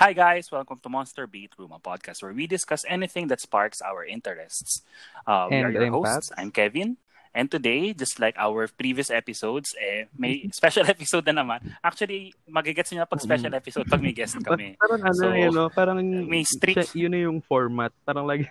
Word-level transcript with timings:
Hi, 0.00 0.16
guys. 0.16 0.48
Welcome 0.48 0.80
to 0.80 0.88
Monster 0.88 1.26
Beat 1.28 1.52
Room, 1.60 1.72
a 1.72 1.78
podcast 1.78 2.22
where 2.24 2.32
we 2.32 2.46
discuss 2.48 2.84
anything 2.88 3.28
that 3.28 3.40
sparks 3.40 3.82
our 3.84 4.00
interests. 4.04 4.80
Uh, 5.26 5.46
we 5.50 5.56
And 5.60 5.66
are 5.68 5.70
your 5.70 5.84
I'm 5.84 5.92
hosts. 5.92 6.30
Pat. 6.32 6.38
I'm 6.40 6.50
Kevin. 6.50 6.96
And 7.30 7.46
today, 7.46 7.92
just 7.92 8.18
like 8.18 8.34
our 8.40 8.66
previous 8.66 9.12
episodes, 9.12 9.76
eh, 9.78 10.08
may 10.16 10.48
special 10.56 10.88
episode 10.94 11.28
na 11.28 11.44
naman. 11.44 11.76
Actually, 11.84 12.32
magigets 12.48 12.90
nyo 12.90 13.04
na 13.04 13.12
pag 13.12 13.20
special 13.20 13.52
episode 13.54 13.86
pag 13.86 14.00
may 14.00 14.16
guest 14.16 14.40
kami. 14.48 14.74
Parang 14.80 15.04
ano, 15.04 15.12
So, 15.14 15.30
yun, 15.36 15.52
no? 15.52 15.68
parang 15.68 16.00
may 16.00 16.42
strict- 16.48 16.96
yun 16.96 17.12
na 17.12 17.20
yung 17.28 17.44
format. 17.44 17.92
Parang 18.02 18.24
lagi, 18.24 18.48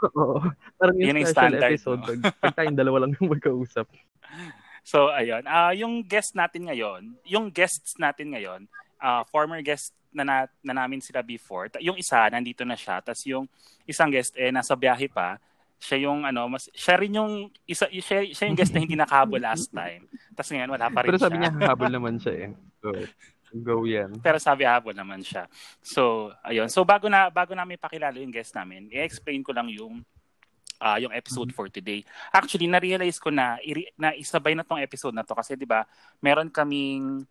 oo. 0.00 0.40
Parang 0.80 0.96
yung 0.96 1.12
Yun 1.12 1.20
yung 1.22 1.28
special 1.28 1.60
standard, 1.60 1.70
episode, 1.76 2.00
no? 2.00 2.06
pag, 2.08 2.18
pag 2.40 2.54
tayong 2.56 2.78
dalawa 2.80 2.96
lang 3.04 3.12
yung 3.20 3.30
magkausap. 3.36 3.84
So, 4.82 5.12
ayun. 5.12 5.44
Ah, 5.44 5.76
yung 5.76 6.00
guest 6.02 6.32
natin 6.32 6.72
ngayon, 6.72 7.20
yung 7.28 7.52
guests 7.52 7.94
natin 8.00 8.32
ngayon, 8.32 8.64
ah, 9.00 9.22
former 9.28 9.60
guest 9.60 9.92
na, 10.16 10.24
na, 10.24 10.36
na 10.64 10.72
namin 10.84 11.04
sila 11.04 11.20
before. 11.20 11.68
Yung 11.84 12.00
isa, 12.00 12.24
nandito 12.32 12.64
na 12.64 12.76
siya. 12.78 13.04
Tapos 13.04 13.20
yung 13.28 13.44
isang 13.84 14.08
guest, 14.08 14.32
eh, 14.36 14.48
nasa 14.48 14.72
biyahe 14.72 15.12
pa. 15.12 15.36
Siya 15.76 16.08
yung, 16.08 16.24
ano, 16.24 16.48
mas, 16.48 16.72
siya 16.72 16.96
rin 16.96 17.20
yung, 17.20 17.52
isa, 17.68 17.84
siya, 17.92 18.24
siya 18.24 18.48
yung 18.48 18.56
guest 18.56 18.72
na 18.72 18.80
hindi 18.80 18.96
nakahabol 18.96 19.36
last 19.36 19.68
time. 19.68 20.08
Tapos 20.32 20.48
ngayon, 20.48 20.70
wala 20.72 20.86
pa 20.88 20.98
rin 21.04 21.08
Pero 21.12 21.20
sabi 21.20 21.36
siya. 21.36 21.52
niya, 21.52 21.68
habol 21.68 21.92
naman 21.92 22.14
siya 22.16 22.32
eh. 22.32 22.50
So, 22.80 22.88
go 23.60 23.84
yan. 23.84 24.10
Pero 24.24 24.40
sabi 24.40 24.64
habol 24.64 24.96
naman 24.96 25.20
siya. 25.20 25.46
So, 25.84 26.32
ayun. 26.42 26.72
So, 26.72 26.82
bago 26.82 27.06
na 27.12 27.28
bago 27.28 27.52
namin 27.52 27.78
pakilala 27.78 28.16
yung 28.18 28.32
guest 28.32 28.56
namin, 28.56 28.88
i-explain 28.90 29.44
ko 29.44 29.52
lang 29.52 29.68
yung 29.70 30.00
ah 30.76 31.00
yung 31.00 31.12
episode 31.12 31.48
for 31.56 31.72
today. 31.72 32.04
Actually, 32.28 32.68
na-realize 32.68 33.16
ko 33.16 33.32
na, 33.32 33.56
iri- 33.64 33.88
na 33.96 34.12
isabay 34.12 34.52
na 34.52 34.60
tong 34.60 34.82
episode 34.82 35.16
na 35.16 35.24
to 35.24 35.32
kasi 35.32 35.56
'di 35.56 35.64
ba, 35.64 35.88
meron 36.20 36.52
kaming 36.52 37.24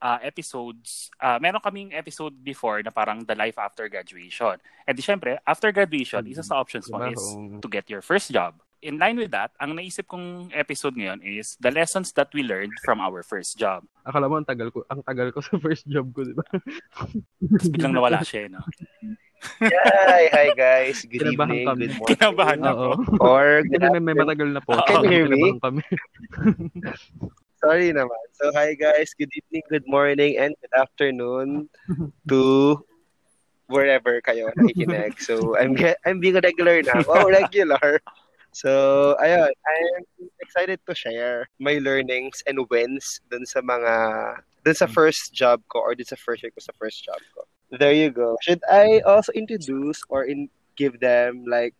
ah, 0.00 0.20
episodes, 0.20 1.08
ah, 1.20 1.38
meron 1.40 1.60
kaming 1.60 1.92
episode 1.92 2.34
before 2.44 2.82
na 2.82 2.92
parang 2.92 3.24
the 3.24 3.34
life 3.34 3.56
after 3.58 3.88
graduation. 3.88 4.56
And 4.86 4.94
di 4.96 5.02
syempre, 5.02 5.38
after 5.46 5.72
graduation, 5.72 6.26
isa 6.28 6.44
sa 6.44 6.60
options 6.60 6.88
mo 6.92 7.00
Diba? 7.00 7.12
is 7.16 7.22
to 7.62 7.68
get 7.68 7.88
your 7.88 8.02
first 8.04 8.30
job. 8.32 8.60
In 8.84 9.00
line 9.00 9.16
with 9.16 9.32
that, 9.32 9.50
ang 9.58 9.72
naisip 9.74 10.06
kong 10.06 10.52
episode 10.52 10.94
ngayon 10.94 11.24
is 11.24 11.56
the 11.58 11.72
lessons 11.72 12.12
that 12.14 12.28
we 12.36 12.44
learned 12.44 12.76
from 12.84 13.00
our 13.00 13.24
first 13.24 13.56
job. 13.56 13.82
Akala 14.04 14.28
mo, 14.28 14.36
ang 14.36 14.46
tagal 14.46 14.68
ko, 14.70 14.84
ang 14.86 15.00
tagal 15.02 15.32
ko 15.32 15.40
sa 15.46 15.56
first 15.58 15.88
job 15.88 16.12
ko, 16.12 16.22
di 16.22 16.36
ba? 16.36 16.44
Tapos 16.44 17.66
biglang 17.72 17.96
nawala 17.96 18.20
siya, 18.20 18.46
eh, 18.46 18.52
no? 18.52 18.62
Hi, 19.60 20.28
hi 20.32 20.46
guys. 20.56 21.04
Good 21.04 21.24
Kinabahan 21.24 21.56
evening, 21.56 21.66
kami. 21.66 21.80
good 21.88 21.96
morning. 21.96 22.08
Kinabahan 22.16 22.60
ako. 22.62 22.86
Or 23.20 23.44
good 23.64 23.84
may, 24.00 24.16
matagal 24.16 24.48
na 24.52 24.60
po. 24.64 24.76
Can 24.84 25.08
you 25.08 25.10
hear 25.12 25.26
me? 25.28 25.56
Kami. 25.60 25.82
Sorry 27.60 27.88
naman. 27.92 28.20
So 28.36 28.52
hi 28.52 28.76
guys, 28.76 29.16
good 29.16 29.32
evening, 29.32 29.64
good 29.72 29.88
morning, 29.88 30.36
and 30.36 30.52
good 30.60 30.74
afternoon 30.76 31.72
to 32.28 32.40
wherever 33.66 34.20
kayo 34.20 34.52
nakikinig. 34.54 35.16
So 35.18 35.56
I'm 35.56 35.72
ge- 35.72 35.96
I'm 36.04 36.20
being 36.20 36.36
a 36.36 36.44
regular 36.44 36.84
now. 36.84 37.00
Oh, 37.08 37.26
regular. 37.32 38.00
So, 38.56 39.12
ayun, 39.20 39.52
I'm 39.52 40.04
excited 40.40 40.80
to 40.88 40.96
share 40.96 41.44
my 41.60 41.76
learnings 41.76 42.40
and 42.48 42.56
wins 42.72 43.20
dun 43.28 43.44
sa 43.44 43.60
mga 43.60 43.92
dun 44.64 44.72
sa 44.76 44.88
first 44.88 45.28
job 45.36 45.60
ko 45.68 45.84
or 45.84 45.92
dun 45.92 46.08
sa 46.08 46.16
first 46.16 46.40
year 46.40 46.48
ko 46.48 46.64
sa 46.64 46.72
first 46.80 47.04
job 47.04 47.20
ko. 47.36 47.44
There 47.68 47.92
you 47.92 48.08
go. 48.08 48.40
Should 48.40 48.64
I 48.64 49.04
also 49.04 49.28
introduce 49.36 50.00
or 50.08 50.24
in 50.24 50.48
give 50.80 51.00
them 51.04 51.44
like 51.44 51.76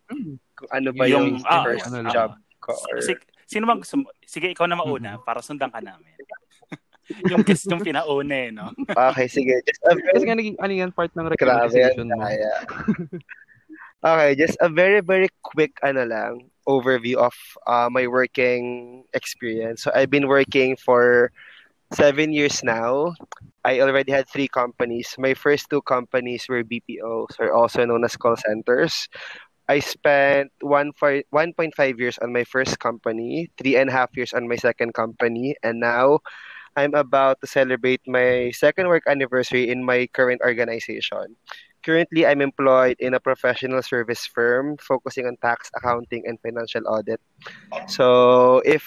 kung 0.53 0.69
ano 0.69 0.93
ba 0.93 1.09
yung, 1.09 1.41
ah, 1.49 1.65
first 1.65 1.89
ano 1.89 2.05
job 2.13 2.37
ko 2.61 2.77
or 2.93 3.01
sino 3.47 3.63
bang 3.65 3.79
gusto 3.79 3.95
mo? 4.03 4.11
Sige, 4.27 4.51
ikaw 4.51 4.67
na 4.67 4.75
mauna 4.75 5.17
para 5.23 5.39
sundan 5.39 5.71
ka 5.71 5.79
namin. 5.79 6.11
yung 7.31 7.41
guest 7.47 7.71
yung 7.71 7.79
pinauna 7.79 8.35
eh, 8.35 8.51
no? 8.51 8.75
Okay, 8.91 9.31
sige. 9.31 9.55
Just 9.63 9.79
a 9.87 9.95
Kasi 9.95 10.27
nga 10.27 10.35
naging, 10.35 10.59
ano 10.59 10.73
yan, 10.75 10.91
part 10.91 11.15
ng 11.15 11.31
yan. 11.79 12.11
mo. 12.11 12.27
Okay, 14.05 14.37
just 14.37 14.61
a 14.61 14.69
very, 14.69 15.01
very 15.01 15.25
quick 15.41 15.73
ano 15.81 16.05
lang, 16.05 16.53
overview 16.69 17.17
of 17.17 17.33
uh, 17.65 17.89
my 17.89 18.05
working 18.05 19.01
experience. 19.17 19.81
So 19.81 19.89
I've 19.89 20.13
been 20.13 20.29
working 20.29 20.77
for 20.77 21.33
seven 21.97 22.31
years 22.31 22.63
now. 22.63 23.17
I 23.65 23.81
already 23.81 24.11
had 24.13 24.29
three 24.29 24.47
companies. 24.47 25.15
My 25.17 25.33
first 25.33 25.69
two 25.73 25.81
companies 25.81 26.45
were 26.47 26.63
BPOs, 26.63 27.41
or 27.41 27.51
also 27.51 27.85
known 27.89 28.05
as 28.05 28.15
call 28.15 28.37
centers. 28.37 29.09
I 29.67 29.79
spent 29.79 30.51
one 30.61 30.93
for 30.95 31.21
1.5 31.35 31.75
years 31.99 32.17
on 32.19 32.31
my 32.31 32.43
first 32.43 32.79
company, 32.79 33.51
three 33.57 33.75
and 33.75 33.89
a 33.89 33.93
half 33.93 34.15
years 34.15 34.33
on 34.33 34.47
my 34.47 34.55
second 34.55 34.93
company, 34.93 35.55
and 35.63 35.79
now 35.79 36.19
I'm 36.77 36.93
about 36.93 37.41
to 37.41 37.47
celebrate 37.47 38.01
my 38.07 38.51
second 38.55 38.87
work 38.87 39.03
anniversary 39.07 39.69
in 39.69 39.83
my 39.83 40.07
current 40.13 40.41
organization. 40.45 41.35
Currently, 41.83 42.25
I'm 42.25 42.41
employed 42.41 42.95
in 42.99 43.13
a 43.13 43.19
professional 43.19 43.81
service 43.81 44.25
firm 44.25 44.77
focusing 44.77 45.25
on 45.27 45.37
tax, 45.41 45.71
accounting, 45.75 46.23
and 46.25 46.39
financial 46.39 46.87
audit. 46.87 47.19
So, 47.87 48.61
if 48.65 48.83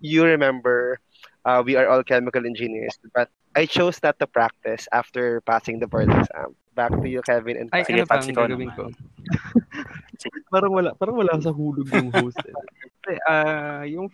you 0.00 0.24
remember, 0.24 0.98
uh, 1.44 1.62
we 1.64 1.76
are 1.76 1.88
all 1.88 2.02
chemical 2.02 2.46
engineers, 2.46 2.98
but 3.14 3.30
I 3.54 3.66
chose 3.66 4.02
not 4.02 4.18
to 4.18 4.26
practice 4.26 4.88
after 4.92 5.40
passing 5.42 5.78
the 5.78 5.86
board 5.86 6.10
exam. 6.10 6.56
Back 6.74 6.92
to 6.92 7.08
you, 7.08 7.22
Kevin 7.22 7.56
and 7.56 7.70
Ay, 7.72 7.88
ano 7.88 8.04
pa 8.04 8.20
ang 8.20 8.28
gagawin 8.28 8.68
ko? 8.76 8.92
parang 10.54 10.72
wala, 10.72 10.90
parang 10.92 11.16
wala 11.16 11.36
sa 11.38 11.50
hulog 11.50 11.86
yung 11.86 12.10
host. 12.10 12.38
Eh. 12.40 12.54
Kasi, 12.98 13.12
ah, 13.22 13.84
yung, 13.84 14.06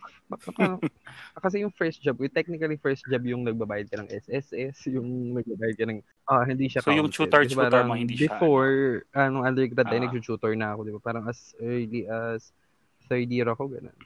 kasi 1.34 1.56
yung 1.60 1.72
first 1.72 1.98
job, 1.98 2.18
yung 2.18 2.30
technically 2.30 2.76
first 2.76 3.02
job 3.04 3.22
yung 3.22 3.42
nagbabayad 3.42 3.86
ka 3.86 3.96
ng 3.96 4.10
SSS, 4.10 4.91
yung 4.91 5.06
nagbabayad 5.34 5.76
ka 5.76 5.86
ng, 5.86 5.98
ah, 6.26 6.44
hindi 6.44 6.68
siya 6.68 6.80
So, 6.80 6.91
yung 6.91 7.08
counted. 7.08 7.18
tutor- 7.24 7.44
Kasi 7.44 7.56
tutor 7.56 7.82
mo, 7.84 7.94
hindi 7.94 8.14
siya, 8.14 8.32
Before, 8.32 8.74
anong 9.12 9.44
undergrad 9.44 9.86
tayo, 9.86 9.98
Ah. 9.98 10.04
nag-tutor 10.06 10.52
na 10.52 10.66
ako, 10.72 10.80
di 10.82 10.92
ba? 10.92 11.00
Parang 11.00 11.24
as 11.24 11.41
early 11.58 12.04
as 12.04 12.52
third 13.06 13.28
year 13.28 13.48
ako, 13.48 13.68
ganun. 13.68 13.96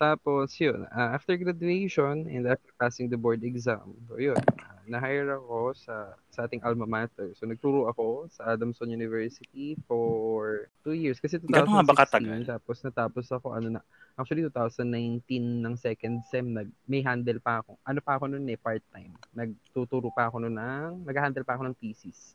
Tapos, 0.00 0.56
yun, 0.56 0.88
ah, 0.88 1.12
after 1.12 1.36
graduation 1.36 2.24
and 2.24 2.48
after 2.48 2.72
passing 2.80 3.12
the 3.12 3.20
board 3.20 3.44
exam, 3.44 3.92
so 4.08 4.16
yun, 4.16 4.40
ah, 4.64 4.80
na-hire 4.88 5.28
ako 5.36 5.76
sa, 5.76 6.16
sa 6.32 6.48
ating 6.48 6.64
alma 6.64 6.88
mater. 6.88 7.36
So, 7.36 7.44
nagturo 7.44 7.84
ako 7.84 8.24
sa 8.32 8.56
Adamson 8.56 8.88
University 8.88 9.76
for 9.84 10.72
two 10.80 10.96
years. 10.96 11.20
Kasi 11.20 11.36
2016, 11.36 11.52
Gano'n 11.52 11.84
ba 11.84 11.92
katagal? 12.00 12.40
tapos 12.48 12.80
natapos 12.80 13.28
ako, 13.28 13.52
ano 13.52 13.76
na, 13.76 13.80
actually 14.16 14.40
2019 14.48 15.20
ng 15.60 15.74
second 15.76 16.24
sem, 16.32 16.48
nag, 16.48 16.72
may 16.88 17.04
handle 17.04 17.36
pa 17.36 17.60
ako. 17.60 17.76
Ano 17.84 18.00
pa 18.00 18.16
ako 18.16 18.32
noon 18.32 18.48
eh, 18.48 18.56
part-time. 18.56 19.12
Nagtuturo 19.36 20.08
pa 20.16 20.32
ako 20.32 20.48
noon 20.48 20.56
ng, 20.56 20.90
nag-handle 21.04 21.44
pa 21.44 21.60
ako 21.60 21.68
ng 21.68 21.76
thesis 21.76 22.32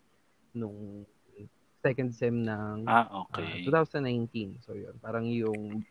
nung 0.53 1.01
second 1.81 2.13
sem 2.13 2.45
ng 2.45 2.85
Ah, 2.85 3.09
Ah, 3.09 3.25
okay. 3.25 3.65
2019. 3.65 4.61
So, 4.61 4.77
yun. 4.77 4.93
Parang 5.01 5.25
yung 5.25 5.81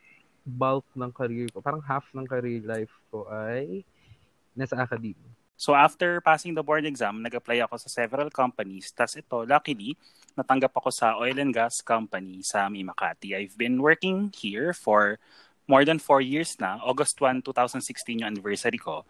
bulk 0.45 0.85
ng 0.93 1.11
career 1.11 1.49
ko, 1.51 1.65
parang 1.65 1.81
half 1.81 2.05
ng 2.13 2.29
career 2.29 2.61
life 2.63 2.93
ko 3.09 3.25
ay 3.33 3.83
nasa 4.53 4.77
academia. 4.77 5.33
So, 5.57 5.73
after 5.73 6.21
passing 6.21 6.53
the 6.53 6.67
board 6.67 6.85
exam, 6.85 7.23
nag-apply 7.25 7.65
ako 7.65 7.79
sa 7.81 7.89
several 7.89 8.29
companies. 8.29 8.91
Tapos 8.93 9.17
ito, 9.17 9.47
luckily, 9.47 9.97
natanggap 10.35 10.75
ako 10.75 10.91
sa 10.91 11.15
oil 11.15 11.39
and 11.39 11.55
gas 11.55 11.81
company 11.81 12.43
sa 12.43 12.67
May 12.67 12.83
Makati. 12.83 13.39
I've 13.39 13.55
been 13.55 13.79
working 13.79 14.35
here 14.35 14.75
for 14.75 15.17
more 15.65 15.85
than 15.85 15.97
four 15.97 16.21
years 16.21 16.57
na. 16.61 16.77
August 16.85 17.17
1, 17.21 17.41
2016 17.41 18.21
yung 18.21 18.29
anniversary 18.29 18.77
ko. 18.77 19.05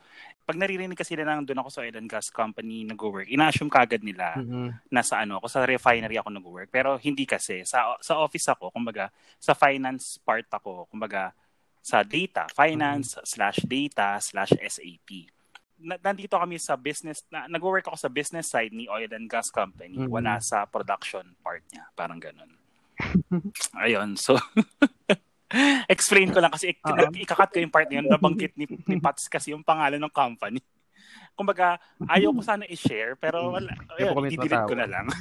Pag 0.45 0.61
naririnig 0.61 0.95
kasi 0.95 1.17
nila 1.17 1.35
nang 1.35 1.47
doon 1.49 1.65
ako 1.65 1.71
sa 1.73 1.81
oil 1.83 1.97
and 1.97 2.07
gas 2.07 2.29
company 2.29 2.85
nag-work, 2.85 3.27
ina-assume 3.27 3.73
kagad 3.73 4.05
nila 4.05 4.39
Mhm. 4.39 4.71
nasa 4.93 5.19
ano 5.19 5.41
ako 5.41 5.47
sa 5.49 5.65
refinery 5.65 6.15
ako 6.15 6.29
nag-work 6.31 6.69
pero 6.71 6.95
hindi 7.01 7.25
kasi 7.25 7.65
sa 7.65 7.97
sa 7.99 8.21
office 8.21 8.47
ako 8.47 8.71
kumbaga 8.71 9.09
sa 9.41 9.51
finance 9.51 10.21
part 10.21 10.47
ako 10.47 10.87
kumbaga 10.87 11.33
sa 11.81 12.05
data 12.05 12.47
finance 12.53 13.19
slash 13.25 13.59
data 13.65 14.21
slash 14.21 14.53
SAP 14.55 15.27
Na, 15.75 15.99
nandito 15.99 16.39
kami 16.39 16.61
sa 16.63 16.79
business 16.79 17.27
na, 17.27 17.51
nag-work 17.51 17.89
ako 17.91 17.99
sa 17.99 18.07
business 18.07 18.47
side 18.47 18.71
ni 18.71 18.87
oil 18.87 19.11
and 19.11 19.27
gas 19.27 19.51
company 19.51 19.99
Mhm. 19.99 20.07
wala 20.07 20.39
sa 20.39 20.63
production 20.69 21.25
part 21.43 21.65
niya 21.73 21.89
parang 21.97 22.21
ganun 22.23 22.55
ayun 23.83 24.15
so 24.15 24.37
explain 25.95 26.33
ko 26.33 26.41
lang 26.41 26.51
kasi 26.51 26.73
ik- 26.73 26.83
Oo. 26.83 27.13
ikakat 27.15 27.49
ko 27.53 27.59
yung 27.61 27.73
part 27.73 27.87
na 27.89 28.01
yun 28.01 28.09
nabanggit 28.09 28.57
ni, 28.57 28.65
ni 28.67 28.97
Pats 28.99 29.29
kasi 29.29 29.53
yung 29.53 29.63
pangalan 29.63 30.01
ng 30.01 30.13
company 30.13 30.59
kumbaga 31.39 31.77
ayaw 32.07 32.31
ko 32.33 32.41
sana 32.41 32.65
i-share 32.67 33.19
pero 33.19 33.53
wala 33.53 33.71
po 33.75 33.93
kami 34.17 34.31
ayun, 34.31 34.33
didelete 34.39 34.67
ko 34.71 34.75
na 34.75 34.89
lang 34.89 35.07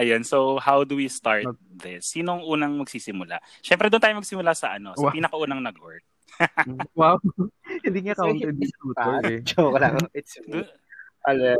Ayun, 0.00 0.24
so 0.24 0.56
how 0.56 0.80
do 0.80 0.96
we 0.96 1.12
start 1.12 1.44
this? 1.76 2.16
Sinong 2.16 2.40
unang 2.40 2.72
magsisimula? 2.80 3.36
Siyempre 3.60 3.92
doon 3.92 4.00
tayo 4.00 4.16
magsimula 4.16 4.56
sa 4.56 4.80
ano, 4.80 4.96
sa 4.96 5.10
Wow. 5.10 5.12
pinakaunang 5.12 5.60
nag-work. 5.60 6.04
wow. 6.96 7.20
Hindi 7.84 8.00
So, 8.16 8.24
counted 8.24 8.56
yung 8.56 8.74
tutor 8.80 9.20
eh. 9.28 9.40
Joke 9.44 9.76
lang. 9.76 10.00
It's 10.16 10.40
me. 10.40 10.64
Doon, 10.64 10.66
Ala, 11.20 11.52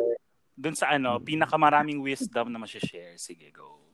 doon 0.57 0.77
sa 0.79 0.89
ano, 0.97 1.21
pinakamaraming 1.21 2.01
wisdom 2.01 2.49
na 2.49 2.65
share 2.65 3.21
Sige, 3.21 3.53
go. 3.53 3.90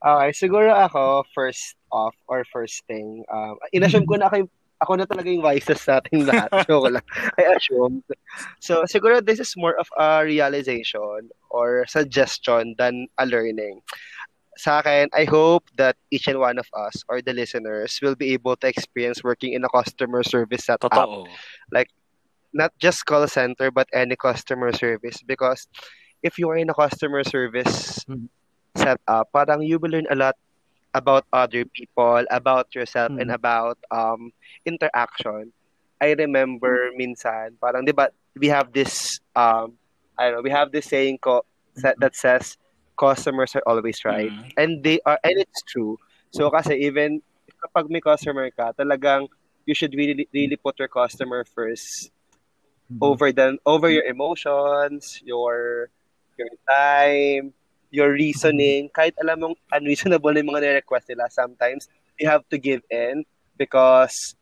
Okay, 0.00 0.30
siguro 0.32 0.72
ako, 0.72 1.28
first 1.36 1.76
off, 1.92 2.16
or 2.24 2.44
first 2.48 2.80
thing, 2.88 3.24
um, 3.28 3.60
inassume 3.76 4.08
ko 4.08 4.16
na 4.16 4.32
ako 4.32 4.36
yung 4.46 4.52
ako 4.80 4.96
na 4.96 5.04
talaga 5.04 5.28
yung 5.28 5.44
vices 5.44 5.84
natin 5.84 6.24
lahat. 6.24 6.48
Joke 6.68 6.88
lang. 6.88 7.04
I 7.36 7.52
assume. 7.52 8.00
So, 8.64 8.88
siguro 8.88 9.20
this 9.20 9.36
is 9.36 9.52
more 9.56 9.76
of 9.76 9.84
a 10.00 10.24
realization 10.24 11.28
or 11.52 11.84
suggestion 11.84 12.74
than 12.80 13.12
a 13.20 13.28
learning. 13.28 13.84
Sa 14.56 14.80
akin, 14.80 15.12
I 15.12 15.28
hope 15.28 15.68
that 15.76 16.00
each 16.08 16.28
and 16.28 16.40
one 16.40 16.56
of 16.56 16.68
us 16.72 17.04
or 17.12 17.20
the 17.20 17.32
listeners 17.36 18.00
will 18.00 18.16
be 18.16 18.32
able 18.32 18.56
to 18.56 18.68
experience 18.68 19.20
working 19.20 19.52
in 19.52 19.64
a 19.64 19.68
customer 19.68 20.24
service 20.24 20.64
setup. 20.64 20.92
Totoo. 20.92 21.28
Not 22.52 22.72
just 22.80 23.06
call 23.06 23.28
center, 23.28 23.70
but 23.70 23.86
any 23.92 24.16
customer 24.16 24.72
service. 24.72 25.22
Because 25.22 25.68
if 26.24 26.34
you 26.40 26.50
are 26.50 26.56
in 26.58 26.68
a 26.68 26.74
customer 26.74 27.22
service 27.22 28.02
Mhm. 28.08 28.26
Setup, 28.80 29.28
parang 29.32 29.62
you 29.62 29.78
will 29.78 29.92
learn 29.92 30.08
a 30.10 30.16
lot 30.16 30.36
about 30.94 31.24
other 31.32 31.64
people, 31.64 32.24
about 32.30 32.72
yourself, 32.74 33.12
and 33.20 33.30
Mhm. 33.30 33.36
about 33.36 33.78
um 33.92 34.32
interaction. 34.66 35.52
I 36.00 36.12
remember 36.16 36.90
minsan, 36.96 37.56
parang 37.60 37.84
'di 37.84 37.92
ba, 37.94 38.08
we 38.38 38.48
have 38.48 38.72
this 38.72 39.20
um 39.36 39.76
I 40.18 40.28
don't 40.30 40.40
know, 40.40 40.46
we 40.46 40.52
have 40.54 40.72
this 40.72 40.86
saying 40.90 41.18
ko 41.22 41.44
sa- 41.76 41.96
that 42.00 42.14
says 42.16 42.56
customers 42.98 43.54
are 43.56 43.64
always 43.66 44.04
right. 44.04 44.32
Mm. 44.32 44.52
And 44.56 44.70
they 44.84 44.98
are 45.06 45.18
and 45.24 45.36
it's 45.40 45.62
true. 45.68 45.98
So 46.32 46.50
kasi 46.50 46.76
even 46.86 47.22
kapag 47.62 47.88
may 47.90 48.00
customer 48.02 48.48
ka, 48.52 48.72
talagang 48.76 49.28
you 49.66 49.74
should 49.74 49.94
really 49.94 50.26
really 50.32 50.56
put 50.58 50.78
your 50.78 50.88
customer 50.90 51.44
first 51.44 52.10
over 53.00 53.32
than 53.32 53.58
over 53.66 53.88
your 53.90 54.04
emotions, 54.04 55.20
your 55.24 55.88
your 56.38 56.50
time, 56.68 57.52
your 57.90 58.14
reasoning. 58.14 58.88
Kahit 58.94 59.14
alam 59.18 59.42
mong 59.42 59.56
unreasonable 59.74 60.30
na 60.32 60.40
yung 60.40 60.50
mga 60.54 60.62
nire-request 60.62 61.10
nila, 61.10 61.26
sometimes 61.30 61.90
you 62.18 62.26
have 62.30 62.46
to 62.48 62.56
give 62.58 62.82
in 62.90 63.26
because 63.58 64.34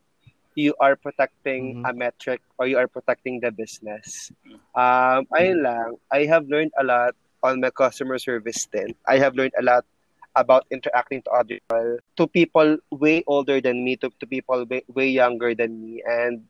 you 0.54 0.74
are 0.82 0.98
protecting 0.98 1.80
Mhm. 1.80 1.88
a 1.88 1.92
metric 1.94 2.40
or 2.58 2.66
you 2.66 2.76
are 2.76 2.90
protecting 2.90 3.38
the 3.40 3.50
business. 3.50 4.34
Um, 4.74 5.24
ayun 5.30 5.62
lang. 5.62 5.88
I 6.10 6.26
have 6.26 6.50
learned 6.50 6.74
a 6.74 6.84
lot 6.84 7.14
on 7.42 7.62
my 7.62 7.70
customer 7.70 8.18
service 8.18 8.66
stint. 8.66 8.98
I 9.06 9.22
have 9.22 9.38
learned 9.38 9.54
a 9.54 9.62
lot 9.62 9.86
about 10.34 10.66
interacting 10.70 11.22
to 11.22 11.30
other 11.30 11.58
people, 11.62 11.98
to 12.18 12.24
people 12.26 12.70
way 12.90 13.22
older 13.26 13.62
than 13.62 13.82
me, 13.82 13.94
to, 14.02 14.10
to 14.18 14.26
people 14.26 14.66
way, 14.66 14.82
way 14.90 15.08
younger 15.08 15.54
than 15.54 15.78
me. 15.78 16.02
And 16.02 16.46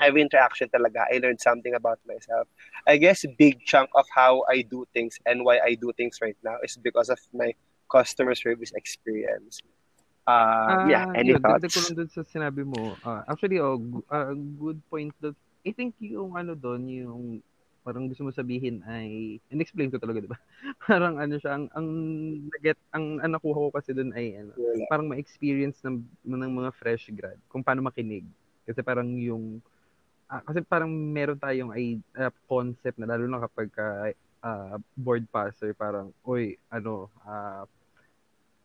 every 0.00 0.22
interaction 0.22 0.68
talaga, 0.68 1.06
I 1.10 1.18
learned 1.18 1.40
something 1.40 1.74
about 1.74 1.98
myself. 2.06 2.48
I 2.86 2.96
guess 2.96 3.24
big 3.38 3.64
chunk 3.64 3.90
of 3.94 4.06
how 4.14 4.44
I 4.48 4.62
do 4.62 4.86
things 4.94 5.18
and 5.26 5.44
why 5.44 5.58
I 5.58 5.74
do 5.74 5.92
things 5.96 6.18
right 6.22 6.36
now 6.42 6.56
is 6.62 6.76
because 6.76 7.08
of 7.08 7.18
my 7.32 7.54
customer 7.90 8.34
service 8.34 8.72
experience. 8.74 9.60
Uh, 10.28 10.84
yeah, 10.92 11.08
any 11.16 11.32
yun, 11.32 11.40
dagdag 11.40 11.72
ko 11.72 11.80
thoughts? 11.80 11.88
lang 11.88 11.96
dun 11.96 12.10
sa 12.12 12.20
sinabi 12.20 12.60
mo. 12.60 12.92
Ah, 13.00 13.24
actually, 13.24 13.56
oh, 13.64 13.80
ah, 14.12 14.36
good 14.36 14.76
point. 14.92 15.08
That, 15.24 15.32
I 15.64 15.72
think 15.72 15.96
yung 16.04 16.36
ano 16.36 16.52
doon, 16.52 16.84
yung 16.84 17.24
parang 17.80 18.04
gusto 18.04 18.28
mo 18.28 18.28
sabihin 18.28 18.84
ay, 18.84 19.40
in-explain 19.48 19.88
ko 19.88 19.96
talaga, 19.96 20.20
di 20.20 20.28
ba? 20.28 20.36
parang 20.88 21.16
ano 21.16 21.40
siya, 21.40 21.56
ang, 21.56 21.72
ang, 21.72 21.88
get, 22.60 22.76
ang, 22.92 23.16
ang 23.24 23.32
nakuha 23.32 23.56
ko 23.56 23.70
kasi 23.72 23.96
doon 23.96 24.12
ay, 24.12 24.36
ano, 24.36 24.52
parang 24.92 25.08
ma-experience 25.08 25.80
ng, 25.80 26.04
ng 26.28 26.52
mga 26.52 26.70
fresh 26.76 27.08
grad 27.16 27.40
kung 27.48 27.64
paano 27.64 27.80
makinig. 27.80 28.28
Kasi 28.68 28.84
parang 28.84 29.08
yung, 29.16 29.64
ah, 30.28 30.44
kasi 30.44 30.60
parang 30.60 30.92
meron 30.92 31.40
tayong 31.40 31.72
ay, 31.72 31.98
ah, 32.14 32.32
concept 32.44 33.00
na 33.00 33.08
lalo 33.08 33.24
na 33.24 33.42
kapag 33.48 33.68
ka, 33.72 33.86
ah, 34.44 34.76
board 34.94 35.24
passer, 35.32 35.72
parang, 35.72 36.12
oy, 36.22 36.60
ano, 36.68 37.08
ah, 37.24 37.64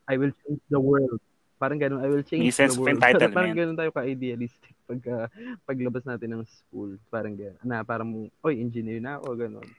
I 0.04 0.20
will 0.20 0.36
change 0.44 0.60
the 0.68 0.80
world. 0.80 1.20
Parang 1.56 1.80
ganun, 1.80 2.04
I 2.04 2.12
will 2.12 2.28
change 2.28 2.44
May 2.44 2.68
the 2.68 2.76
world. 2.76 2.92
entitlement. 3.00 3.36
parang 3.40 3.56
ganun 3.56 3.78
tayo 3.80 3.92
ka-idealistic 3.96 4.76
pag 4.84 5.00
ah, 5.08 5.28
paglabas 5.64 6.04
natin 6.04 6.36
ng 6.36 6.44
school. 6.44 7.00
Parang 7.08 7.34
ganun. 7.40 7.64
Na 7.64 7.88
parang, 7.88 8.28
oy, 8.44 8.60
engineer 8.60 9.00
na 9.00 9.16
ako, 9.16 9.40
ganun. 9.40 9.70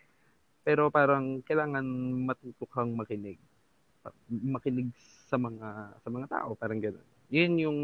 Pero 0.64 0.88
parang 0.88 1.44
kailangan 1.44 1.84
matuto 2.25 2.64
kang 2.64 2.96
makinig. 2.96 3.36
Makinig 4.32 4.88
sa 5.28 5.36
mga 5.36 5.92
sa 6.00 6.08
mga 6.08 6.26
tao, 6.32 6.56
parang 6.56 6.81
ganun. 6.81 7.04
Yun 7.28 7.52
yung 7.60 7.78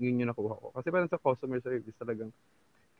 yun 0.00 0.20
yung 0.24 0.30
nakuha 0.32 0.56
ko. 0.56 0.72
Kasi 0.72 0.88
parang 0.88 1.12
sa 1.12 1.20
customer 1.20 1.60
service 1.60 1.96
talagang 2.00 2.32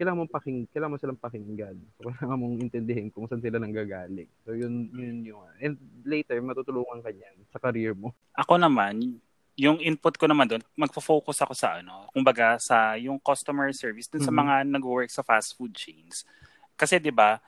kailangan 0.03 0.27
mong 0.27 0.35
paking 0.35 0.59
kailangan 0.75 0.91
mo 0.91 0.99
silang 0.99 1.23
pakinggan. 1.23 1.79
So, 1.95 2.11
kailangan 2.11 2.35
mong 2.35 2.59
intindihin 2.59 3.07
kung 3.15 3.31
saan 3.31 3.39
sila 3.39 3.63
nanggagaling. 3.63 4.27
So 4.43 4.51
yun 4.51 4.91
yun 4.91 5.23
yung 5.23 5.47
and 5.63 5.79
later 6.03 6.43
matutulungan 6.43 6.99
ka 6.99 7.15
niyan 7.15 7.39
sa 7.55 7.63
career 7.63 7.95
mo. 7.95 8.11
Ako 8.35 8.59
naman, 8.59 9.23
yung 9.55 9.79
input 9.79 10.19
ko 10.19 10.27
naman 10.27 10.51
doon, 10.51 10.63
magfo-focus 10.75 11.47
ako 11.47 11.55
sa 11.55 11.79
ano, 11.79 12.11
kumbaga 12.11 12.59
sa 12.59 12.99
yung 12.99 13.23
customer 13.23 13.71
service 13.71 14.11
dun 14.11 14.27
sa 14.27 14.35
Mhm. 14.35 14.41
mga 14.43 14.55
nag-work 14.75 15.07
sa 15.07 15.23
fast 15.23 15.55
food 15.55 15.71
chains. 15.71 16.27
Kasi 16.75 16.99
'di 16.99 17.15
ba, 17.15 17.39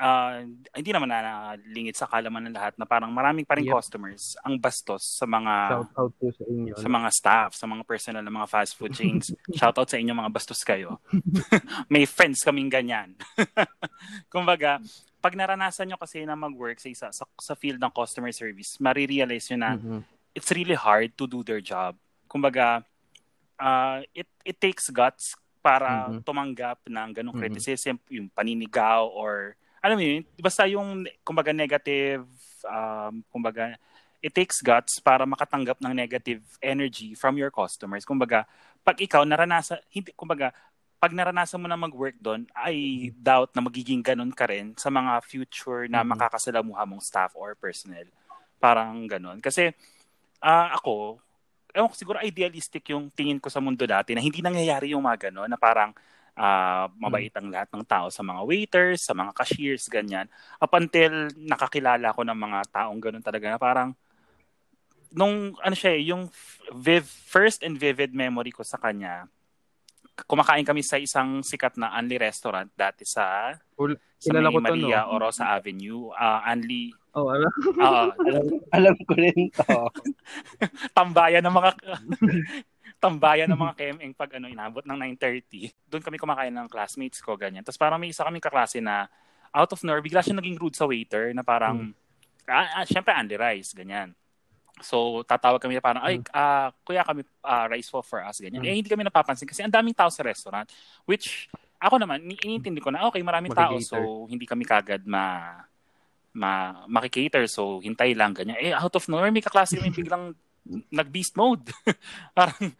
ah, 0.00 0.40
hindi 0.72 0.90
naman 0.90 1.06
na 1.06 1.20
lingit 1.60 1.92
sa 1.94 2.08
kalaman 2.08 2.48
ng 2.48 2.56
lahat 2.56 2.74
na 2.74 2.84
parang 2.84 3.12
maraming 3.12 3.44
pa 3.44 3.54
rin 3.54 3.68
Yep. 3.68 3.76
customers 3.76 4.32
ang 4.40 4.56
bastos 4.56 5.04
sa 5.04 5.28
mga 5.28 5.54
Shout 5.68 5.92
out 5.94 6.12
po 6.16 6.26
sa 6.32 6.44
inyo. 6.44 6.72
sa 6.74 6.88
mga 6.88 7.08
staff, 7.12 7.50
sa 7.52 7.66
mga 7.66 7.82
personnel 7.84 8.24
ng 8.24 8.32
mga 8.34 8.48
fast 8.48 8.72
food 8.74 8.90
chains. 8.90 9.28
Shout 9.60 9.76
out 9.76 9.86
sa 9.86 10.00
inyo 10.00 10.10
mga 10.10 10.32
bastos 10.32 10.64
kayo. 10.64 10.96
May 11.92 12.08
friends 12.08 12.40
kaming 12.40 12.72
ganyan. 12.72 13.12
Kumbaga, 14.32 14.80
pag 15.20 15.36
naranasan 15.36 15.84
nyo 15.86 15.98
kasi 16.00 16.24
na 16.24 16.32
mag-work 16.32 16.80
sa 16.80 16.88
isa 16.88 17.06
sa, 17.12 17.24
sa 17.36 17.54
field 17.54 17.76
ng 17.76 17.92
customer 17.92 18.32
service, 18.32 18.80
marirealize 18.80 19.52
nyo 19.52 19.58
na 19.58 19.70
Mhm. 19.76 20.00
it's 20.32 20.48
really 20.50 20.74
hard 20.74 21.12
to 21.12 21.26
do 21.26 21.42
their 21.42 21.60
job. 21.60 21.92
Kumbaga, 22.24 22.80
uh, 23.58 24.00
it 24.14 24.24
it 24.42 24.56
takes 24.56 24.88
guts 24.88 25.36
para 25.60 26.08
Mhm. 26.08 26.24
tumanggap 26.24 26.80
ng 26.88 27.08
ganong 27.12 27.36
Mhm. 27.36 27.42
criticism, 27.42 28.00
yung 28.08 28.32
paninigaw 28.32 29.04
or 29.04 29.52
alam 29.80 29.96
mo 29.96 30.04
yun, 30.04 30.22
basta 30.38 30.68
yung 30.68 31.08
kumbaga 31.24 31.50
negative 31.56 32.24
um, 32.68 33.24
kumbaga 33.32 33.74
it 34.20 34.36
takes 34.36 34.60
guts 34.60 35.00
para 35.00 35.24
makatanggap 35.24 35.80
ng 35.80 35.96
negative 35.96 36.44
energy 36.60 37.16
from 37.16 37.40
your 37.40 37.48
customers. 37.48 38.04
Kumbaga, 38.04 38.44
pag 38.84 39.00
ikaw 39.00 39.24
naranasan 39.24 39.80
hindi 39.88 40.12
kumbaga 40.12 40.52
pag 41.00 41.16
naranasan 41.16 41.64
mo 41.64 41.64
na 41.64 41.80
mag-work 41.80 42.20
doon, 42.20 42.44
I 42.52 43.08
doubt 43.16 43.56
na 43.56 43.64
magiging 43.64 44.04
ganun 44.04 44.36
ka 44.36 44.44
rin 44.44 44.76
sa 44.76 44.92
mga 44.92 45.24
future 45.24 45.88
na 45.88 46.04
Mhm. 46.04 46.12
makakasalamuha 46.12 46.84
mong 46.84 47.00
staff 47.00 47.32
or 47.32 47.56
personnel. 47.56 48.04
Parang 48.60 49.08
ganun. 49.08 49.40
Kasi 49.40 49.72
ah 50.44 50.76
ako, 50.76 51.16
ewan 51.72 51.88
ko, 51.88 51.96
siguro 51.96 52.20
idealistic 52.20 52.84
yung 52.92 53.08
tingin 53.08 53.40
ko 53.40 53.48
sa 53.48 53.64
mundo 53.64 53.88
dati 53.88 54.12
na 54.12 54.20
hindi 54.20 54.44
nangyayari 54.44 54.92
yung 54.92 55.08
mga 55.08 55.32
gano'n, 55.32 55.48
na 55.48 55.56
parang 55.56 55.96
ah, 56.40 56.88
mabait 56.96 57.28
ang 57.36 57.52
lahat 57.52 57.68
ng 57.68 57.84
tao 57.84 58.08
sa 58.08 58.24
mga 58.24 58.40
waiters, 58.48 59.04
sa 59.04 59.12
mga 59.12 59.36
cashiers, 59.36 59.84
ganyan. 59.92 60.24
Up 60.56 60.72
until 60.72 61.28
nakakilala 61.36 62.16
ko 62.16 62.24
ng 62.24 62.38
mga 62.38 62.58
taong 62.72 62.96
gano'n 62.96 63.20
talaga 63.20 63.52
na 63.52 63.60
parang 63.60 63.90
nung 65.12 65.52
ano 65.60 65.74
siya 65.76 65.92
eh, 65.92 66.02
yung 66.08 66.32
viv, 66.80 67.04
first 67.04 67.60
and 67.60 67.76
vivid 67.76 68.16
memory 68.16 68.54
ko 68.54 68.64
sa 68.64 68.80
kanya, 68.80 69.28
kumakain 70.24 70.64
kami 70.64 70.80
sa 70.80 70.96
isang 70.96 71.44
sikat 71.44 71.76
na 71.76 71.92
Anli 71.92 72.16
restaurant 72.16 72.68
dati 72.72 73.04
sa 73.04 73.52
Ul- 73.76 74.00
sa 74.20 74.36
may 74.36 74.44
ko 74.44 74.60
to, 74.60 74.64
Maria 74.68 75.08
no? 75.08 75.16
Orosa 75.16 75.48
Avenue. 75.48 76.12
Ah, 76.12 76.44
Anli, 76.44 76.92
Oh, 77.10 77.26
alam. 77.26 77.50
ah, 77.82 78.14
alam, 78.28 78.44
alam 78.70 78.94
ko 79.02 79.12
rin 79.18 79.50
to. 79.50 79.66
tambayan 80.96 81.42
ng 81.42 81.56
mga 81.58 81.70
tambayan 83.00 83.48
ng 83.48 83.58
mga 83.58 83.74
KMing 83.80 84.12
pag 84.12 84.30
ano 84.36 84.46
inabot 84.46 84.84
ng 84.84 84.98
9:30. 85.16 85.72
Doon 85.88 86.04
kami 86.04 86.16
kumakain 86.20 86.52
ng 86.52 86.68
classmates 86.68 87.24
ko 87.24 87.34
ganyan. 87.34 87.64
Tapos 87.64 87.80
parang 87.80 87.96
may 87.96 88.12
isa 88.12 88.22
kaming 88.22 88.44
kaklase 88.44 88.78
na 88.78 89.08
out 89.50 89.72
of 89.72 89.80
nowhere 89.82 90.04
bigla 90.04 90.22
siya 90.22 90.36
naging 90.36 90.60
rude 90.60 90.76
sa 90.76 90.86
waiter 90.86 91.32
na 91.34 91.42
parang 91.42 91.90
ah, 92.46 92.84
ah, 92.84 92.86
syempre 92.86 93.10
Andy 93.16 93.40
Rice 93.40 93.72
ganyan. 93.72 94.12
So 94.84 95.24
tatawag 95.24 95.58
kami 95.58 95.80
na 95.80 95.82
parang 95.82 96.04
ay 96.04 96.20
ah, 96.30 96.70
kuya 96.84 97.02
kami 97.02 97.24
ah, 97.42 97.66
rice 97.66 97.88
for 97.88 98.04
for 98.04 98.20
us 98.20 98.38
ganyan. 98.38 98.62
Mm. 98.62 98.68
Eh 98.68 98.74
hindi 98.76 98.90
kami 98.92 99.02
napapansin 99.08 99.48
kasi 99.48 99.64
ang 99.64 99.72
daming 99.72 99.96
tao 99.96 100.12
sa 100.12 100.20
restaurant 100.20 100.68
which 101.08 101.48
ako 101.80 101.96
naman 101.96 102.20
ni- 102.20 102.36
iniintindi 102.36 102.84
ko 102.84 102.92
na 102.92 103.08
okay 103.08 103.24
maraming 103.24 103.56
tao 103.56 103.80
so 103.80 104.28
hindi 104.28 104.44
kami 104.44 104.68
kagad 104.68 105.08
ma 105.08 105.56
ma 106.36 106.84
makikater 106.86 107.48
so 107.48 107.80
hintay 107.80 108.12
lang 108.12 108.36
ganyan. 108.36 108.60
Eh 108.60 108.76
out 108.76 108.92
of 108.92 109.08
nowhere 109.08 109.32
may 109.32 109.42
kaklase 109.42 109.80
kami 109.80 109.90
biglang 110.04 110.36
nag-beast 110.68 111.34
mode. 111.36 111.68
Parang 112.36 112.74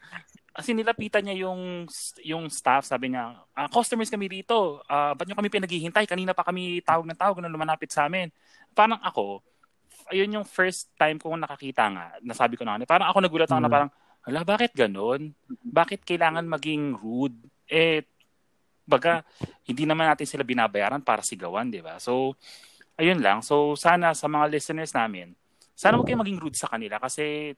kasi 0.51 0.75
nilapitan 0.75 1.23
niya 1.23 1.47
yung 1.47 1.87
yung 2.27 2.51
staff, 2.51 2.83
sabi 2.83 3.15
niya, 3.15 3.39
ah, 3.55 3.69
customers 3.71 4.11
kami 4.11 4.27
dito, 4.27 4.83
ah, 4.85 5.15
ba't 5.15 5.23
nyo 5.23 5.35
kami 5.39 5.47
pinaghihintay? 5.47 6.03
Kanina 6.03 6.35
pa 6.35 6.43
kami 6.43 6.83
tawag 6.83 7.07
ng 7.07 7.19
tawag 7.19 7.39
na 7.39 7.51
lumanapit 7.51 7.87
sa 7.87 8.11
amin. 8.11 8.27
Parang 8.75 8.99
ako, 8.99 9.39
ayun 10.11 10.41
yung 10.41 10.47
first 10.47 10.91
time 10.99 11.15
ko 11.15 11.31
nakakita 11.39 11.87
nga, 11.87 12.05
nasabi 12.19 12.59
ko 12.59 12.67
na 12.67 12.75
ano, 12.75 12.83
parang 12.83 13.07
ako 13.07 13.17
nagulat 13.23 13.47
ako 13.47 13.61
na 13.63 13.71
Mm. 13.71 13.75
parang, 13.79 13.91
hala, 14.27 14.39
bakit 14.43 14.71
ganun? 14.75 15.31
Bakit 15.63 16.03
kailangan 16.03 16.43
maging 16.43 16.99
rude? 16.99 17.39
Eh, 17.71 18.03
baga, 18.83 19.23
hindi 19.63 19.87
naman 19.87 20.11
natin 20.11 20.27
sila 20.27 20.43
binabayaran 20.43 20.99
para 20.99 21.23
sigawan, 21.23 21.71
di 21.71 21.79
ba? 21.79 21.95
So, 21.95 22.35
ayun 22.99 23.23
lang. 23.23 23.39
So, 23.39 23.79
sana 23.79 24.11
sa 24.11 24.27
mga 24.27 24.51
listeners 24.51 24.91
namin, 24.91 25.31
sana 25.71 25.95
huwag 25.95 26.11
kayo 26.11 26.19
maging 26.19 26.43
rude 26.43 26.59
sa 26.59 26.67
kanila 26.67 26.99
kasi 26.99 27.55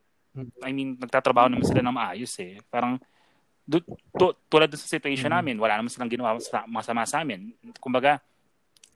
I 0.65 0.71
mean, 0.73 0.97
nagtatrabaho 0.97 1.49
naman 1.49 1.65
sila 1.65 1.85
ng 1.85 1.93
maayos 1.93 2.33
eh. 2.41 2.57
Parang, 2.67 2.97
du- 3.63 3.85
tu- 4.17 4.37
tulad 4.49 4.69
sa 4.73 4.89
situation 4.89 5.29
Mhm. 5.29 5.37
namin, 5.37 5.55
wala 5.61 5.77
naman 5.77 5.93
silang 5.93 6.09
ginawa 6.09 6.41
sa- 6.41 6.65
masama 6.65 7.05
sa 7.05 7.21
amin. 7.21 7.53
Kumbaga, 7.77 8.17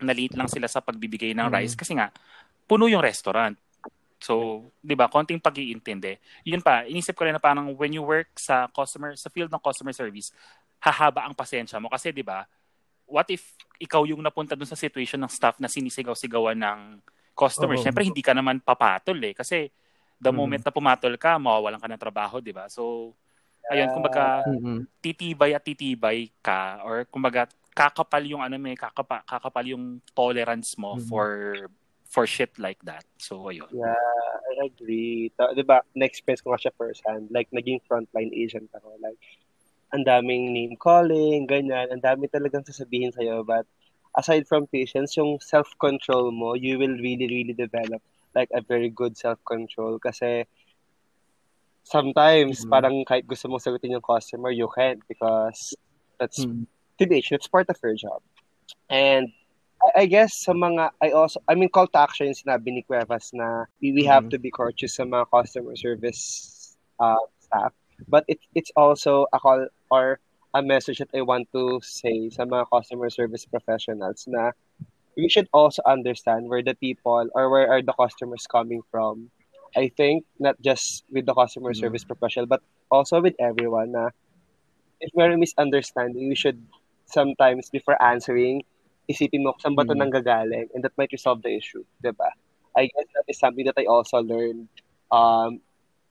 naliit 0.01 0.33
lang 0.33 0.49
sila 0.49 0.65
sa 0.69 0.81
pagbibigay 0.81 1.33
ng 1.33 1.49
rice 1.49 1.77
kasi 1.77 1.93
nga, 1.97 2.09
puno 2.65 2.89
yung 2.89 3.01
restaurant. 3.01 3.57
So, 4.17 4.65
'di 4.81 4.97
ba, 4.97 5.05
konting 5.05 5.37
pag-iintindi. 5.37 6.17
Yun 6.49 6.65
pa, 6.65 6.89
inisip 6.89 7.13
ko 7.13 7.29
rin 7.29 7.37
na 7.37 7.41
parang 7.41 7.69
when 7.77 7.93
you 7.93 8.01
work 8.01 8.33
sa 8.33 8.65
customer 8.73 9.13
sa 9.13 9.29
field 9.29 9.53
ng 9.53 9.61
customer 9.61 9.93
service, 9.93 10.33
hahaba 10.81 11.29
ang 11.29 11.37
pasensya 11.37 11.77
mo 11.77 11.85
kasi 11.85 12.09
'di 12.09 12.25
ba, 12.25 12.49
what 13.05 13.29
if 13.29 13.53
ikaw 13.77 14.03
yung 14.09 14.25
napunta 14.25 14.57
dun 14.57 14.65
sa 14.65 14.73
situation 14.77 15.21
ng 15.21 15.29
staff 15.29 15.61
na 15.61 15.69
sinisigaw-sigawan 15.69 16.57
ng 16.57 16.79
customer? 17.37 17.77
Oo. 17.77 17.83
Syempre 17.85 18.01
hindi 18.01 18.25
ka 18.25 18.33
naman 18.33 18.57
papatol 18.57 19.21
eh 19.21 19.37
kasi 19.37 19.69
the 20.21 20.31
Mhm. 20.31 20.35
moment 20.35 20.63
na 20.65 20.73
pumatol 20.73 21.13
ka, 21.19 21.37
mawawalan 21.37 21.81
ka 21.81 21.87
ng 21.89 22.01
trabaho, 22.01 22.41
'di 22.41 22.53
ba? 22.55 22.67
So, 22.69 23.13
ayun, 23.69 23.89
kumbaga 23.93 24.43
Mm-mm. 24.47 24.87
titibay 25.01 25.53
at 25.55 25.63
titibay 25.65 26.29
ka 26.41 26.81
or 26.83 27.05
kumbaga 27.07 27.47
kakapal 27.77 28.23
yung 28.25 28.41
ano 28.41 28.57
may 28.57 28.73
kakapa, 28.73 29.21
kakapal 29.27 29.65
yung 29.69 30.01
tolerance 30.17 30.73
mo 30.81 30.97
Mhm. 30.97 31.05
for 31.09 31.29
for 32.09 32.25
shit 32.25 32.57
like 32.57 32.81
that. 32.81 33.05
So 33.21 33.45
ayun. 33.51 33.69
Yeah, 33.69 33.99
I 34.51 34.65
agree. 34.71 35.31
Ta- 35.35 35.51
'Di 35.51 35.63
ba, 35.67 35.83
na-experience 35.91 36.39
ko 36.39 36.55
nga 36.55 36.61
siya 36.61 36.77
first 36.79 37.03
hand. 37.03 37.27
Like, 37.35 37.51
naging 37.51 37.83
frontline 37.83 38.31
agent 38.31 38.71
ako. 38.71 38.95
Like, 39.03 39.19
ang 39.91 40.03
daming 40.07 40.55
name 40.55 40.75
calling, 40.79 41.47
ganyan. 41.47 41.91
Ang 41.91 42.03
dami 42.03 42.27
talagang 42.31 42.63
sasabihin 42.67 43.11
sa'yo. 43.15 43.43
But 43.43 43.67
aside 44.15 44.47
from 44.47 44.67
patience, 44.71 45.15
yung 45.19 45.39
self-control 45.43 46.31
mo, 46.31 46.55
you 46.55 46.79
will 46.79 46.95
really, 46.99 47.27
really 47.27 47.55
develop 47.55 47.99
like 48.35 48.49
a 48.53 48.61
very 48.61 48.89
good 48.89 49.17
self-control. 49.17 49.99
Kasi 49.99 50.45
sometimes, 51.83 52.65
Mhm. 52.65 52.69
parang 52.69 52.95
kahit 53.07 53.23
gusto 53.27 53.47
mong 53.47 53.63
sagutin 53.63 53.95
yung 53.95 54.03
customer, 54.03 54.51
you 54.51 54.67
can't 54.75 54.99
because 55.07 55.73
that's 56.19 56.43
Mm. 56.43 56.67
TBH, 56.97 57.31
it's 57.31 57.47
part 57.47 57.69
of 57.69 57.77
your 57.83 57.93
job. 57.93 58.19
And 58.89 59.29
I, 59.79 60.03
I 60.03 60.05
guess 60.09 60.33
sa 60.33 60.51
mga, 60.51 60.91
I 60.99 61.13
also, 61.13 61.39
I 61.47 61.53
mean, 61.53 61.69
call 61.69 61.87
to 61.93 61.99
action 62.01 62.27
yung 62.27 62.35
sinabi 62.35 62.73
ni 62.73 62.81
Cuevas 62.81 63.31
na 63.37 63.69
we, 63.79 63.93
we 63.93 64.03
have 64.09 64.25
Mhm. 64.27 64.33
to 64.33 64.37
be 64.41 64.49
courteous 64.49 64.97
sa 64.97 65.05
mga 65.05 65.29
customer 65.29 65.77
service 65.77 66.75
uh, 66.99 67.21
staff. 67.39 67.71
But 68.09 68.25
it, 68.27 68.41
it's 68.57 68.73
also 68.75 69.29
a 69.31 69.39
call 69.39 69.69
or 69.89 70.19
a 70.53 70.61
message 70.61 70.97
that 70.99 71.13
I 71.13 71.21
want 71.21 71.49
to 71.53 71.77
say 71.85 72.29
sa 72.33 72.45
mga 72.45 72.65
customer 72.73 73.09
service 73.13 73.45
professionals 73.45 74.25
na 74.25 74.57
we 75.17 75.29
should 75.29 75.49
also 75.53 75.81
understand 75.85 76.47
where 76.49 76.63
the 76.63 76.75
people 76.75 77.27
or 77.33 77.49
where 77.49 77.69
are 77.69 77.81
the 77.81 77.93
customers 77.93 78.45
coming 78.47 78.81
from. 78.91 79.31
I 79.75 79.89
think 79.89 80.25
not 80.39 80.61
just 80.61 81.03
with 81.11 81.25
the 81.25 81.33
customer 81.35 81.73
Mhm. 81.73 81.75
service 81.75 82.05
professional, 82.05 82.45
but 82.47 82.61
also 82.91 83.21
with 83.21 83.35
everyone 83.39 83.91
na 83.91 84.09
if 85.01 85.11
may 85.15 85.35
misunderstanding, 85.35 86.29
you 86.29 86.35
should 86.35 86.61
sometimes 87.05 87.69
before 87.69 87.97
answering, 88.01 88.63
isipin 89.09 89.43
mo 89.43 89.53
saan 89.61 89.75
ba 89.75 89.83
ito 89.85 89.93
Mhm. 89.93 89.99
nanggagaling 89.99 90.67
and 90.73 90.83
that 90.83 90.95
might 90.97 91.11
resolve 91.13 91.41
the 91.41 91.53
issue, 91.53 91.83
di 92.01 92.11
ba? 92.11 92.29
I 92.77 92.89
guess 92.91 93.07
that 93.15 93.25
is 93.27 93.39
something 93.39 93.65
that 93.65 93.77
I 93.79 93.85
also 93.85 94.21
learned 94.21 94.69
um, 95.11 95.61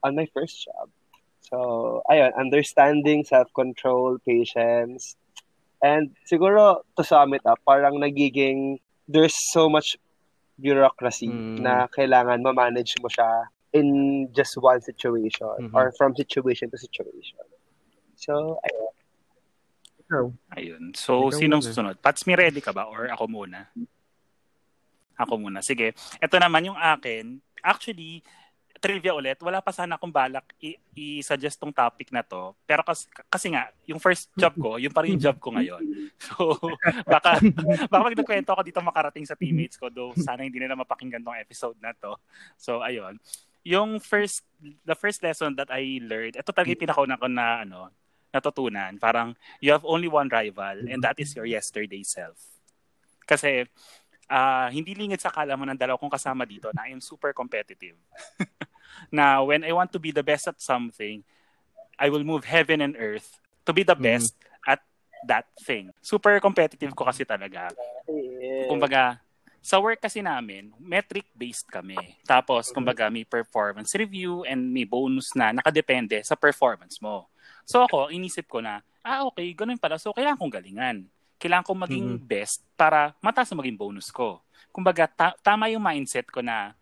on 0.03 0.17
my 0.17 0.27
first 0.35 0.65
job. 0.67 0.91
So, 1.47 2.03
ayun, 2.11 2.35
understanding, 2.35 3.23
self-control, 3.25 4.19
patience, 4.27 5.15
and 5.83 6.11
siguro 6.27 6.83
to 6.99 7.03
sum 7.05 7.35
it 7.35 7.45
up, 7.47 7.61
parang 7.67 8.01
nagiging, 8.03 8.81
there's 9.07 9.35
so 9.53 9.69
much 9.69 9.97
bureaucracy 10.57 11.29
Mm. 11.29 11.61
na 11.61 11.87
kailangan 11.89 12.41
ma-manage 12.41 12.97
mo 12.99 13.09
siya 13.09 13.47
in 13.77 13.87
just 14.33 14.57
one 14.57 14.81
situation 14.81 15.69
Mhm. 15.69 15.75
or 15.77 15.93
from 15.95 16.17
situation 16.17 16.71
to 16.73 16.79
situation. 16.81 17.39
So, 18.17 18.57
ayun. 18.65 18.93
Ikaw. 20.07 20.25
Ayun. 20.57 20.85
So 20.97 21.29
Ikaw 21.29 21.37
sinong 21.37 21.61
muna. 21.61 21.69
susunod? 21.69 21.95
Pats, 22.01 22.25
may 22.25 22.39
ready 22.39 22.63
ka 22.63 22.73
ba 22.73 22.89
or 22.89 23.11
ako 23.11 23.27
muna? 23.29 23.69
Ako 25.19 25.37
muna. 25.37 25.61
Sige. 25.61 25.93
Ito 26.23 26.37
naman 26.39 26.65
yung 26.65 26.79
akin. 26.79 27.41
Actually, 27.61 28.23
trivia 28.87 29.19
ulit, 29.19 29.35
wala 29.43 29.59
pa 29.59 29.75
sana 29.75 29.99
akong 29.99 30.15
balak 30.15 30.47
i-suggest 30.95 31.59
tong 31.59 31.75
topic 31.75 32.15
na 32.15 32.23
to. 32.23 32.55
Pero 32.63 32.87
kasi, 32.87 33.11
kasi 33.27 33.51
nga, 33.51 33.67
yung 33.83 33.99
first 33.99 34.31
job 34.39 34.55
ko, 34.55 34.79
yung 34.79 34.95
pa 34.95 35.03
rin 35.03 35.19
yung 35.19 35.25
job 35.27 35.37
ko 35.43 35.51
ngayon. 35.51 35.83
So, 36.17 36.57
baka, 37.05 37.37
baka 37.93 38.01
pag 38.09 38.17
nagkwento 38.17 38.49
ako 38.49 38.63
dito 38.65 38.81
makarating 38.81 39.29
sa 39.29 39.37
teammates 39.37 39.77
ko, 39.77 39.93
though 39.93 40.17
sana 40.17 40.49
hindi 40.49 40.57
nila 40.57 40.73
mapakinggan 40.73 41.21
tong 41.21 41.37
episode 41.37 41.77
na 41.77 41.93
to. 41.93 42.17
So, 42.57 42.81
ayun. 42.81 43.21
Yung 43.69 44.01
first, 44.01 44.47
the 44.63 44.97
first 44.97 45.21
lesson 45.21 45.53
that 45.61 45.69
I 45.69 46.01
learned, 46.01 46.41
ito 46.41 46.51
talaga 46.57 46.73
yung 46.73 46.85
pinakauna 46.89 47.21
ko 47.21 47.29
na, 47.29 47.69
ano, 47.69 47.93
natutunan. 48.33 48.97
Parang, 48.97 49.37
you 49.61 49.77
have 49.77 49.85
only 49.85 50.09
one 50.09 50.33
rival, 50.33 50.89
and 50.89 51.05
that 51.05 51.21
is 51.21 51.37
your 51.37 51.45
yesterday 51.45 52.01
self. 52.01 52.41
Kasi, 53.29 53.69
ah 54.27 54.67
hindi 54.75 54.95
lingid 54.95 55.23
sa 55.23 55.31
kala 55.31 55.55
mo 55.55 55.63
ng 55.63 55.79
dalawa 55.79 55.99
kong 55.99 56.11
kasama 56.11 56.43
dito 56.43 56.71
na 56.75 56.87
I 56.87 56.95
am 56.95 57.03
super 57.03 57.31
competitive. 57.31 57.95
na 59.11 59.41
when 59.43 59.65
I 59.65 59.73
want 59.73 59.93
to 59.93 60.01
be 60.01 60.11
the 60.11 60.23
best 60.23 60.49
at 60.49 60.59
something, 60.59 61.23
I 61.97 62.09
will 62.13 62.25
move 62.25 62.45
heaven 62.45 62.81
and 62.85 62.95
earth 62.97 63.41
to 63.65 63.73
be 63.73 63.83
the 63.83 63.97
Mhm. 63.97 64.05
best 64.05 64.37
at 64.65 64.81
that 65.25 65.49
thing. 65.65 65.91
Super 66.01 66.39
competitive 66.39 66.93
ko 66.93 67.09
kasi 67.09 67.25
talaga. 67.25 67.73
Kumbaga, 68.69 69.19
sa 69.61 69.83
work 69.83 69.99
kasi 69.99 70.23
namin, 70.23 70.71
metric-based 70.79 71.67
kami. 71.67 71.99
Tapos, 72.23 72.71
kumbaga, 72.71 73.11
may 73.11 73.27
performance 73.27 73.91
review 73.99 74.47
and 74.47 74.71
may 74.71 74.87
bonus 74.87 75.35
na 75.35 75.51
nakadepende 75.51 76.23
sa 76.23 76.39
performance 76.39 77.03
mo. 77.03 77.27
So 77.67 77.83
ako, 77.83 78.15
inisip 78.15 78.47
ko 78.47 78.63
na, 78.63 78.79
ah 79.03 79.27
okay, 79.27 79.51
ganun 79.55 79.79
pala. 79.79 79.99
So 79.99 80.15
kailangan 80.15 80.39
kong 80.39 80.55
galingan. 80.55 80.97
Kailangan 81.37 81.67
kong 81.67 81.81
maging 81.83 82.07
Mhm. 82.15 82.23
best 82.23 82.63
para 82.79 83.13
mataas 83.19 83.51
na 83.51 83.59
maging 83.59 83.75
bonus 83.79 84.09
ko. 84.15 84.39
Kumbaga, 84.71 85.11
ta- 85.11 85.35
tama 85.43 85.67
yung 85.67 85.83
mindset 85.83 86.31
ko 86.31 86.41
na 86.47 86.79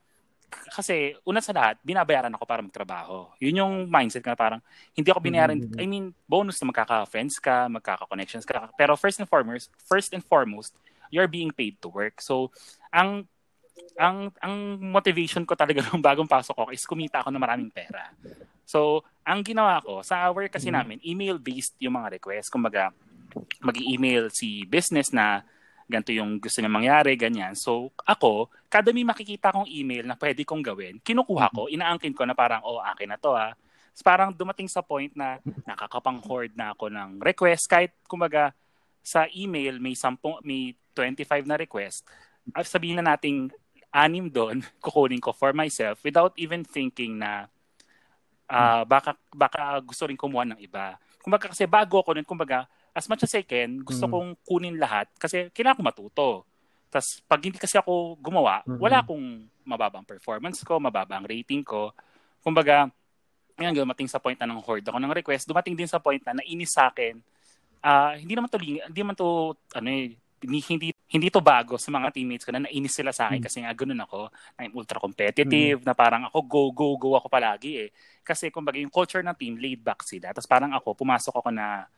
kasi 0.50 1.14
una 1.22 1.38
sa 1.38 1.54
lahat, 1.54 1.78
binabayaran 1.84 2.32
ako 2.34 2.44
para 2.46 2.64
magtrabaho. 2.64 3.30
Yun 3.38 3.60
yung 3.62 3.74
mindset 3.86 4.24
ko 4.24 4.32
na 4.32 4.38
parang 4.38 4.60
hindi 4.96 5.08
ako 5.10 5.20
binayaran, 5.22 5.58
Mhm. 5.60 5.78
I 5.78 5.86
mean, 5.86 6.10
bonus 6.26 6.58
na 6.58 6.70
magkaka-friends 6.72 7.38
ka, 7.38 7.70
magkaka-connections 7.70 8.42
ka. 8.42 8.70
Pero 8.74 8.96
first 8.98 9.20
and 9.22 9.28
foremost, 9.28 9.70
first 9.86 10.10
and 10.16 10.24
foremost, 10.24 10.74
you're 11.14 11.30
being 11.30 11.52
paid 11.54 11.78
to 11.78 11.88
work. 11.92 12.18
So, 12.18 12.50
ang 12.90 13.28
ang 13.98 14.30
ang 14.42 14.54
motivation 14.78 15.42
ko 15.46 15.54
talaga 15.54 15.82
nung 15.90 16.02
bagong 16.02 16.30
pasok 16.30 16.54
ko 16.54 16.64
is 16.70 16.82
kumita 16.86 17.22
ako 17.22 17.30
ng 17.30 17.42
maraming 17.42 17.70
pera. 17.70 18.10
So, 18.64 19.04
ang 19.22 19.44
ginawa 19.44 19.78
ko, 19.84 20.00
sa 20.00 20.26
work 20.32 20.56
kasi 20.56 20.72
Mhm. 20.72 20.74
namin, 20.74 20.98
email-based 21.04 21.76
yung 21.78 21.94
mga 22.00 22.18
request. 22.18 22.48
Kumbaga, 22.50 22.90
mag-email 23.60 24.28
si 24.32 24.64
business 24.68 25.12
na 25.12 25.44
ganito 25.84 26.10
yung 26.12 26.40
gusto 26.40 26.58
niya 26.60 26.72
mangyari, 26.72 27.12
ganyan. 27.14 27.52
So, 27.52 27.92
ako, 28.04 28.48
kada 28.72 28.90
may 28.90 29.04
makikita 29.04 29.52
kong 29.52 29.68
email 29.68 30.08
na 30.08 30.16
pwede 30.16 30.42
kong 30.42 30.64
gawin, 30.64 30.98
kinukuha 31.00 31.52
ko, 31.52 31.68
inaangkin 31.68 32.16
ko 32.16 32.24
na 32.24 32.32
parang, 32.32 32.64
oh, 32.64 32.80
akin 32.80 33.14
na 33.14 33.18
to 33.20 33.36
ah. 33.36 33.52
So, 33.94 34.02
parang 34.02 34.34
dumating 34.34 34.66
sa 34.66 34.82
point 34.82 35.12
na 35.14 35.38
nakakapang-hoard 35.68 36.56
na 36.58 36.74
ako 36.74 36.90
ng 36.90 37.22
request. 37.22 37.70
Kahit, 37.70 37.94
kumbaga, 38.10 38.50
sa 39.04 39.28
email, 39.36 39.78
may 39.78 39.94
10, 39.94 40.18
may 40.42 40.74
25 40.96 41.46
na 41.46 41.60
request. 41.60 42.02
Sabihin 42.64 42.98
na 42.98 43.14
nating 43.14 43.52
anim 43.94 44.26
doon, 44.26 44.64
kukunin 44.84 45.22
ko 45.22 45.30
for 45.30 45.54
myself 45.54 46.02
without 46.02 46.34
even 46.34 46.66
thinking 46.66 47.20
na 47.20 47.46
ah 48.44 48.84
baka, 48.84 49.16
baka 49.32 49.80
gusto 49.80 50.04
rin 50.04 50.18
kumuha 50.18 50.44
ng 50.52 50.60
iba. 50.60 50.98
Kumbaga 51.24 51.48
kasi 51.48 51.64
bago 51.64 51.96
ako 52.02 52.12
nun, 52.12 52.28
kumbaga, 52.28 52.68
as 52.94 53.10
much 53.10 53.26
as 53.26 53.34
I 53.34 53.42
can, 53.42 53.82
gusto 53.82 54.06
Mm. 54.06 54.12
kong 54.14 54.28
kunin 54.46 54.76
lahat 54.78 55.10
kasi 55.18 55.50
kailangan 55.50 55.78
ko 55.78 55.82
matuto. 55.82 56.28
Tapos 56.88 57.18
pag 57.26 57.42
hindi 57.42 57.58
kasi 57.58 57.74
ako 57.74 58.14
gumawa, 58.22 58.62
Mhm. 58.62 58.78
wala 58.78 59.02
akong 59.02 59.26
mababang 59.66 60.06
performance 60.06 60.62
ko, 60.62 60.78
mababang 60.78 61.26
rating 61.26 61.66
ko. 61.66 61.90
Kumbaga, 62.38 62.86
ngayon 63.58 63.74
dumating 63.74 64.06
sa 64.06 64.22
point 64.22 64.38
na 64.38 64.46
ng 64.46 64.62
hoard 64.62 64.86
ako 64.86 64.98
ng 65.02 65.14
request, 65.14 65.50
dumating 65.50 65.74
din 65.74 65.90
sa 65.90 65.98
point 65.98 66.22
na 66.22 66.38
nainis 66.38 66.70
sa 66.70 66.90
akin. 66.90 67.18
Ah, 67.82 68.14
hindi 68.14 68.38
naman 68.38 68.46
to 68.48 68.58
hindi 68.62 69.00
naman 69.02 69.18
to 69.18 69.58
ano 69.74 69.88
eh, 69.90 70.14
hindi, 70.44 70.92
hindi 71.08 71.28
to 71.32 71.40
bago 71.40 71.80
sa 71.80 71.88
mga 71.88 72.12
teammates 72.12 72.44
ko 72.44 72.52
na 72.52 72.62
nainis 72.68 72.92
sila 72.94 73.10
sa 73.16 73.26
akin 73.26 73.40
Mm. 73.40 73.46
kasi 73.48 73.58
nga 73.64 73.72
ganun 73.72 74.00
ako, 74.04 74.28
I'm 74.60 74.72
ultra 74.76 75.00
competitive, 75.00 75.80
na 75.82 75.96
parang 75.96 76.28
ako 76.28 76.38
go 76.46 76.62
go 76.70 76.86
go 76.94 77.10
ako 77.16 77.26
palagi 77.26 77.88
eh. 77.88 77.90
Kasi 78.22 78.52
kumbaga 78.54 78.76
yung 78.78 78.92
culture 78.92 79.24
ng 79.24 79.34
team 79.34 79.56
laid 79.58 79.80
back 79.82 80.04
sila. 80.04 80.30
Tapos 80.30 80.46
parang 80.46 80.70
ako 80.76 80.94
pumasok 80.94 81.34
ako 81.42 81.50
na 81.50 81.88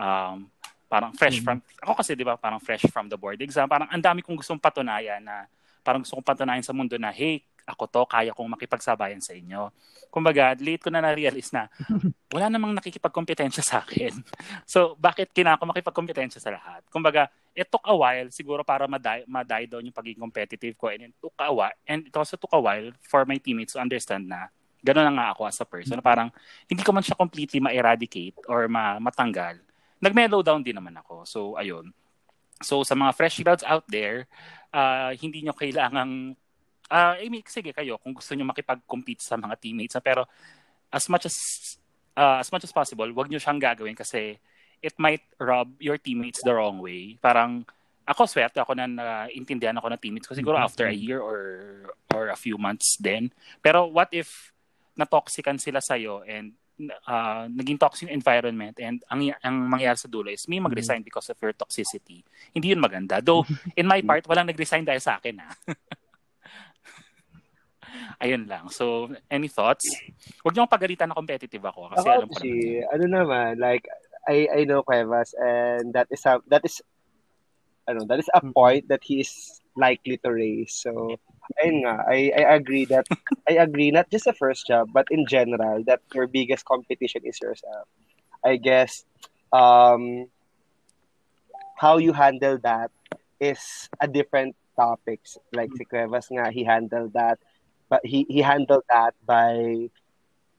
um, 0.00 0.48
parang 0.90 1.12
fresh 1.14 1.38
Mhm. 1.38 1.44
from 1.44 1.56
ako 1.84 1.92
kasi 2.02 2.18
'di 2.18 2.24
ba 2.26 2.34
parang 2.34 2.58
fresh 2.58 2.82
from 2.90 3.06
the 3.06 3.14
board 3.14 3.38
exam. 3.38 3.68
Parang 3.70 3.86
ang 3.86 4.02
dami 4.02 4.24
kong 4.24 4.40
gustong 4.40 4.58
patunayan 4.58 5.22
na 5.22 5.46
parang 5.84 6.02
gusto 6.02 6.16
kong 6.18 6.26
patunayan 6.26 6.64
sa 6.64 6.74
mundo 6.74 6.96
na 6.98 7.12
hey, 7.12 7.44
ako 7.68 7.86
to, 7.86 8.02
kaya 8.10 8.34
kong 8.34 8.50
makipagsabayan 8.58 9.22
sa 9.22 9.30
inyo. 9.36 9.70
Kumbaga, 10.10 10.58
late 10.58 10.82
ko 10.82 10.90
na 10.90 10.98
na-realize 10.98 11.54
na 11.54 11.70
wala 12.34 12.50
namang 12.50 12.74
nakikipagkompetensya 12.74 13.62
sa 13.62 13.78
akin. 13.86 14.10
So, 14.66 14.98
bakit 14.98 15.30
kailangan 15.30 15.62
ko 15.62 15.64
makipagkompetensya 15.70 16.42
sa 16.42 16.50
lahat? 16.50 16.82
Kumbaga, 16.90 17.30
it 17.54 17.70
took 17.70 17.86
a 17.86 17.94
while 17.94 18.26
siguro 18.34 18.66
para 18.66 18.90
ma-die, 18.90 19.22
ma-die 19.30 19.70
down 19.70 19.86
yung 19.86 19.94
pagiging 19.94 20.18
competitive 20.18 20.74
ko 20.74 20.90
and 20.90 21.10
it 21.10 21.14
took 21.22 21.34
a 21.38 21.50
while, 21.54 21.74
and 21.86 22.10
it 22.10 22.14
also 22.18 22.34
took 22.34 22.50
a 22.50 22.58
while 22.58 22.90
for 23.06 23.22
my 23.22 23.38
teammates 23.38 23.78
to 23.78 23.80
understand 23.82 24.26
na 24.26 24.50
Ganun 24.80 25.04
na 25.04 25.12
nga 25.12 25.26
ako 25.36 25.44
as 25.44 25.60
a 25.60 25.68
person. 25.68 26.00
Parang 26.00 26.32
hindi 26.64 26.80
ko 26.80 26.88
man 26.88 27.04
siya 27.04 27.12
completely 27.12 27.60
ma-eradicate 27.60 28.32
or 28.48 28.64
ma 28.64 28.96
matanggal. 28.96 29.60
Nag-mellow 30.00 30.40
down 30.40 30.64
din 30.64 30.76
naman 30.76 30.96
ako. 30.96 31.28
So, 31.28 31.40
ayun. 31.60 31.92
So, 32.60 32.84
sa 32.84 32.96
mga 32.96 33.12
fresh 33.16 33.40
grads 33.40 33.64
out 33.64 33.84
there, 33.88 34.28
uh, 34.72 35.12
hindi 35.16 35.44
nyo 35.44 35.52
kailangang, 35.56 36.36
uh, 36.88 37.14
I 37.16 37.28
mean, 37.28 37.44
sige 37.48 37.72
kayo, 37.72 37.96
kung 38.00 38.16
gusto 38.16 38.32
nyo 38.36 38.48
makipag-compete 38.48 39.24
sa 39.24 39.36
mga 39.36 39.56
teammates, 39.60 39.96
pero 40.00 40.24
as 40.92 41.08
much 41.08 41.24
as 41.28 41.36
uh, 42.18 42.42
as 42.42 42.50
much 42.52 42.64
as 42.64 42.72
possible, 42.74 43.08
wag 43.12 43.30
nyo 43.30 43.38
siyang 43.38 43.62
gagawin 43.62 43.96
kasi 43.96 44.36
it 44.80 44.96
might 44.96 45.22
rub 45.36 45.72
your 45.78 45.96
teammates 46.00 46.40
the 46.44 46.52
wrong 46.52 46.80
way. 46.80 47.16
Parang, 47.20 47.64
ako 48.08 48.26
swerte 48.26 48.58
ako 48.58 48.74
na 48.74 48.90
naintindihan 48.90 49.76
ako 49.78 49.92
ng 49.92 50.02
teammates 50.02 50.26
ko 50.26 50.34
siguro 50.34 50.58
mm-hmm. 50.58 50.68
after 50.72 50.90
a 50.90 50.96
year 50.96 51.22
or 51.22 51.38
or 52.10 52.28
a 52.32 52.38
few 52.38 52.58
months 52.58 52.98
then. 52.98 53.30
Pero 53.62 53.86
what 53.86 54.10
if 54.10 54.50
na-toxican 54.98 55.56
sila 55.56 55.78
sa'yo 55.80 56.26
and 56.26 56.52
uh, 56.88 57.44
naging 57.52 57.76
toxic 57.76 58.08
environment 58.08 58.78
and 58.80 59.04
ang, 59.10 59.20
ang 59.44 59.56
mangyayari 59.68 59.98
sa 59.98 60.08
dulo 60.08 60.32
is 60.32 60.48
may 60.48 60.62
mag-resign 60.62 61.04
mm. 61.04 61.08
because 61.08 61.28
of 61.28 61.36
your 61.42 61.52
toxicity. 61.52 62.24
Hindi 62.54 62.72
yun 62.72 62.80
maganda. 62.80 63.20
Though, 63.20 63.44
in 63.80 63.84
my 63.84 64.00
part, 64.00 64.24
walang 64.24 64.48
nag-resign 64.48 64.86
dahil 64.86 65.02
sa 65.02 65.20
akin, 65.20 65.42
ha? 65.42 65.50
Ayun 68.22 68.46
lang. 68.46 68.70
So, 68.70 69.10
any 69.28 69.48
thoughts? 69.48 69.90
Huwag 70.44 70.54
niyo 70.54 70.70
pagalitan 70.70 71.10
na 71.10 71.18
competitive 71.18 71.64
ako 71.64 71.90
kasi 71.90 72.06
ako, 72.06 72.14
alam 72.14 72.28
ko 72.28 72.40
si, 72.40 72.78
ano 72.84 73.04
naman, 73.08 73.58
like, 73.58 73.88
I, 74.28 74.46
I 74.52 74.60
know 74.68 74.84
Cuevas 74.84 75.34
and 75.34 75.96
that 75.96 76.06
is 76.12 76.22
a, 76.28 76.38
that 76.52 76.62
is 76.62 76.84
ano, 77.88 78.04
that 78.06 78.20
is 78.20 78.30
a 78.32 78.40
mm. 78.40 78.54
point 78.54 78.88
that 78.88 79.02
he 79.02 79.20
is 79.20 79.59
likely 79.76 80.18
to 80.18 80.30
raise. 80.32 80.74
So, 80.74 81.18
ayun 81.62 81.84
nga, 81.86 82.04
I, 82.08 82.32
I 82.36 82.42
agree 82.54 82.84
that, 82.86 83.06
I 83.48 83.62
agree, 83.62 83.90
not 83.90 84.10
just 84.10 84.24
the 84.24 84.32
first 84.34 84.66
job, 84.66 84.88
but 84.92 85.06
in 85.10 85.26
general, 85.26 85.84
that 85.86 86.00
your 86.14 86.26
biggest 86.26 86.64
competition 86.64 87.22
is 87.24 87.40
yourself. 87.40 87.88
I 88.44 88.56
guess, 88.56 89.04
um, 89.52 90.26
how 91.76 91.98
you 91.98 92.12
handle 92.12 92.58
that 92.62 92.90
is 93.40 93.88
a 94.00 94.08
different 94.08 94.54
topics. 94.76 95.38
Like 95.52 95.70
si 95.76 95.84
Cuevas 95.84 96.28
nga, 96.30 96.50
he 96.50 96.64
handled 96.64 97.12
that, 97.14 97.38
but 97.88 98.04
he, 98.04 98.26
he 98.28 98.40
handled 98.42 98.84
that 98.88 99.14
by 99.24 99.88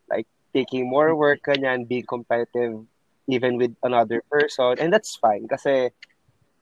like 0.09 0.27
taking 0.53 0.89
more 0.89 1.15
work 1.15 1.41
kanyan, 1.45 1.87
being 1.87 2.05
competitive 2.05 2.85
even 3.27 3.57
with 3.57 3.75
another 3.83 4.23
person. 4.29 4.75
And 4.79 4.91
that's 4.91 5.15
fine 5.15 5.47
kasi 5.47 5.89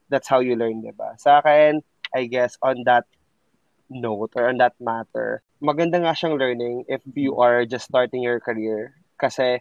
that's 0.09 0.27
how 0.27 0.39
you 0.39 0.55
learn, 0.55 0.83
diba? 0.83 1.15
Sa 1.19 1.39
akin, 1.39 1.81
I 2.15 2.25
guess 2.25 2.57
on 2.61 2.83
that 2.85 3.05
note 3.89 4.33
or 4.35 4.49
on 4.49 4.57
that 4.57 4.73
matter, 4.79 5.41
maganda 5.61 5.99
nga 6.01 6.13
siyang 6.13 6.37
learning 6.37 6.85
if 6.87 7.01
you 7.13 7.37
are 7.41 7.65
just 7.65 7.85
starting 7.85 8.23
your 8.23 8.39
career. 8.39 8.95
Kasi 9.19 9.59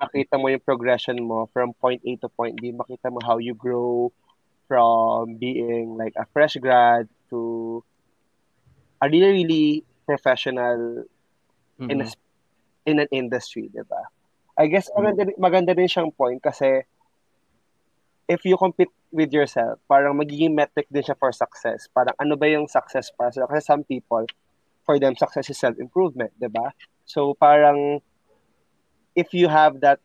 makita 0.00 0.40
mo 0.40 0.48
yung 0.48 0.64
progression 0.64 1.20
mo 1.20 1.48
from 1.52 1.72
point 1.76 2.00
A 2.04 2.16
to 2.24 2.28
point 2.28 2.56
B, 2.60 2.72
makita 2.72 3.12
mo 3.12 3.20
how 3.22 3.38
you 3.38 3.54
grow 3.54 4.12
from 4.68 5.36
being 5.36 5.98
like 5.98 6.14
a 6.16 6.24
fresh 6.32 6.56
grad 6.56 7.08
to 7.30 7.82
a 9.02 9.08
really, 9.08 9.44
really 9.44 9.66
professional 10.06 11.04
mm-hmm. 11.80 11.90
in 11.90 12.00
a, 12.02 12.06
in 12.86 12.96
an 13.00 13.08
industry, 13.10 13.68
di 13.72 13.82
ba? 13.82 14.08
I 14.60 14.68
guess 14.68 14.92
maganda, 14.92 15.32
maganda 15.40 15.72
din 15.72 15.88
siyang 15.88 16.12
point 16.12 16.42
kasi 16.42 16.84
if 18.28 18.44
you 18.44 18.60
compete 18.60 18.92
with 19.10 19.34
yourself, 19.34 19.78
parang 19.90 20.18
magiging 20.18 20.54
metric 20.54 20.86
din 20.90 21.02
siya 21.02 21.18
for 21.18 21.34
success. 21.34 21.90
Parang 21.90 22.14
ano 22.18 22.34
ba 22.38 22.46
yung 22.46 22.70
success 22.70 23.10
para 23.10 23.30
sila? 23.34 23.50
Kasi 23.50 23.62
some 23.66 23.82
people, 23.82 24.24
for 24.86 24.98
them, 24.98 25.18
success 25.18 25.50
is 25.50 25.58
self-improvement, 25.58 26.30
di 26.38 26.46
ba? 26.46 26.70
So 27.06 27.34
parang, 27.34 28.00
if 29.14 29.34
you 29.34 29.50
have 29.50 29.82
that 29.82 29.98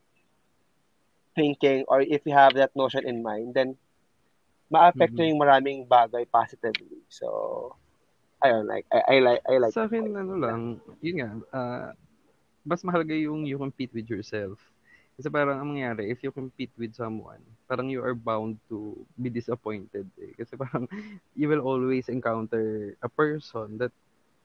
thinking 1.37 1.85
or 1.87 2.01
if 2.01 2.25
you 2.25 2.33
have 2.33 2.57
that 2.57 2.73
notion 2.73 3.05
in 3.05 3.21
mind, 3.21 3.53
then 3.53 3.77
ma-affect 4.73 5.13
mm-hmm. 5.13 5.37
yung 5.37 5.41
maraming 5.41 5.79
bagay 5.85 6.25
positively. 6.25 7.05
So, 7.07 7.77
ayun, 8.41 8.65
like, 8.65 8.89
I, 8.89 8.99
I 9.05 9.15
like, 9.21 9.41
I 9.45 9.53
like. 9.61 9.73
Sa 9.77 9.85
akin, 9.85 10.17
ano 10.17 10.33
lang, 10.41 10.81
yun 11.05 11.15
nga, 11.21 11.29
uh, 11.53 11.87
mas 12.65 12.81
mahalaga 12.81 13.13
yung 13.13 13.45
you 13.45 13.61
compete 13.61 13.93
with 13.93 14.09
yourself 14.09 14.57
kasi 15.15 15.31
parang 15.31 15.63
ang 15.63 15.71
mangyayari, 15.71 16.11
if 16.11 16.19
you 16.19 16.31
compete 16.31 16.71
with 16.75 16.91
someone, 16.91 17.39
parang 17.71 17.87
you 17.87 18.03
are 18.03 18.15
bound 18.15 18.59
to 18.67 18.99
be 19.15 19.31
disappointed. 19.31 20.03
Eh. 20.19 20.35
Kasi 20.35 20.59
parang 20.59 20.91
you 21.39 21.47
will 21.47 21.63
always 21.63 22.11
encounter 22.11 22.93
a 22.99 23.07
person 23.07 23.79
that 23.79 23.95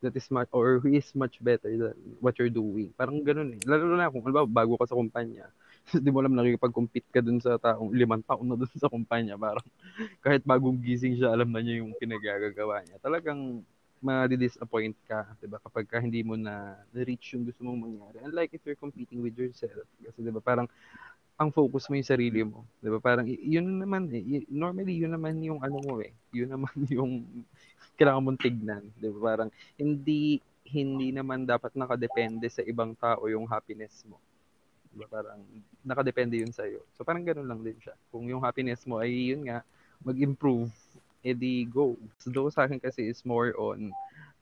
that 0.01 0.17
is 0.17 0.31
much 0.33 0.49
or 0.55 0.81
who 0.81 0.97
is 0.97 1.11
much 1.13 1.37
better 1.45 1.69
than 1.75 1.97
what 2.23 2.39
you're 2.39 2.53
doing. 2.53 2.95
Parang 2.97 3.21
ganun 3.21 3.59
eh. 3.59 3.61
Lalo 3.67 3.99
na 3.99 4.09
kung 4.09 4.25
alam 4.25 4.49
bago 4.49 4.79
ka 4.81 4.89
sa 4.89 4.97
kumpanya. 4.97 5.51
Di 6.05 6.09
mo 6.09 6.23
alam 6.23 6.39
nakikipag-compete 6.39 7.09
ka 7.13 7.21
dun 7.21 7.43
sa 7.43 7.59
taong 7.61 7.93
limang 7.93 8.25
taon 8.25 8.49
na 8.49 8.57
dun 8.57 8.71
sa 8.79 8.89
kumpanya. 8.89 9.37
Parang 9.37 9.67
kahit 10.25 10.47
bagong 10.47 10.81
gising 10.81 11.19
siya, 11.21 11.35
alam 11.35 11.51
na 11.53 11.61
niya 11.61 11.85
yung 11.85 11.93
pinagagagawa 11.99 12.87
niya. 12.87 12.97
Talagang 13.03 13.67
ma-disappoint 14.01 14.97
ka, 15.05 15.29
'di 15.39 15.47
ba? 15.47 15.61
Kapag 15.61 15.85
ka 15.87 16.01
hindi 16.01 16.25
mo 16.25 16.35
na 16.37 16.77
reach 16.97 17.37
yung 17.37 17.45
gusto 17.45 17.61
mong 17.65 17.81
mangyari. 17.85 18.17
Unlike 18.25 18.57
if 18.57 18.63
you're 18.65 18.81
competing 18.81 19.21
with 19.21 19.37
yourself, 19.37 19.85
kasi 20.01 20.19
'di 20.25 20.33
ba, 20.33 20.41
parang 20.41 20.67
ang 21.41 21.49
focus 21.53 21.89
mo 21.89 21.97
yung 21.97 22.09
sarili 22.09 22.41
mo, 22.45 22.65
'di 22.81 22.89
ba? 22.93 22.99
Parang 23.01 23.29
yun 23.29 23.65
naman 23.81 24.09
eh, 24.13 24.45
normally 24.49 25.01
yun 25.01 25.13
naman 25.13 25.41
yung 25.41 25.61
ano 25.61 25.81
mo 25.85 26.01
eh. 26.01 26.13
Yun 26.33 26.53
naman 26.53 26.73
yung 26.97 27.25
kailangan 28.01 28.25
mong 28.25 28.41
tignan, 28.41 28.83
'di 28.97 29.09
ba? 29.13 29.37
Parang 29.37 29.49
hindi 29.77 30.41
hindi 30.71 31.11
naman 31.11 31.45
dapat 31.45 31.75
nakadepende 31.75 32.47
sa 32.49 32.63
ibang 32.65 32.97
tao 32.97 33.27
yung 33.29 33.45
happiness 33.49 34.05
mo. 34.07 34.17
Diba? 34.91 35.07
Parang 35.07 35.43
nakadepende 35.87 36.39
yun 36.39 36.51
sa 36.51 36.67
iyo. 36.67 36.83
So 36.99 37.07
parang 37.07 37.23
ganoon 37.23 37.47
lang 37.47 37.61
din 37.63 37.79
siya. 37.79 37.95
Kung 38.11 38.27
yung 38.27 38.43
happiness 38.43 38.83
mo 38.87 38.99
ay 38.99 39.35
yun 39.35 39.47
nga 39.47 39.63
mag-improve 40.03 40.71
edi 41.21 41.69
go. 41.69 41.97
So, 42.19 42.33
sa 42.49 42.65
akin 42.65 42.81
kasi 42.81 43.09
is 43.09 43.25
more 43.25 43.53
on 43.61 43.93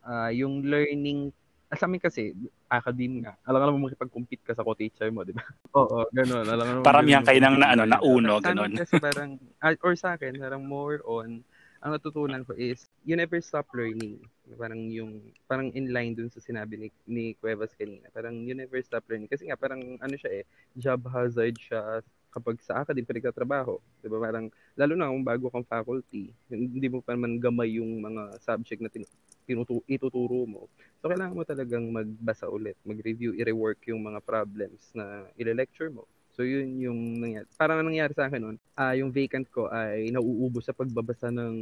uh, 0.06 0.30
yung 0.30 0.62
learning 0.64 1.34
ah, 1.68 1.76
sa 1.76 1.84
amin 1.84 2.00
kasi, 2.00 2.32
academe 2.68 3.24
nga. 3.24 3.36
Alam 3.44 3.76
naman 3.76 3.92
makipag-compete 3.92 4.44
ka 4.44 4.56
sa 4.56 4.64
co-teacher 4.64 5.12
mo, 5.12 5.24
di 5.24 5.36
ba? 5.36 5.44
Oo, 5.80 6.08
ganun. 6.12 6.48
Alam 6.48 6.80
ka 6.80 6.88
Paramihan 6.88 7.24
kayo 7.24 7.40
ng 7.44 7.56
na, 7.60 7.76
ano, 7.76 7.84
na 7.84 8.00
uno, 8.00 8.40
ganun. 8.40 8.72
Kasi 8.76 8.96
parang, 9.04 9.36
ah, 9.60 9.76
or 9.84 9.92
sa 9.92 10.16
akin, 10.16 10.40
parang 10.40 10.64
more 10.64 11.04
on, 11.04 11.44
ang 11.78 11.90
natutunan 11.94 12.42
ko 12.42 12.56
is, 12.56 12.88
you 13.04 13.14
never 13.14 13.38
stop 13.38 13.68
learning. 13.76 14.18
Parang 14.56 14.88
yung, 14.88 15.20
parang 15.44 15.68
in 15.76 15.92
line 15.92 16.16
dun 16.16 16.32
sa 16.32 16.40
sinabi 16.40 16.80
ni, 16.80 16.88
ni 17.04 17.24
Cuevas 17.36 17.76
kanina. 17.76 18.08
Parang 18.10 18.34
you 18.34 18.56
never 18.56 18.80
stop 18.80 19.04
learning. 19.06 19.28
Kasi 19.28 19.46
nga, 19.46 19.60
parang 19.60 20.00
ano 20.00 20.14
siya 20.16 20.42
eh, 20.42 20.44
job 20.74 21.04
hazard 21.12 21.54
siya 21.60 22.00
kapag 22.38 22.56
sa 22.62 22.80
academic 22.80 23.10
pinagtatrabaho, 23.10 23.82
'di 24.00 24.08
ba? 24.08 24.18
Parang 24.22 24.46
lalo 24.78 24.92
na 24.94 25.10
kung 25.10 25.26
bago 25.26 25.46
kang 25.50 25.66
faculty, 25.66 26.30
hindi 26.48 26.88
mo 26.88 27.02
pa 27.02 27.18
naman 27.18 27.42
gamay 27.42 27.82
yung 27.82 27.98
mga 27.98 28.38
subject 28.40 28.80
na 28.80 28.90
tinutu- 29.44 29.84
ituturo 29.90 30.46
mo. 30.46 30.70
So 31.02 31.10
kailangan 31.10 31.36
mo 31.36 31.42
talagang 31.42 31.84
magbasa 31.90 32.46
ulit, 32.46 32.78
mag-review, 32.86 33.34
i-rework 33.34 33.82
yung 33.90 34.00
mga 34.06 34.22
problems 34.22 34.94
na 34.94 35.26
ile-lecture 35.34 35.90
mo. 35.90 36.06
So 36.38 36.46
yun 36.46 36.78
yung 36.78 37.18
nangyari. 37.18 37.46
Parang 37.58 37.82
nangyari 37.82 38.14
sa 38.14 38.30
akin 38.30 38.38
noon, 38.38 38.56
uh, 38.78 38.94
yung 38.94 39.10
vacant 39.10 39.46
ko 39.50 39.66
ay 39.66 40.14
nauubos 40.14 40.70
sa 40.70 40.76
pagbabasa 40.76 41.34
ng 41.34 41.54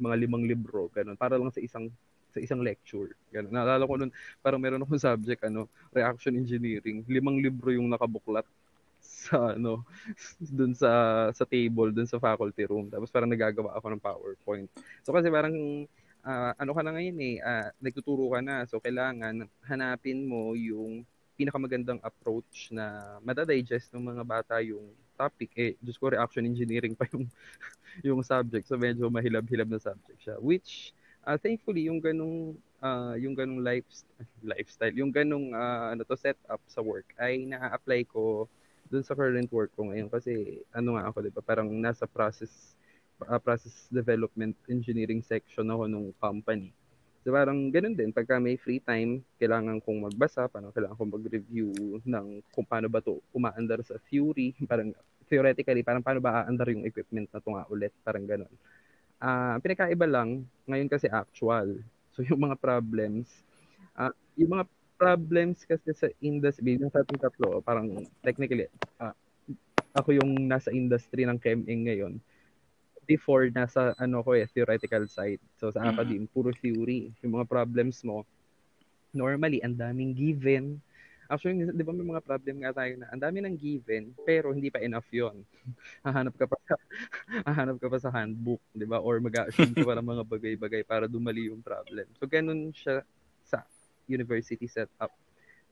mga 0.00 0.14
limang 0.16 0.48
libro, 0.48 0.88
ganun, 0.88 1.20
para 1.20 1.36
lang 1.36 1.52
sa 1.52 1.60
isang 1.60 1.92
sa 2.32 2.40
isang 2.40 2.64
lecture. 2.64 3.12
Ganun. 3.28 3.52
Naalala 3.52 3.84
ko 3.84 4.00
noon, 4.00 4.08
parang 4.40 4.56
meron 4.56 4.80
akong 4.80 4.96
subject, 5.12 5.44
ano, 5.44 5.68
reaction 5.92 6.32
engineering. 6.32 7.04
Limang 7.04 7.36
libro 7.44 7.68
yung 7.76 7.92
nakabuklat 7.92 8.48
sa 9.26 9.54
ano 9.58 9.82
dun 10.58 10.72
sa 10.72 10.90
sa 11.34 11.44
table 11.44 11.90
dun 11.90 12.06
sa 12.06 12.22
faculty 12.22 12.64
room. 12.66 12.88
Tapos 12.88 13.10
parang 13.10 13.30
nagagawa 13.30 13.74
ako 13.76 13.86
ng 13.92 14.02
PowerPoint. 14.02 14.68
So 15.02 15.10
kasi 15.10 15.28
parang 15.28 15.54
uh, 16.22 16.52
ano 16.54 16.70
ka 16.72 16.82
na 16.86 16.94
ngayon 16.94 17.18
eh 17.18 17.36
uh, 17.42 17.68
nagtuturo 17.82 18.30
ka 18.30 18.40
na. 18.40 18.64
So 18.70 18.78
kailangan 18.78 19.46
hanapin 19.66 20.24
mo 20.26 20.54
yung 20.54 21.02
pinakamagandang 21.34 21.98
approach 22.06 22.70
na 22.70 23.18
madadigest 23.24 23.90
ng 23.90 24.14
mga 24.14 24.22
bata 24.22 24.54
yung 24.62 24.94
topic. 25.18 25.50
Eh 25.58 25.74
just 25.82 25.98
ko 25.98 26.14
reaction 26.14 26.46
engineering 26.46 26.94
pa 26.94 27.06
yung 27.10 27.26
yung 28.06 28.20
subject. 28.22 28.70
So 28.70 28.78
medyo 28.78 29.10
mahilab-hilab 29.10 29.68
na 29.68 29.82
subject 29.82 30.18
siya. 30.22 30.36
Which 30.38 30.94
uh, 31.26 31.38
thankfully 31.38 31.90
yung 31.90 31.98
ganung 31.98 32.58
uh, 32.82 33.14
yung 33.18 33.34
ganung 33.34 33.62
life, 33.62 33.86
lifestyle 34.42 34.94
yung 34.94 35.14
ganung 35.14 35.54
uh, 35.54 35.94
ano 35.94 36.02
to 36.02 36.18
setup 36.18 36.60
sa 36.66 36.82
work 36.82 37.06
ay 37.18 37.46
na-apply 37.46 38.06
ko 38.10 38.46
dun 38.92 39.00
sa 39.00 39.16
current 39.16 39.48
work 39.48 39.72
ko 39.72 39.88
ngayon 39.88 40.12
kasi 40.12 40.60
ano 40.76 41.00
nga 41.00 41.08
ako, 41.08 41.24
'di 41.24 41.32
ba? 41.32 41.40
Parang 41.40 41.72
nasa 41.72 42.04
process 42.04 42.76
uh, 43.24 43.40
process 43.40 43.88
development 43.88 44.52
engineering 44.68 45.24
section 45.24 45.64
ako 45.72 45.88
nung 45.88 46.12
company. 46.20 46.76
So 47.22 47.30
parang 47.30 47.70
ganun 47.70 47.94
din, 47.94 48.10
pagka 48.10 48.42
may 48.42 48.58
free 48.58 48.82
time, 48.82 49.22
kailangan 49.38 49.78
kong 49.80 50.10
magbasa, 50.10 50.50
parang 50.50 50.74
kailangan 50.74 50.98
kong 50.98 51.14
mag-review 51.22 51.70
ng 52.02 52.42
kung 52.50 52.66
paano 52.66 52.90
ba 52.90 52.98
to 52.98 53.22
umaandar 53.30 53.78
sa 53.86 53.94
Fury, 54.10 54.52
parang 54.70 54.90
theoretically, 55.30 55.86
parang 55.86 56.02
paano 56.02 56.18
ba 56.18 56.42
aandar 56.42 56.74
yung 56.74 56.82
equipment 56.82 57.30
na 57.30 57.38
to 57.38 57.54
nga 57.54 57.64
ulit, 57.70 57.94
parang 58.02 58.26
ganun. 58.26 58.50
Uh, 59.22 59.54
pinakaiba 59.62 60.04
lang, 60.04 60.42
ngayon 60.66 60.90
kasi 60.90 61.06
actual. 61.06 61.78
So 62.12 62.20
yung 62.28 62.42
mga 62.42 62.58
problems, 62.58 63.30
uh, 63.94 64.10
yung 64.34 64.58
mga 64.58 64.66
problems 65.02 65.66
kasi 65.66 65.90
sa 65.90 66.06
industry, 66.22 66.78
yung 66.78 66.94
sa 66.94 67.02
ating 67.02 67.18
tatlo, 67.18 67.58
parang 67.58 68.06
technically, 68.22 68.70
ah, 69.02 69.10
ako 69.98 70.14
yung 70.14 70.46
nasa 70.46 70.70
industry 70.70 71.26
ng 71.26 71.42
ChemEng 71.42 71.90
ngayon. 71.90 72.22
Before, 73.02 73.50
nasa 73.50 73.98
ano 73.98 74.22
ko 74.22 74.38
eh, 74.38 74.46
theoretical 74.46 75.10
side. 75.10 75.42
So 75.58 75.74
sa 75.74 75.82
Mhm. 75.82 75.90
academe, 75.90 76.26
puro 76.30 76.54
theory. 76.54 77.10
Yung 77.26 77.34
mga 77.34 77.50
problems 77.50 78.06
mo, 78.06 78.22
normally, 79.10 79.58
ang 79.66 79.74
daming 79.74 80.14
given. 80.14 80.78
Actually, 81.26 81.66
di 81.66 81.82
ba 81.82 81.90
may 81.90 82.06
mga 82.06 82.22
problem 82.22 82.62
nga 82.62 82.76
tayo 82.76 82.92
na 83.02 83.10
ang 83.10 83.18
dami 83.20 83.42
ng 83.42 83.56
given, 83.58 84.14
pero 84.22 84.54
hindi 84.54 84.70
pa 84.70 84.78
enough 84.78 85.08
yon 85.10 85.42
hahanap 86.06 86.36
ka 86.38 86.46
pa 86.46 86.56
sa, 86.62 86.74
hahanap 87.50 87.76
ka 87.82 87.88
pa 87.90 87.98
sa 87.98 88.10
handbook, 88.14 88.62
di 88.70 88.86
ba? 88.86 89.02
Or 89.02 89.18
mag-assume 89.18 89.74
ka 89.74 89.82
pa 89.82 89.98
ng 89.98 90.06
mga 90.06 90.22
bagay-bagay 90.28 90.82
para 90.86 91.10
dumali 91.10 91.50
yung 91.50 91.64
problem. 91.64 92.06
So, 92.22 92.30
ganun 92.30 92.70
siya 92.70 93.02
university 94.08 94.66
setup. 94.66 95.12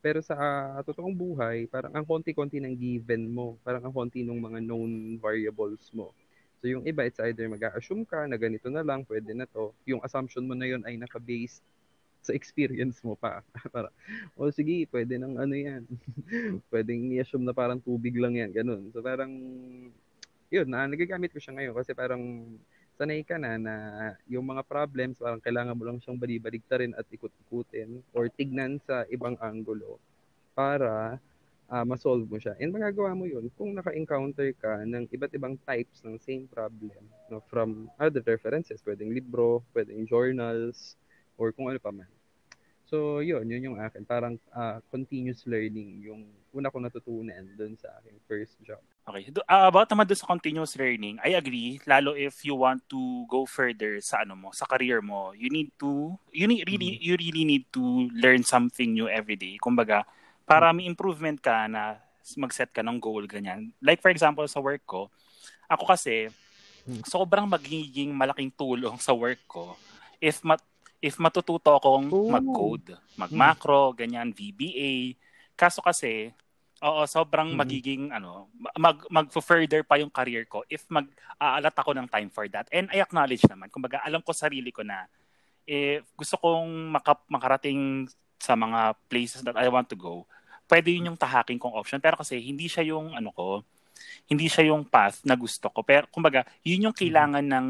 Pero 0.00 0.24
sa 0.24 0.34
ah, 0.36 0.80
totoong 0.80 1.12
buhay, 1.12 1.68
parang 1.68 1.92
ang 1.92 2.06
konti-konti 2.08 2.56
ng 2.56 2.72
given 2.72 3.28
mo, 3.28 3.60
parang 3.60 3.84
ang 3.84 3.92
konti 3.92 4.24
ng 4.24 4.40
mga 4.40 4.58
known 4.64 5.20
variables 5.20 5.92
mo. 5.92 6.16
So 6.60 6.68
yung 6.68 6.84
iba, 6.84 7.04
it's 7.08 7.20
either 7.20 7.48
mag-assume 7.48 8.04
ka 8.04 8.24
na 8.28 8.36
ganito 8.36 8.68
na 8.68 8.84
lang, 8.84 9.04
pwede 9.08 9.32
na 9.32 9.48
to. 9.48 9.72
Yung 9.88 10.00
assumption 10.04 10.44
mo 10.44 10.52
na 10.56 10.68
yun 10.68 10.84
ay 10.84 10.96
naka-based 10.96 11.64
sa 12.20 12.36
experience 12.36 13.00
mo 13.00 13.16
pa. 13.16 13.40
para, 13.74 13.88
o 14.36 14.52
sige, 14.52 14.84
pwede 14.92 15.16
nang 15.16 15.40
ano 15.40 15.56
yan. 15.56 15.88
Pwedeng 16.72 17.16
i-assume 17.16 17.48
na 17.48 17.56
parang 17.56 17.80
tubig 17.80 18.12
lang 18.16 18.36
yan, 18.36 18.52
ganun. 18.52 18.92
So 18.92 19.00
parang, 19.00 19.32
yun, 20.52 20.68
na, 20.68 20.84
nagagamit 20.84 21.32
ko 21.32 21.40
siya 21.40 21.56
ngayon 21.56 21.74
kasi 21.76 21.96
parang 21.96 22.44
sanay 23.00 23.24
ka 23.24 23.40
na 23.40 23.56
na 23.56 23.74
yung 24.28 24.44
mga 24.44 24.60
problems, 24.68 25.16
parang 25.16 25.40
kailangan 25.40 25.72
mo 25.72 25.88
lang 25.88 25.96
siyang 26.04 26.20
balibaligtarin 26.20 26.92
at 26.92 27.08
ikut-ikutin 27.08 28.04
or 28.12 28.28
tignan 28.28 28.76
sa 28.84 29.08
ibang 29.08 29.40
anggulo 29.40 29.96
para 30.52 31.16
ah, 31.72 31.84
masolve 31.88 32.28
mo 32.28 32.36
siya. 32.36 32.52
And 32.60 32.76
magagawa 32.76 33.16
mo 33.16 33.24
yun 33.24 33.48
kung 33.56 33.72
naka-encounter 33.72 34.52
ka 34.60 34.84
ng 34.84 35.08
iba't 35.16 35.32
ibang 35.32 35.56
types 35.64 36.04
ng 36.04 36.20
same 36.20 36.44
problem 36.52 37.00
no, 37.32 37.40
from 37.48 37.88
other 37.96 38.20
references. 38.20 38.84
Pwedeng 38.84 39.16
libro, 39.16 39.64
pwedeng 39.72 40.04
journals, 40.04 41.00
or 41.40 41.56
kung 41.56 41.72
ano 41.72 41.80
pa 41.80 41.88
man. 41.88 42.10
So, 42.84 43.24
yun, 43.24 43.48
yun 43.48 43.72
yung 43.72 43.78
akin. 43.80 44.04
Parang 44.04 44.36
ah, 44.52 44.84
continuous 44.92 45.48
learning 45.48 46.04
yung 46.04 46.28
una 46.52 46.68
ko 46.68 46.76
natutunan 46.84 47.48
dun 47.56 47.80
sa 47.80 47.96
aking 48.04 48.20
first 48.28 48.60
job. 48.60 48.84
Okay. 49.08 49.32
Do, 49.32 49.40
ah, 49.48 49.72
about 49.72 49.88
naman 49.88 50.04
doon 50.04 50.20
sa 50.20 50.28
continuous 50.28 50.76
learning, 50.76 51.16
I 51.24 51.32
agree. 51.34 51.80
Lalo 51.88 52.12
if 52.12 52.44
you 52.44 52.52
want 52.54 52.84
to 52.92 53.24
go 53.26 53.48
further 53.48 53.96
sa 54.04 54.22
ano 54.22 54.36
mo, 54.36 54.48
sa 54.52 54.68
career 54.68 55.00
mo, 55.00 55.32
you 55.32 55.48
need 55.48 55.72
to, 55.80 56.14
you 56.30 56.44
need, 56.44 56.68
really, 56.68 57.00
you 57.00 57.16
really 57.16 57.44
need 57.48 57.64
to 57.72 58.06
learn 58.12 58.44
something 58.44 58.92
new 58.92 59.08
every 59.08 59.40
day. 59.40 59.56
Kumbaga, 59.56 60.04
para 60.44 60.68
may 60.76 60.84
improvement 60.84 61.40
ka 61.40 61.64
na 61.66 61.96
mag-set 62.36 62.70
ka 62.70 62.84
ng 62.84 63.00
goal, 63.00 63.24
ganyan. 63.24 63.72
Like 63.80 64.04
for 64.04 64.12
example, 64.12 64.44
sa 64.46 64.60
work 64.60 64.84
ko, 64.84 65.08
ako 65.66 65.84
kasi, 65.88 66.28
Hmm. 66.80 67.04
sobrang 67.04 67.44
magiging 67.44 68.08
malaking 68.16 68.48
tulong 68.56 68.96
sa 68.96 69.12
work 69.12 69.36
ko 69.44 69.76
if 70.16 70.40
mat 70.40 70.64
if 71.04 71.20
matututo 71.20 71.76
akong 71.76 72.08
mag-code, 72.08 72.96
mag-macro, 73.20 73.92
ganyan, 73.92 74.32
VBA. 74.32 75.12
Kaso 75.60 75.84
kasi, 75.84 76.32
oo, 76.80 77.02
sobrang 77.04 77.52
Mhm. 77.52 77.58
magiging 77.58 78.02
ano, 78.10 78.48
mag 78.76 78.96
mag-further 79.12 79.84
pa 79.84 80.00
yung 80.00 80.08
career 80.08 80.48
ko 80.48 80.64
if 80.66 80.84
mag-aalat 80.88 81.74
ako 81.76 81.92
ng 81.92 82.08
time 82.08 82.28
for 82.32 82.48
that. 82.48 82.66
And 82.72 82.88
I 82.88 83.04
acknowledge 83.04 83.44
naman, 83.44 83.68
kumbaga 83.68 84.00
alam 84.00 84.24
ko 84.24 84.32
sarili 84.32 84.72
ko 84.72 84.80
na 84.80 85.04
eh 85.64 86.00
gusto 86.16 86.40
kong 86.40 86.90
maka- 86.90 87.28
makarating 87.28 88.08
sa 88.40 88.56
mga 88.56 88.96
places 89.06 89.44
that 89.44 89.54
I 89.54 89.68
want 89.68 89.86
to 89.86 89.96
go. 89.96 90.24
Pwede 90.64 90.88
yun 90.88 91.12
yung 91.12 91.20
tahaking 91.20 91.60
kong 91.60 91.76
option 91.76 92.00
pero 92.00 92.16
kasi 92.16 92.40
hindi 92.40 92.64
siya 92.64 92.82
yung 92.96 93.12
ano 93.12 93.28
ko, 93.30 93.60
hindi 94.24 94.48
siya 94.48 94.72
yung 94.72 94.88
path 94.88 95.20
na 95.28 95.36
gusto 95.36 95.68
ko. 95.68 95.84
Pero 95.84 96.08
kumbaga, 96.08 96.48
yun 96.64 96.88
yung 96.88 96.96
kailangan 96.96 97.44
ng 97.44 97.66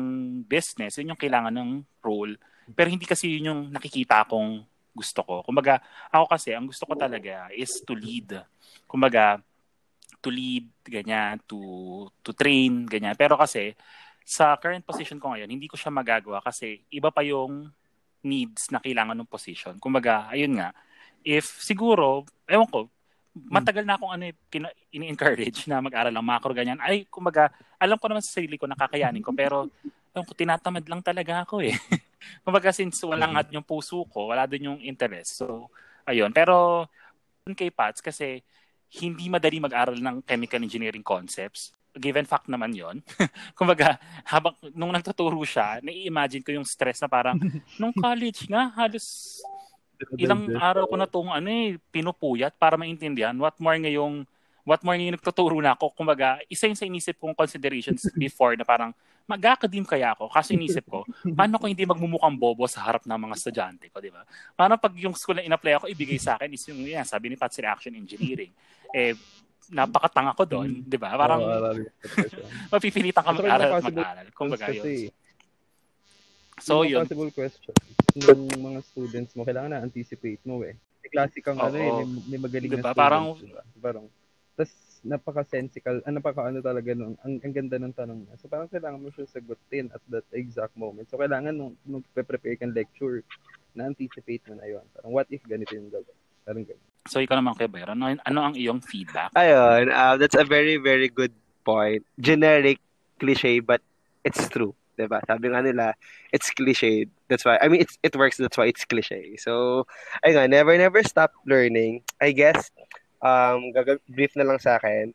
business, 0.46 0.94
yun 1.02 1.12
yung 1.12 1.18
kailangan 1.20 1.50
ng 1.50 1.82
role. 1.98 2.38
Pero 2.70 2.86
hindi 2.86 3.02
kasi 3.02 3.40
yun 3.40 3.50
yung 3.50 3.60
nakikita 3.74 4.22
kong 4.30 4.62
gusto 4.90 5.20
ko. 5.22 5.34
Kumbaga, 5.46 5.78
ako 6.10 6.26
kasi, 6.30 6.54
ang 6.54 6.66
gusto 6.66 6.84
ko 6.84 6.94
talaga 6.98 7.48
is 7.54 7.82
to 7.86 7.94
lead. 7.94 8.42
Kumbaga, 8.84 9.38
to 10.18 10.28
lead, 10.28 10.68
ganyan, 10.84 11.40
to, 11.46 11.58
to 12.20 12.34
train, 12.34 12.84
ganyan. 12.84 13.14
Pero 13.14 13.38
kasi, 13.38 13.72
sa 14.26 14.54
current 14.58 14.84
position 14.84 15.18
ko 15.18 15.32
ngayon, 15.32 15.50
hindi 15.50 15.66
ko 15.66 15.74
siya 15.74 15.90
magagawa 15.90 16.42
kasi 16.44 16.84
iba 16.92 17.10
pa 17.10 17.24
yung 17.24 17.70
needs 18.20 18.68
na 18.68 18.78
kailangan 18.78 19.16
ng 19.16 19.30
position. 19.30 19.74
Kumbaga, 19.80 20.28
ayun 20.28 20.60
nga, 20.60 20.76
if 21.24 21.46
siguro, 21.62 22.28
ewan 22.44 22.68
ko, 22.68 22.86
matagal 23.32 23.86
na 23.86 23.96
akong 23.96 24.12
ano, 24.12 24.28
eh, 24.28 24.34
kina- 24.52 24.74
ini-encourage 24.92 25.64
na 25.70 25.80
mag-aral 25.80 26.12
ng 26.12 26.26
macro, 26.26 26.52
ganyan. 26.52 26.78
Ay, 26.82 27.08
kumbaga, 27.08 27.48
alam 27.80 27.96
ko 27.96 28.06
naman 28.10 28.20
sa 28.20 28.38
sarili 28.38 28.60
ko, 28.60 28.68
nakakayanin 28.68 29.24
ko, 29.24 29.32
pero 29.40 29.70
ewan 30.12 30.26
ko, 30.26 30.32
tinatamad 30.36 30.84
lang 30.84 31.00
talaga 31.00 31.46
ako 31.46 31.64
eh. 31.64 31.74
kumbaga, 32.44 32.70
since 32.70 33.00
walang 33.04 33.36
at 33.36 33.48
yung 33.52 33.64
puso 33.64 34.04
ko, 34.08 34.30
wala 34.32 34.44
din 34.46 34.70
yung 34.72 34.80
interest. 34.80 35.42
So, 35.42 35.68
ayun. 36.04 36.30
Pero, 36.34 36.86
kay 37.50 37.72
Pats, 37.72 37.98
kasi 37.98 38.44
hindi 39.00 39.30
madali 39.30 39.62
mag-aral 39.62 39.98
ng 39.98 40.22
chemical 40.26 40.62
engineering 40.62 41.04
concepts. 41.04 41.70
Given 41.90 42.26
fact 42.26 42.46
naman 42.46 42.70
yon 42.70 43.02
Kumbaga, 43.58 43.98
habang, 44.26 44.54
nung 44.74 44.94
nagtuturo 44.94 45.38
siya, 45.42 45.82
nai-imagine 45.82 46.42
ko 46.42 46.50
yung 46.54 46.66
stress 46.66 47.02
na 47.02 47.10
parang, 47.10 47.38
nung 47.80 47.94
college 47.94 48.46
nga, 48.50 48.70
halos 48.74 49.38
ilang 50.16 50.48
araw 50.56 50.88
ko 50.88 50.96
na 50.96 51.04
itong 51.04 51.28
ano 51.28 51.48
eh, 51.50 51.76
pinupuyat 51.92 52.56
para 52.56 52.80
maintindihan. 52.80 53.36
What 53.36 53.60
more 53.60 53.76
ngayong, 53.76 54.24
what 54.64 54.80
more 54.84 54.96
ngayong 54.96 55.16
nagtuturo 55.16 55.56
na 55.60 55.74
ako. 55.76 55.92
Kumbaga, 55.94 56.40
isa 56.48 56.68
yun 56.68 56.78
sa 56.78 56.86
inisip 56.88 57.16
kong 57.16 57.36
considerations 57.36 58.06
before 58.16 58.56
na 58.56 58.64
parang, 58.64 58.92
mag-academe 59.30 59.86
kaya 59.86 60.10
ako? 60.10 60.26
Kasi 60.26 60.58
inisip 60.58 60.90
ko, 60.90 61.06
paano 61.38 61.62
ko 61.62 61.70
hindi 61.70 61.86
magmumukhang 61.86 62.34
bobo 62.34 62.66
sa 62.66 62.82
harap 62.82 63.06
ng 63.06 63.14
mga 63.14 63.34
estudyante 63.38 63.86
ko, 63.86 64.02
di 64.02 64.10
ba? 64.10 64.26
Paano 64.58 64.74
pag 64.74 64.90
yung 64.98 65.14
school 65.14 65.38
na 65.38 65.46
in-apply 65.46 65.78
ako, 65.78 65.86
ibigay 65.86 66.18
sa 66.18 66.34
akin 66.34 66.50
is 66.50 66.66
yung, 66.66 66.82
yan, 66.82 67.06
sabi 67.06 67.30
ni 67.30 67.38
Patsy 67.38 67.62
Reaction 67.62 67.94
Engineering. 67.94 68.50
Eh, 68.90 69.14
napakatanga 69.70 70.34
ko 70.34 70.42
doon, 70.42 70.82
di 70.82 70.98
ba? 70.98 71.14
Parang, 71.14 71.46
siya. 72.02 72.42
mapipilitan 72.74 73.22
ka 73.22 73.30
mag-aral 73.30 73.70
at 73.78 73.86
mag-aral. 73.86 74.26
Kumbaga 74.34 74.66
Kasi, 74.66 75.06
yun. 75.06 75.14
So, 76.60 76.82
yung 76.82 76.90
yun. 76.90 77.02
possible 77.06 77.32
question 77.32 77.74
ng 78.18 78.60
mga 78.60 78.80
students 78.82 79.32
mo, 79.38 79.46
kailangan 79.46 79.70
na 79.72 79.80
anticipate 79.80 80.42
mo 80.42 80.60
eh. 80.66 80.74
May 81.00 81.08
klase 81.08 81.38
kang 81.40 81.56
ano 81.56 81.76
eh, 81.78 81.88
may, 82.04 82.36
may 82.36 82.38
magaling 82.42 82.68
Diba? 82.68 82.82
na 82.82 82.92
students. 82.92 82.98
Parang- 82.98 83.38
diba? 83.38 83.62
Parang, 83.78 84.04
tas 84.60 85.00
napaka-sensical, 85.00 86.04
ah, 86.04 86.12
napaka-ano 86.12 86.60
talaga 86.60 86.92
nung, 86.92 87.16
ang, 87.24 87.40
ang 87.40 87.54
ganda 87.56 87.80
ng 87.80 87.96
tanong 87.96 88.28
niya. 88.28 88.36
So 88.36 88.52
parang 88.52 88.68
kailangan 88.68 89.00
mo 89.00 89.08
siya 89.08 89.24
sagutin 89.32 89.88
at 89.96 90.04
that 90.12 90.28
exact 90.36 90.76
moment. 90.76 91.08
So 91.08 91.16
kailangan 91.16 91.56
nung, 91.56 91.72
nung 91.88 92.04
prepare 92.12 92.60
kang 92.60 92.76
lecture, 92.76 93.24
na-anticipate 93.72 94.44
mo 94.52 94.60
na 94.60 94.68
yun. 94.68 94.84
Parang 94.92 95.12
what 95.16 95.24
if 95.32 95.40
ganito 95.48 95.72
yung 95.72 95.88
gagawin? 95.88 96.20
Parang 96.44 96.64
ganun. 96.68 96.88
So, 97.08 97.16
ikaw 97.24 97.40
naman 97.40 97.56
kayo, 97.56 97.72
Byron. 97.72 97.96
Ano, 97.96 98.12
ano 98.12 98.40
ang 98.44 98.54
iyong 98.54 98.84
feedback? 98.84 99.32
Ayun, 99.32 99.88
uh, 99.88 100.20
that's 100.20 100.36
a 100.36 100.44
very, 100.44 100.76
very 100.76 101.08
good 101.08 101.32
point. 101.64 102.04
Generic 102.20 102.76
cliche, 103.16 103.64
but 103.64 103.80
it's 104.20 104.44
true. 104.52 104.76
Diba? 105.00 105.24
Sabi 105.24 105.48
nga 105.48 105.64
nila, 105.64 105.96
it's 106.28 106.52
cliche. 106.52 107.08
That's 107.32 107.48
why, 107.48 107.56
I 107.56 107.72
mean, 107.72 107.80
it's, 107.80 107.96
it 108.04 108.12
works, 108.12 108.36
that's 108.36 108.58
why 108.60 108.68
it's 108.68 108.84
cliche. 108.84 109.40
So, 109.40 109.86
ayun 110.20 110.44
nga, 110.44 110.46
never, 110.48 110.76
never 110.76 111.00
stop 111.00 111.32
learning. 111.48 112.04
I 112.20 112.36
guess, 112.36 112.68
um, 113.22 113.72
gag- 113.72 114.04
brief 114.08 114.32
na 114.36 114.44
lang 114.44 114.58
sa 114.60 114.76
akin. 114.80 115.12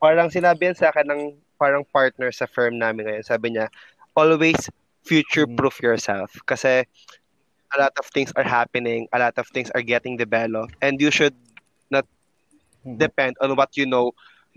Parang 0.00 0.30
sinabi 0.30 0.70
yan 0.70 0.78
sa 0.78 0.90
akin 0.90 1.06
ng 1.06 1.22
parang 1.58 1.84
partner 1.86 2.30
sa 2.32 2.46
firm 2.46 2.78
namin 2.78 3.06
ngayon. 3.06 3.26
Sabi 3.26 3.54
niya, 3.54 3.68
always 4.14 4.58
future-proof 5.06 5.80
yourself. 5.82 6.30
Kasi, 6.46 6.84
a 7.74 7.76
lot 7.78 7.92
of 7.98 8.06
things 8.14 8.32
are 8.36 8.46
happening, 8.46 9.06
a 9.12 9.18
lot 9.18 9.34
of 9.38 9.46
things 9.52 9.70
are 9.74 9.82
getting 9.84 10.16
developed, 10.16 10.74
and 10.82 11.00
you 11.00 11.10
should 11.10 11.34
Mhm. 12.84 12.98
depend 12.98 13.36
on 13.40 13.56
what 13.56 13.70
you 13.76 13.86
know 13.86 14.12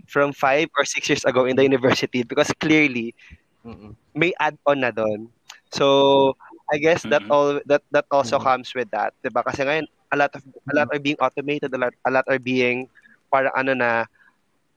from 0.08 0.32
five 0.32 0.68
or 0.76 0.84
six 0.84 1.08
years 1.08 1.24
ago 1.24 1.44
in 1.44 1.56
the 1.56 1.62
university 1.62 2.22
because 2.22 2.50
clearly 2.60 3.14
Mm-mm. 3.64 3.94
may 4.14 4.32
add-on 4.40 4.80
na 4.80 4.90
doon. 4.90 5.28
So 5.72 6.34
I 6.72 6.78
guess 6.78 7.04
that 7.10 7.22
all 7.28 7.60
that 7.66 7.82
that 7.92 8.06
also 8.10 8.38
comes 8.38 8.72
with 8.74 8.90
that, 8.92 9.12
'di 9.22 9.30
ba? 9.32 9.42
Kasi 9.44 9.62
ngayon 9.64 9.86
a 10.12 10.16
lot 10.16 10.32
of 10.36 10.42
a 10.44 10.74
lot 10.76 10.88
are 10.92 11.00
being 11.00 11.16
automated, 11.20 11.72
a 11.74 11.78
lot, 11.78 11.94
a 12.06 12.10
lot 12.12 12.24
are 12.28 12.38
being 12.38 12.88
parang 13.32 13.52
ano 13.56 13.72
na 13.74 14.04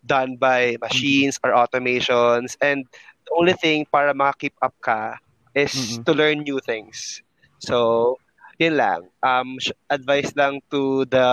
done 0.06 0.38
by 0.38 0.78
machines 0.82 1.40
or 1.44 1.52
automations 1.52 2.56
and 2.62 2.86
the 3.26 3.32
only 3.38 3.54
thing 3.54 3.86
para 3.92 4.14
maka-keep 4.14 4.54
up 4.62 4.74
ka 4.82 5.18
is 5.56 6.00
Mhm. 6.00 6.06
to 6.06 6.12
learn 6.14 6.44
new 6.46 6.60
things. 6.62 7.22
So 7.60 8.18
yun 8.60 8.78
lang. 8.78 9.10
Um, 9.24 9.58
advice 9.90 10.32
lang 10.36 10.62
to 10.72 11.06
the 11.06 11.26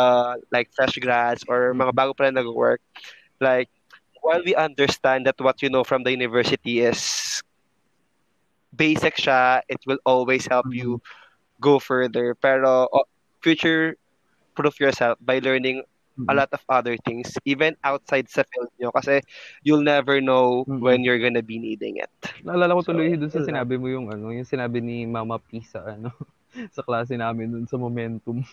like 0.50 0.70
fresh 0.74 0.96
grads 0.98 1.44
or 1.48 1.72
mga 1.74 1.92
bago 1.94 2.12
pa 2.16 2.24
lang 2.28 2.36
nag-work. 2.40 2.80
Like, 3.40 3.68
while 4.22 4.42
we 4.44 4.54
understand 4.54 5.26
that 5.26 5.38
what 5.40 5.62
you 5.62 5.70
know 5.70 5.84
from 5.84 6.02
the 6.04 6.12
university 6.12 6.80
is 6.80 7.42
basic 8.74 9.16
siya, 9.16 9.62
it 9.68 9.78
will 9.86 9.98
always 10.04 10.46
help 10.46 10.66
you 10.70 11.00
go 11.60 11.78
further. 11.78 12.34
Pero 12.34 12.88
future 13.42 13.98
prove 14.54 14.78
yourself 14.80 15.18
by 15.20 15.40
learning 15.40 15.82
a 16.28 16.34
lot 16.34 16.48
of 16.52 16.60
other 16.68 16.96
things, 17.08 17.32
even 17.44 17.76
outside 17.84 18.28
sa 18.28 18.44
field 18.44 18.68
nyo. 18.76 18.92
Kasi 18.92 19.24
you'll 19.64 19.84
never 19.84 20.20
know 20.20 20.64
Mm-mm. 20.68 20.80
when 20.80 21.02
you're 21.04 21.20
gonna 21.20 21.44
be 21.44 21.58
needing 21.58 21.98
it. 21.98 22.12
Naalala 22.44 22.76
ko 22.76 22.82
So, 22.84 22.92
tuloy 22.92 23.16
dun 23.16 23.32
sa 23.32 23.42
sinabi 23.42 23.80
mo 23.80 23.88
yung 23.88 24.12
ano, 24.12 24.28
yung 24.30 24.46
sinabi 24.46 24.84
ni 24.84 25.08
Mama 25.08 25.40
P 25.40 25.64
sa 25.64 25.82
ano, 25.88 26.12
sa 26.76 26.84
klase 26.84 27.16
namin 27.16 27.52
dun 27.52 27.66
sa 27.66 27.80
momentum. 27.80 28.44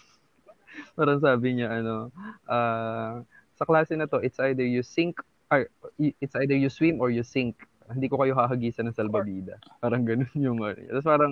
Parang 0.98 1.20
sabi 1.20 1.60
niya 1.60 1.84
ano, 1.84 2.10
ah, 2.48 3.22
sa 3.60 3.68
klase 3.68 4.00
na 4.00 4.08
to, 4.08 4.24
it's 4.24 4.40
either 4.40 4.64
you 4.64 4.80
sink 4.80 5.20
or 5.52 5.68
it's 6.00 6.36
either 6.40 6.56
you 6.56 6.72
swim 6.72 7.04
or 7.04 7.12
you 7.12 7.28
sink. 7.28 7.60
Hindi 7.90 8.06
ko 8.06 8.22
kayo 8.22 8.38
hahagisan 8.38 8.86
ng 8.88 8.96
salbabida. 8.96 9.58
Parang 9.82 10.06
ganun 10.06 10.30
yung 10.38 10.62
ano. 10.62 10.78
Tapos 10.78 11.06
parang, 11.10 11.32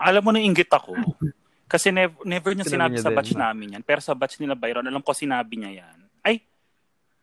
Alam 0.00 0.22
mo 0.24 0.30
na 0.32 0.40
inggit 0.42 0.72
ako. 0.72 0.96
Kasi 1.72 1.88
never, 1.88 2.20
never 2.28 2.52
niya 2.52 2.68
Sinabi 2.68 2.68
sinabi 2.68 2.92
niya 2.92 3.02
sa 3.02 3.10
batch 3.10 3.32
namin 3.32 3.72
yan. 3.72 3.82
Pero 3.82 4.04
sa 4.04 4.12
batch 4.12 4.36
nila 4.36 4.52
Byron, 4.52 4.84
alam 4.84 5.00
ko 5.00 5.16
sinabi 5.16 5.56
niya 5.56 5.72
yan. 5.80 5.96
Ay, 6.20 6.44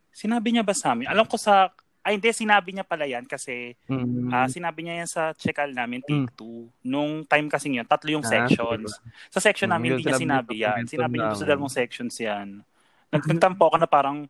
sinabi 0.10 0.50
niya 0.50 0.66
ba 0.66 0.74
sa 0.74 0.98
amin? 0.98 1.06
Alam 1.06 1.30
ko 1.30 1.38
sa, 1.38 1.70
ay 2.02 2.18
hindi, 2.18 2.34
sinabi 2.34 2.74
niya 2.74 2.82
pala 2.82 3.06
yan 3.06 3.30
kasi 3.30 3.78
mm, 3.86 4.34
ah, 4.34 4.50
sinabi 4.50 4.82
niya 4.82 5.06
yan 5.06 5.10
sa 5.10 5.38
checkal 5.38 5.70
namin, 5.70 6.02
take 6.02 6.34
two. 6.34 6.66
Nung 6.82 7.22
time 7.24 7.46
kasi 7.46 7.70
yun, 7.70 7.86
tatlo 7.86 8.10
yung 8.10 8.26
Ah, 8.26 8.50
sections. 8.50 8.98
Sa 9.30 9.38
section 9.38 9.70
Mm, 9.70 9.74
namin, 9.78 9.86
yun, 9.86 9.94
hindi 9.94 10.10
niya 10.10 10.18
sinabi 10.18 10.54
yan. 10.58 10.82
Sinabi 10.90 11.16
niya 11.16 11.38
sa 11.38 11.46
dalawang 11.46 11.70
sections 11.70 12.16
yan. 12.18 12.48
Nag- 13.14 13.30
Nagtampo 13.30 13.70
ako 13.70 13.78
na 13.78 13.86
parang, 13.86 14.26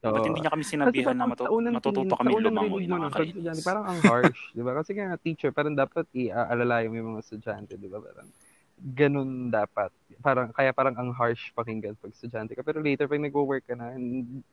oo. 0.00 0.06
ba't 0.06 0.22
hindi 0.22 0.38
niya 0.38 0.54
kami 0.54 0.62
Kasi 0.62 0.72
sinabihan 0.78 1.18
na 1.18 1.26
matu- 1.26 1.50
unang 1.50 1.74
matututo 1.74 2.14
kami 2.14 2.30
lumangoy 2.38 2.86
kakainis. 2.86 3.34
estudyante, 3.34 3.62
parang 3.66 3.84
ang 3.90 3.98
harsh, 4.00 4.38
di 4.54 4.62
ba? 4.62 4.72
Kasi 4.72 4.90
nga 4.94 5.18
teacher, 5.18 5.50
parang 5.50 5.74
dapat 5.74 6.06
i-aalalayan 6.14 6.88
mo 6.88 6.96
yung 6.96 7.08
mga 7.10 7.22
estudyante, 7.26 7.74
di 7.74 7.90
ba? 7.90 7.98
Parang 7.98 8.30
ganun 8.80 9.52
dapat. 9.52 9.92
Parang 10.20 10.52
kaya 10.52 10.72
parang 10.72 10.96
ang 10.96 11.12
harsh 11.12 11.52
pakinggan 11.52 11.96
pag 12.00 12.12
estudyante 12.12 12.56
ka. 12.56 12.64
Pero 12.64 12.80
later 12.80 13.06
pag 13.06 13.20
nagwo-work 13.20 13.64
ka 13.68 13.76
na 13.76 13.92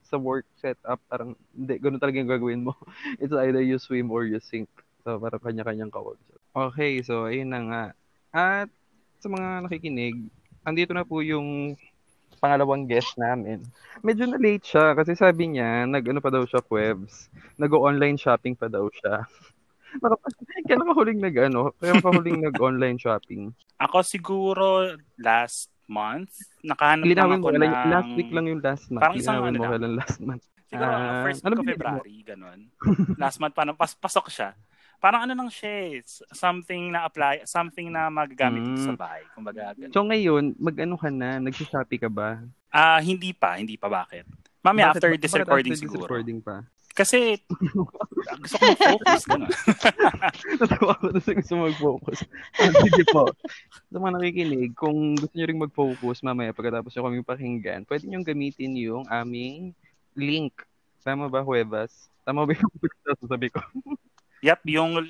sa 0.04 0.20
work 0.20 0.48
setup, 0.60 1.00
parang 1.08 1.34
hindi 1.56 1.80
ganun 1.80 2.00
talaga 2.00 2.20
yung 2.20 2.32
gagawin 2.32 2.62
mo. 2.68 2.76
It's 3.24 3.34
either 3.34 3.64
you 3.64 3.80
swim 3.80 4.12
or 4.12 4.28
you 4.28 4.40
sink. 4.44 4.70
So 5.08 5.16
parang 5.18 5.40
kanya-kanyang 5.40 5.92
kawag. 5.92 6.20
Okay, 6.52 7.00
so 7.02 7.32
ayun 7.32 7.52
na 7.52 7.62
nga. 7.64 7.84
At 8.36 8.70
sa 9.24 9.28
mga 9.32 9.66
nakikinig, 9.66 10.30
andito 10.68 10.92
na 10.92 11.08
po 11.08 11.24
yung 11.24 11.80
pangalawang 12.38 12.86
guest 12.86 13.18
namin. 13.18 13.66
Medyo 14.06 14.30
na 14.30 14.38
late 14.38 14.66
siya 14.66 14.94
kasi 14.94 15.18
sabi 15.18 15.50
niya, 15.50 15.90
nag-ano 15.90 16.22
pa 16.22 16.30
daw 16.30 16.46
siya, 16.46 16.62
Webs. 16.70 17.32
Nag-online 17.58 18.18
shopping 18.20 18.54
pa 18.54 18.70
daw 18.70 18.86
siya. 18.94 19.26
Nakap- 19.96 20.24
Kailan 20.64 20.84
ka 20.84 20.94
huling 20.94 21.20
nag-ano? 21.20 21.62
Kailan 21.74 22.00
ka 22.00 22.10
huling 22.12 22.40
nag-online 22.42 22.98
shopping? 22.98 23.52
Ako 23.78 24.02
siguro 24.02 24.68
last 25.16 25.68
month, 25.86 26.34
nakahanap 26.62 27.02
lang 27.02 27.10
Linawin 27.10 27.38
ako 27.38 27.48
mo, 27.48 27.56
ng... 27.56 27.74
last 27.88 28.12
week 28.14 28.30
lang 28.30 28.46
yung 28.46 28.60
last 28.60 28.86
month. 28.88 29.02
Parang 29.02 29.16
isang 29.16 29.36
Linawin 29.38 29.54
ano 29.54 29.58
mo 29.58 29.76
lang. 29.78 29.94
last 29.96 30.20
month. 30.20 30.44
Siguro 30.68 30.92
Ah, 30.92 31.24
first 31.24 31.42
ano 31.42 31.48
week 31.48 31.56
of 31.56 31.64
binili 31.64 31.78
mo? 31.78 31.88
February, 31.96 32.18
ganun. 32.26 32.60
Last 33.16 33.38
month, 33.38 33.56
parang 33.56 33.72
pas 33.74 33.92
pasok 33.94 34.28
siya. 34.28 34.52
Parang 34.98 35.24
ano 35.24 35.32
lang 35.32 35.48
siya, 35.48 35.72
eh, 35.94 36.02
something 36.34 36.90
na 36.90 37.06
apply, 37.06 37.46
something 37.46 37.88
na 37.88 38.10
magagamit 38.10 38.66
Mm. 38.66 38.82
sa 38.82 38.92
bahay. 38.94 39.22
Kumbaga, 39.32 39.72
ganun. 39.72 39.94
So 39.94 40.04
ngayon, 40.04 40.58
mag-ano 40.58 40.96
ka 40.98 41.08
na? 41.08 41.38
Nag-shopee 41.40 42.02
ka 42.02 42.10
ba? 42.10 42.42
Ah, 42.68 43.00
hindi 43.00 43.32
pa, 43.32 43.56
hindi 43.56 43.78
pa 43.78 43.88
bakit. 43.88 44.26
Bakit- 44.60 44.84
after 44.92 45.10
this 45.16 45.32
after 45.32 45.46
recording 45.46 45.72
this 45.72 45.80
siguro. 45.80 46.04
recording 46.04 46.40
pa? 46.42 46.66
Kasi 46.98 47.38
gusto 48.42 48.56
ko 48.58 48.66
mag-focus. 48.66 49.22
Natawa 50.60 50.94
ko 50.98 51.06
na 51.14 51.22
gusto 51.22 51.54
mag-focus. 51.56 52.20
Ah, 52.58 52.74
Sige 52.74 53.04
po. 53.08 53.30
Sa 53.88 53.98
mga 54.02 54.18
nakikinig, 54.18 54.74
kung 54.74 55.14
gusto 55.14 55.34
nyo 55.38 55.46
rin 55.46 55.62
mag-focus 55.62 56.26
mamaya 56.26 56.52
pagkatapos 56.52 56.90
nyo 56.92 57.06
kami 57.06 57.22
pakinggan, 57.22 57.86
pwede 57.86 58.10
nyo 58.10 58.26
gamitin 58.26 58.74
yung 58.74 59.06
aming 59.08 59.78
link. 60.18 60.66
Tama 61.06 61.30
ba, 61.30 61.46
Huevas? 61.46 62.10
Tama 62.26 62.44
ba 62.44 62.52
yung 62.52 62.72
sasabi 63.22 63.54
ko? 63.54 63.62
Yep, 64.38 64.70
yung 64.70 65.02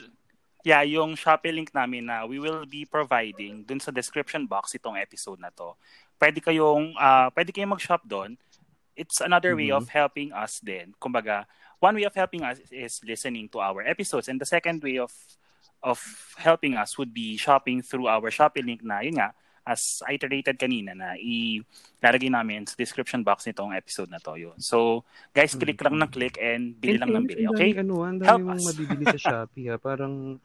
yeah, 0.63 0.79
yung 0.87 1.11
Shopee 1.11 1.51
link 1.51 1.75
namin 1.75 2.07
na 2.07 2.23
we 2.23 2.39
will 2.39 2.63
be 2.63 2.87
providing 2.87 3.59
dun 3.67 3.75
sa 3.75 3.91
description 3.91 4.47
box 4.47 4.71
itong 4.71 4.95
episode 4.95 5.35
na 5.35 5.51
to. 5.51 5.75
Pwede 6.15 6.39
kayong 6.39 6.95
ah, 6.95 7.27
pwede 7.35 7.51
kayong 7.51 7.75
mag-shop 7.75 8.07
doon. 8.07 8.39
It's 8.95 9.19
another 9.19 9.51
way 9.51 9.67
Mhm. 9.67 9.77
of 9.77 9.91
helping 9.91 10.31
us 10.31 10.63
din. 10.63 10.95
Kumbaga, 10.95 11.43
one 11.79 11.95
way 11.95 12.05
of 12.05 12.15
helping 12.15 12.43
us 12.43 12.57
is 12.71 13.01
listening 13.05 13.49
to 13.49 13.59
our 13.59 13.81
episodes 13.85 14.27
and 14.27 14.41
the 14.41 14.49
second 14.49 14.81
way 14.81 14.97
of 14.97 15.13
of 15.83 16.01
helping 16.37 16.73
us 16.73 16.97
would 16.97 17.13
be 17.13 17.37
shopping 17.37 17.81
through 17.81 18.09
our 18.09 18.33
Shopee 18.33 18.65
link 18.65 18.81
na 18.81 19.05
yun 19.05 19.21
nga 19.21 19.33
as 19.67 19.99
iterated 20.07 20.55
kanina 20.55 20.95
na 20.95 21.19
ilalagay 21.19 22.31
namin 22.31 22.63
sa 22.63 22.79
description 22.79 23.19
box 23.19 23.43
nitong 23.43 23.75
episode 23.75 24.07
na 24.07 24.17
to 24.23 24.39
yun. 24.39 24.55
So, 24.63 25.03
guys, 25.35 25.59
click 25.59 25.75
lang 25.83 25.99
ng 25.99 26.07
click 26.07 26.39
and 26.39 26.71
bili 26.79 26.95
lang 26.95 27.11
ng 27.11 27.27
bili, 27.27 27.43
okay? 27.51 27.75
daming 27.75 27.83
Ano, 27.83 28.07
ang 28.07 28.17
Help 28.23 28.39
dami 28.39 28.47
mong 28.47 28.63
us. 28.63 28.67
mabibili 28.71 29.05
sa 29.11 29.19
Shopee. 29.19 29.67
Ha? 29.67 29.75
Parang, 29.75 30.39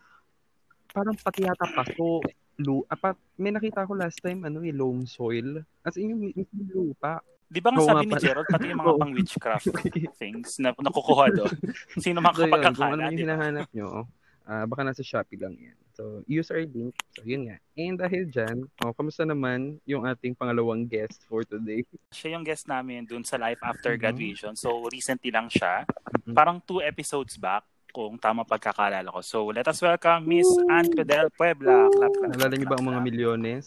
parang 0.90 1.14
pati 1.14 1.46
yata 1.46 1.70
paso, 1.70 2.18
lu, 2.58 2.82
apat, 2.90 3.14
may 3.38 3.54
nakita 3.54 3.86
ko 3.86 3.94
last 3.94 4.18
time, 4.18 4.42
ano 4.42 4.58
eh, 4.66 4.74
loam 4.74 5.06
soil. 5.06 5.62
As 5.86 5.94
in, 5.94 6.18
yung, 6.18 6.22
yung 6.34 6.50
lupa. 6.74 7.22
Di 7.52 7.60
ba 7.60 7.68
nga 7.68 7.80
sabi 7.84 8.08
ni. 8.08 8.16
Gerald, 8.16 8.48
pati 8.48 8.64
yung 8.72 8.80
mga 8.80 8.92
pang 9.00 9.12
witchcraft 9.12 9.68
things 10.16 10.56
na 10.56 10.72
nakukuha 10.72 11.24
doon. 11.30 11.52
Sino 12.00 12.24
So, 12.24 12.48
yun, 12.48 12.72
kung 12.72 12.90
ano 12.90 13.02
yung 13.06 13.20
hinahanap 13.20 13.68
nyo, 13.70 14.08
ah 14.42 14.64
baka 14.64 14.82
nasa 14.82 15.04
Shopee 15.04 15.36
lang 15.36 15.52
yan. 15.54 15.76
So, 15.92 16.24
use 16.24 16.48
our 16.48 16.64
link. 16.64 16.96
So, 17.12 17.22
yun 17.22 17.46
nga. 17.46 17.60
And 17.76 18.00
dahil 18.00 18.24
dyan, 18.26 18.64
oh, 18.80 18.96
kamusta 18.96 19.28
naman 19.28 19.76
yung 19.84 20.08
ating 20.08 20.32
pangalawang 20.32 20.88
guest 20.88 21.20
for 21.28 21.44
today? 21.44 21.84
Siya 22.16 22.32
yung 22.34 22.42
guest 22.42 22.64
namin 22.64 23.04
dun 23.04 23.20
sa 23.20 23.36
Life 23.36 23.60
After 23.60 23.92
Mhm. 23.92 24.00
Graduation. 24.00 24.52
So, 24.56 24.88
recently 24.88 25.28
lang 25.28 25.52
siya. 25.52 25.84
Mhm. 26.24 26.32
Parang 26.32 26.58
two 26.58 26.80
episodes 26.80 27.36
back, 27.36 27.68
kung 27.92 28.16
tama 28.16 28.40
pagkakalala 28.40 29.04
ko. 29.12 29.20
So, 29.20 29.52
let 29.52 29.68
us 29.68 29.76
welcome 29.78 30.24
Miss 30.24 30.48
Ann 30.66 30.88
Credel 30.88 31.28
Puebla. 31.28 31.92
Clap, 31.92 32.08
clap, 32.16 32.30
Naalala 32.32 32.54
niyo 32.56 32.64
ba 32.64 32.70
clap, 32.72 32.80
ang 32.80 32.88
mga 32.88 32.96
clap. 32.96 33.06
milyones? 33.06 33.66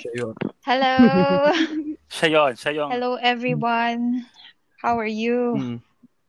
Siya 0.00 0.12
yun. 0.16 0.34
Hello. 0.64 0.92
Siya 2.10 2.26
yun. 2.28 2.52
Siya 2.54 2.70
yung, 2.74 2.90
Hello 2.90 3.14
everyone. 3.16 4.26
How 4.76 4.96
are 4.96 5.06
you? 5.06 5.54
Hmm. 5.54 5.78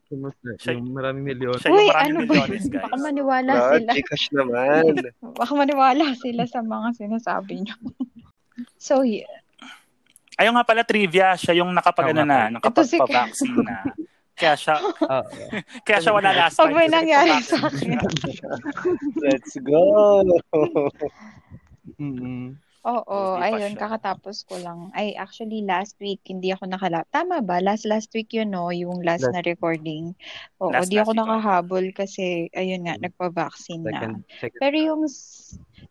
Kumusta? 0.06 0.48
Siya- 0.60 0.76
Yung 0.76 0.92
maraming 0.92 1.24
milyones. 1.26 1.58
siya 1.58 1.72
Uy, 1.72 1.88
ano 1.88 2.20
ba 2.22 2.36
yun? 2.36 2.48
guys. 2.52 2.68
Baka 2.68 2.96
maniwala 3.00 3.52
Ah, 3.52 3.70
sila. 3.74 3.92
Gcash 3.96 4.28
naman. 4.32 4.84
Baka 5.40 5.52
maniwala 5.56 6.06
sila 6.14 6.44
sa 6.46 6.60
mga 6.60 6.88
sinasabi 6.96 7.64
niyo. 7.64 7.76
so, 8.78 9.02
yeah. 9.02 9.26
Ayaw 10.36 10.52
nga 10.54 10.66
pala 10.66 10.84
trivia, 10.84 11.34
siya 11.34 11.58
yung 11.58 11.72
nakapagano 11.72 12.22
Oo 12.22 12.28
na. 12.28 12.52
Ito 12.52 12.84
si- 12.84 13.00
nakapagpa-vaccine 13.00 13.58
na. 13.62 13.78
Kaya 14.34 14.54
siya, 14.54 14.76
Ah, 15.12 15.24
kaya 15.82 16.00
siya 16.00 16.12
wala 16.12 16.30
last 16.36 16.58
Pag 16.58 16.68
time. 16.68 16.76
may 16.76 16.88
kasi 16.88 16.96
nangyari 16.98 17.32
sa 17.42 17.58
akin. 17.64 17.98
Let's 19.18 19.54
go! 19.58 19.84
mm 21.96 22.58
Oo, 22.82 23.38
Hindi 23.38 23.46
ayun, 23.46 23.74
siya. 23.78 23.82
kakatapos 23.86 24.38
ko 24.50 24.58
lang. 24.58 24.90
Ay, 24.92 25.14
actually, 25.14 25.62
last 25.62 25.94
week, 26.02 26.18
hindi 26.26 26.50
ako 26.50 26.66
nakala... 26.66 27.06
Tama 27.10 27.38
ba? 27.40 27.62
Last 27.62 27.86
last 27.86 28.10
week 28.12 28.34
yun, 28.34 28.50
no? 28.50 28.74
Yung 28.74 29.06
last, 29.06 29.22
Last- 29.22 29.38
na 29.38 29.46
recording. 29.46 30.18
Oo, 30.58 30.74
Last- 30.74 30.90
di 30.90 30.98
last 30.98 31.06
ako 31.06 31.12
nakahabol 31.14 31.86
kasi, 31.94 32.50
ayun 32.52 32.90
nga, 32.90 32.98
Mm. 32.98 33.06
nagpa-vaccine 33.06 33.86
na. 33.86 33.94
Second, 33.94 34.16
second. 34.42 34.60
Pero 34.60 34.76
yung 34.78 35.02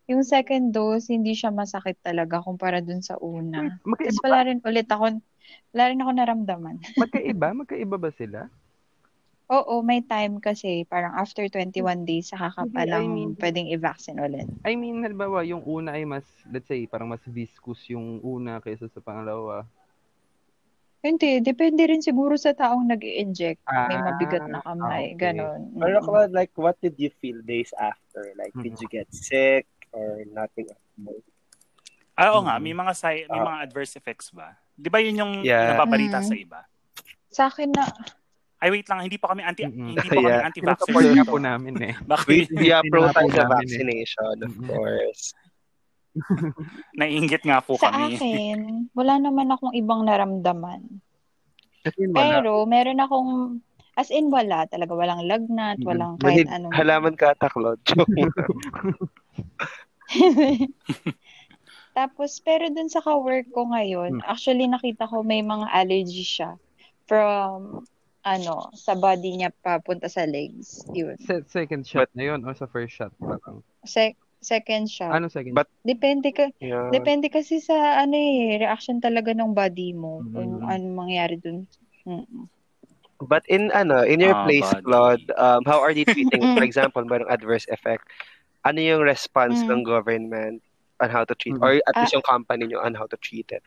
yung 0.07 0.22
second 0.22 0.74
dose, 0.74 1.07
hindi 1.09 1.31
siya 1.31 1.50
masakit 1.50 1.94
talaga 2.03 2.42
kumpara 2.42 2.83
dun 2.83 2.98
sa 2.98 3.14
una. 3.22 3.70
Tapos 3.79 3.87
Magkaiba 3.87 4.18
ba? 4.18 4.24
wala 4.26 4.38
rin 4.42 4.59
ulit 4.61 4.88
ako, 4.90 5.05
wala 5.70 5.85
rin 5.87 6.00
ako 6.00 6.11
naramdaman. 6.12 6.74
Magkaiba? 6.96 7.46
Magkaiba 7.62 7.96
ba 7.96 8.11
sila? 8.11 8.50
Oo, 9.51 9.83
may 9.83 9.99
time 10.01 10.39
kasi, 10.39 10.87
parang 10.87 11.19
after 11.19 11.43
21 11.51 12.07
days, 12.07 12.31
saka 12.31 12.55
ka 12.55 12.63
Hindi, 12.63 12.71
pa 12.71 12.83
I 12.83 12.89
lang 12.89 13.05
mean- 13.11 13.35
pwedeng 13.35 13.67
i-vaccine 13.67 14.19
ulit. 14.23 14.47
I 14.63 14.79
mean, 14.79 15.03
halimbawa, 15.03 15.43
yung 15.43 15.67
una 15.67 15.99
ay 15.99 16.07
mas, 16.07 16.23
let's 16.47 16.71
say, 16.71 16.87
parang 16.87 17.11
mas 17.11 17.23
viscous 17.27 17.83
yung 17.91 18.23
una 18.23 18.63
kaysa 18.63 18.87
sa 18.87 19.03
pangalawa. 19.03 19.67
Hindi, 21.03 21.41
depende 21.41 21.83
rin 21.83 21.99
siguro 21.99 22.37
sa 22.37 22.53
taong 22.53 22.85
nag 22.87 23.01
inject 23.01 23.59
May 23.67 23.97
Ah, 23.97 24.05
mabigat 24.05 24.45
na 24.47 24.61
okay. 24.61 24.69
kamay, 24.69 25.05
ganon. 25.17 25.61
Pero 25.75 25.97
Mm. 25.99 26.05
Claude, 26.05 26.31
like, 26.31 26.53
what 26.55 26.77
did 26.79 26.95
you 26.95 27.11
feel 27.19 27.41
days 27.43 27.73
after? 27.75 28.31
Like, 28.37 28.53
did 28.55 28.77
you 28.79 28.87
get 28.87 29.09
sick 29.11 29.65
or 29.91 30.23
nothing? 30.29 30.69
at 30.69 30.79
all? 31.01 31.19
Ah, 32.15 32.37
Oo 32.37 32.45
nga, 32.45 32.55
Mhm. 32.55 32.63
may 32.63 32.75
mga 32.77 32.93
side, 32.95 33.27
may 33.27 33.41
Ah. 33.41 33.49
mga 33.49 33.59
adverse 33.65 33.97
effects 33.97 34.29
ba? 34.29 34.55
'Di 34.77 34.93
ba 34.93 35.01
'yun 35.01 35.17
yung 35.19 35.33
Yeah. 35.41 35.73
nababalita 35.73 36.21
Mm. 36.21 36.29
sa 36.29 36.35
iba? 36.37 36.61
Sa 37.33 37.43
akin 37.49 37.73
na, 37.73 37.89
Ay 38.61 38.68
wait 38.70 38.85
lang, 38.87 39.01
hindi 39.01 39.16
pa 39.16 39.33
kami 39.33 39.40
anti 39.40 39.64
Mhm. 39.64 39.88
hindi 39.88 40.05
pa 40.05 40.14
kami 40.20 40.29
Yeah. 40.29 40.44
anti-vaxxer. 40.44 40.92
Support 40.92 41.07
nga 41.16 41.25
po 41.25 41.37
namin 41.40 41.75
eh. 41.81 41.94
Bakit 42.12 42.29
We, 42.29 42.37
we 42.55 42.68
are 42.68 42.85
pro 42.85 43.09
tayo 43.09 43.33
sa 43.33 43.42
eh. 43.42 43.51
vaccination, 43.51 44.35
of 44.38 44.55
course. 44.62 45.33
naiinggit 47.01 47.40
nga 47.42 47.62
po 47.62 47.79
sa 47.79 47.88
kami? 47.88 48.14
akin, 48.14 48.59
wala 48.92 49.16
naman 49.16 49.49
akong 49.49 49.73
ibang 49.73 50.05
naramdaman. 50.05 51.01
Pero, 52.12 52.66
meron 52.66 53.01
akong, 53.01 53.31
as 53.94 54.11
in 54.11 54.29
wala, 54.29 54.66
talaga 54.66 54.92
walang 54.92 55.25
lagnat, 55.25 55.81
walang 55.81 56.20
kahit 56.20 56.44
anong. 56.44 56.75
halaman 56.75 57.14
ka 57.14 57.33
ata, 57.33 57.49
Claude. 57.49 57.81
Tapos, 61.90 62.38
pero 62.38 62.68
dun 62.68 62.87
sa 62.87 63.01
ka-work 63.01 63.51
ko 63.51 63.66
ngayon, 63.66 64.23
actually 64.23 64.66
nakita 64.66 65.07
ko 65.07 65.23
may 65.23 65.40
mga 65.40 65.66
allergy 65.70 66.23
siya 66.23 66.55
from 67.05 67.83
ano, 68.31 68.71
sa 68.73 68.95
body 68.95 69.43
niya 69.43 69.51
papunta 69.51 70.07
sa 70.07 70.23
legs. 70.23 70.87
Yun. 70.95 71.19
Se- 71.19 71.43
second 71.51 71.83
shot 71.83 72.07
na 72.14 72.31
yun 72.31 72.47
o 72.47 72.55
sa 72.55 72.71
first 72.71 72.95
shot 72.95 73.11
pa 73.19 73.35
lang? 73.43 73.66
Sec- 73.83 74.14
second 74.38 74.87
shot. 74.87 75.11
Ano 75.11 75.27
second 75.27 75.53
But- 75.53 75.69
Depende 75.83 76.31
ka 76.31 76.49
Yeah. 76.62 76.88
depende 76.88 77.27
kasi 77.27 77.59
sa 77.59 77.75
ano 77.99 78.14
eh, 78.14 78.57
reaction 78.57 79.03
talaga 79.03 79.35
ng 79.35 79.51
body 79.51 79.93
mo 79.93 80.23
kung 80.25 80.62
Mm. 80.62 80.71
ano 80.71 80.85
mangyari 80.95 81.37
dun. 81.37 81.66
Mm-mm. 82.07 82.47
But 83.21 83.45
in 83.51 83.69
ano, 83.75 84.01
in 84.01 84.16
your 84.16 84.33
Ah, 84.33 84.49
place, 84.49 84.64
body. 84.64 84.85
Claude, 84.87 85.25
um, 85.37 85.61
how 85.69 85.77
are 85.77 85.93
they 85.93 86.09
treating, 86.09 86.40
for 86.57 86.64
example, 86.64 87.05
merong 87.05 87.29
adverse 87.29 87.69
effect? 87.69 88.09
Ano 88.64 88.81
yung 88.81 89.05
response 89.05 89.61
Mm. 89.61 89.69
ng 89.69 89.81
government 89.85 90.64
on 91.01 91.09
how 91.12 91.29
to 91.29 91.37
treat, 91.37 91.53
Mm. 91.53 91.61
or 91.61 91.77
at 91.77 91.93
Ah. 91.93 92.01
least 92.01 92.16
yung 92.16 92.25
company 92.25 92.64
nyo 92.64 92.81
on 92.81 92.97
how 92.97 93.05
to 93.05 93.21
treat 93.21 93.53
it? 93.53 93.61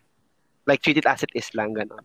Like, 0.65 0.81
treat 0.81 0.97
it 0.97 1.05
as 1.05 1.21
it 1.21 1.29
is 1.37 1.53
lang, 1.53 1.77
gano'n. 1.77 2.01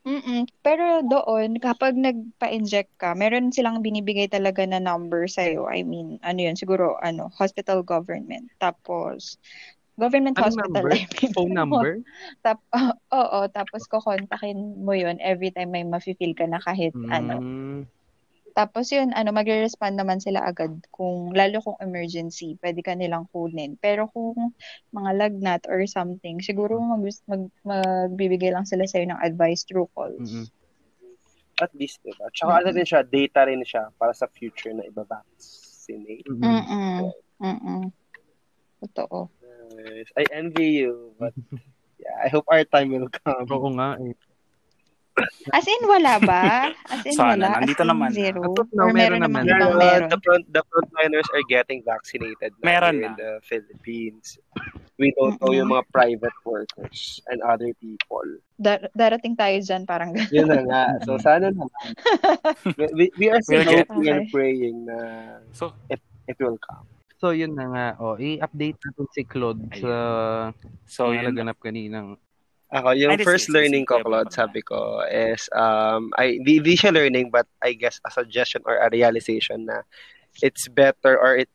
Mm-mm. 0.00 0.48
Pero 0.64 1.04
doon, 1.04 1.60
kapag 1.60 1.92
nagpa-inject 1.92 2.88
ka, 2.96 3.12
meron 3.12 3.52
silang 3.52 3.84
binibigay 3.84 4.32
talaga 4.32 4.64
na 4.64 4.80
number 4.80 5.28
sa'yo. 5.28 5.68
I 5.68 5.84
mean, 5.84 6.16
ano 6.24 6.40
yun, 6.40 6.56
siguro, 6.56 6.96
ano, 7.04 7.28
hospital 7.36 7.84
government. 7.84 8.48
Tapos, 8.56 9.36
government 10.00 10.40
Anong 10.40 10.56
hospital, 10.56 10.88
number? 10.88 10.92
I 10.96 11.04
mean. 11.04 11.32
Phone 11.36 11.52
number? 11.52 11.90
Tap, 12.40 12.64
oo, 13.20 13.40
tapos 13.52 13.84
kukontakin 13.92 14.80
mo 14.80 14.96
yun 14.96 15.20
every 15.20 15.52
time 15.52 15.76
may 15.76 15.84
mafe-feel 15.84 16.32
ka 16.32 16.48
na 16.48 16.64
kahit 16.64 16.96
ano. 17.12 17.44
Mm. 18.50 18.58
Tapos 18.58 18.90
yun, 18.90 19.14
ano, 19.14 19.30
magre-respond 19.30 19.94
naman 19.94 20.18
sila 20.18 20.42
agad 20.42 20.74
kung, 20.90 21.30
lalo 21.30 21.62
kung 21.62 21.78
emergency, 21.78 22.58
pwede 22.58 22.82
ka 22.82 22.98
nilang 22.98 23.30
kunin. 23.30 23.78
Pero 23.78 24.10
kung 24.10 24.34
mga 24.90 25.10
lagnat 25.14 25.62
or 25.70 25.86
something, 25.86 26.42
siguro 26.42 26.82
mag, 26.82 27.06
mag, 27.30 27.42
magbibigay 27.62 28.50
lang 28.50 28.66
sila 28.66 28.84
sa'yo 28.90 29.06
ng 29.06 29.22
advice 29.22 29.62
through 29.62 29.86
calls. 29.94 30.18
Mm-mm. 30.18 30.50
At 31.60 31.70
least, 31.78 32.02
diba? 32.02 32.26
Tsaka 32.34 32.64
ano 32.64 32.72
din 32.74 32.88
siya, 32.88 33.06
data 33.06 33.46
rin 33.46 33.62
siya 33.62 33.92
para 33.94 34.16
sa 34.16 34.26
future 34.26 34.74
na 34.74 34.82
iba-vaccinate. 34.82 36.26
Mm-mm. 36.26 36.42
Mm-mm. 36.42 36.98
Mm-mm. 37.38 37.82
Totoo. 38.80 39.28
Nice. 39.76 40.10
I 40.16 40.24
envy 40.32 40.82
you, 40.82 41.12
but 41.20 41.36
yeah, 42.00 42.16
I 42.24 42.32
hope 42.32 42.48
our 42.48 42.64
time 42.64 42.96
will 42.96 43.12
come. 43.12 43.44
Oo 43.44 43.70
nga 43.76 44.00
eh. 44.00 44.16
As 45.52 45.66
in, 45.66 45.82
wala 45.84 46.12
ba? 46.20 46.42
As 46.88 47.02
in, 47.06 47.14
Sana, 47.14 47.34
wala? 47.34 47.46
As 47.46 47.54
nandito 47.64 47.82
in, 47.84 47.88
naman. 47.90 48.08
zero? 48.12 48.40
As 48.44 48.68
now, 48.72 48.86
Or 48.86 48.92
meron 48.92 49.20
meron 49.20 49.20
naman. 49.26 49.42
Yeah, 49.46 49.72
meron? 49.74 50.08
the 50.08 50.20
front 50.20 50.44
the 50.52 50.62
frontliners 50.66 51.28
are 51.32 51.44
getting 51.48 51.80
vaccinated 51.82 52.52
Meron 52.60 53.00
in 53.00 53.12
na. 53.12 53.18
the 53.18 53.30
Philippines. 53.42 54.38
We 55.00 55.16
don't 55.16 55.40
know 55.40 55.56
yung 55.56 55.72
mga 55.72 55.88
private 55.96 56.36
workers 56.44 57.24
and 57.32 57.40
other 57.40 57.72
people. 57.80 58.26
Dar- 58.60 58.92
darating 58.92 59.32
tayo 59.32 59.56
dyan, 59.56 59.88
parang 59.88 60.12
gano'n. 60.12 60.28
Yun 60.36 60.48
na 60.52 60.60
nga. 60.68 60.84
So 61.08 61.16
sana 61.16 61.48
naman. 61.48 61.72
we, 62.92 63.08
we 63.16 63.26
are 63.32 63.40
still 63.40 63.64
We'll 63.64 63.80
hoping 63.80 64.08
and 64.12 64.28
praying 64.28 64.76
na 64.84 64.96
So, 65.56 65.72
it 66.28 66.36
will 66.38 66.60
come. 66.60 66.84
So, 67.20 67.36
yun 67.36 67.52
na 67.52 67.66
nga. 67.68 67.86
O, 68.00 68.16
i-update 68.16 68.80
natin 68.80 69.06
si 69.12 69.22
Claude 69.28 69.60
sa 69.76 69.92
so 70.88 71.12
yun. 71.12 71.28
naganap 71.28 71.60
kanina. 71.60 72.16
Ako, 72.70 72.94
yung 72.94 73.18
Ay, 73.18 73.26
first 73.26 73.50
sige, 73.50 73.54
learning 73.58 73.82
sige, 73.82 73.98
ko, 73.98 74.06
Claude, 74.06 74.30
sabi 74.30 74.62
ko, 74.62 75.02
is, 75.10 75.50
um, 75.50 76.14
I, 76.14 76.38
di, 76.38 76.62
di 76.62 76.78
siya 76.78 76.94
learning, 76.94 77.34
but 77.34 77.50
I 77.58 77.74
guess 77.74 77.98
a 78.06 78.10
suggestion 78.14 78.62
or 78.62 78.78
a 78.78 78.86
realization 78.86 79.66
na 79.66 79.82
it's 80.38 80.70
better 80.70 81.18
or 81.18 81.42
it, 81.42 81.50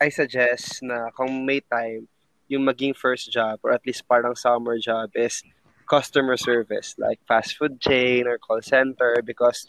I 0.00 0.08
suggest 0.08 0.80
na 0.80 1.12
kung 1.12 1.44
may 1.44 1.60
time, 1.60 2.08
yung 2.48 2.64
maging 2.64 2.96
first 2.96 3.28
job 3.28 3.60
or 3.60 3.76
at 3.76 3.84
least 3.84 4.08
parang 4.08 4.32
summer 4.32 4.80
job 4.80 5.12
is 5.12 5.44
customer 5.84 6.40
service, 6.40 6.96
like 6.96 7.20
fast 7.28 7.60
food 7.60 7.76
chain 7.76 8.24
or 8.24 8.40
call 8.40 8.64
center 8.64 9.20
because 9.20 9.68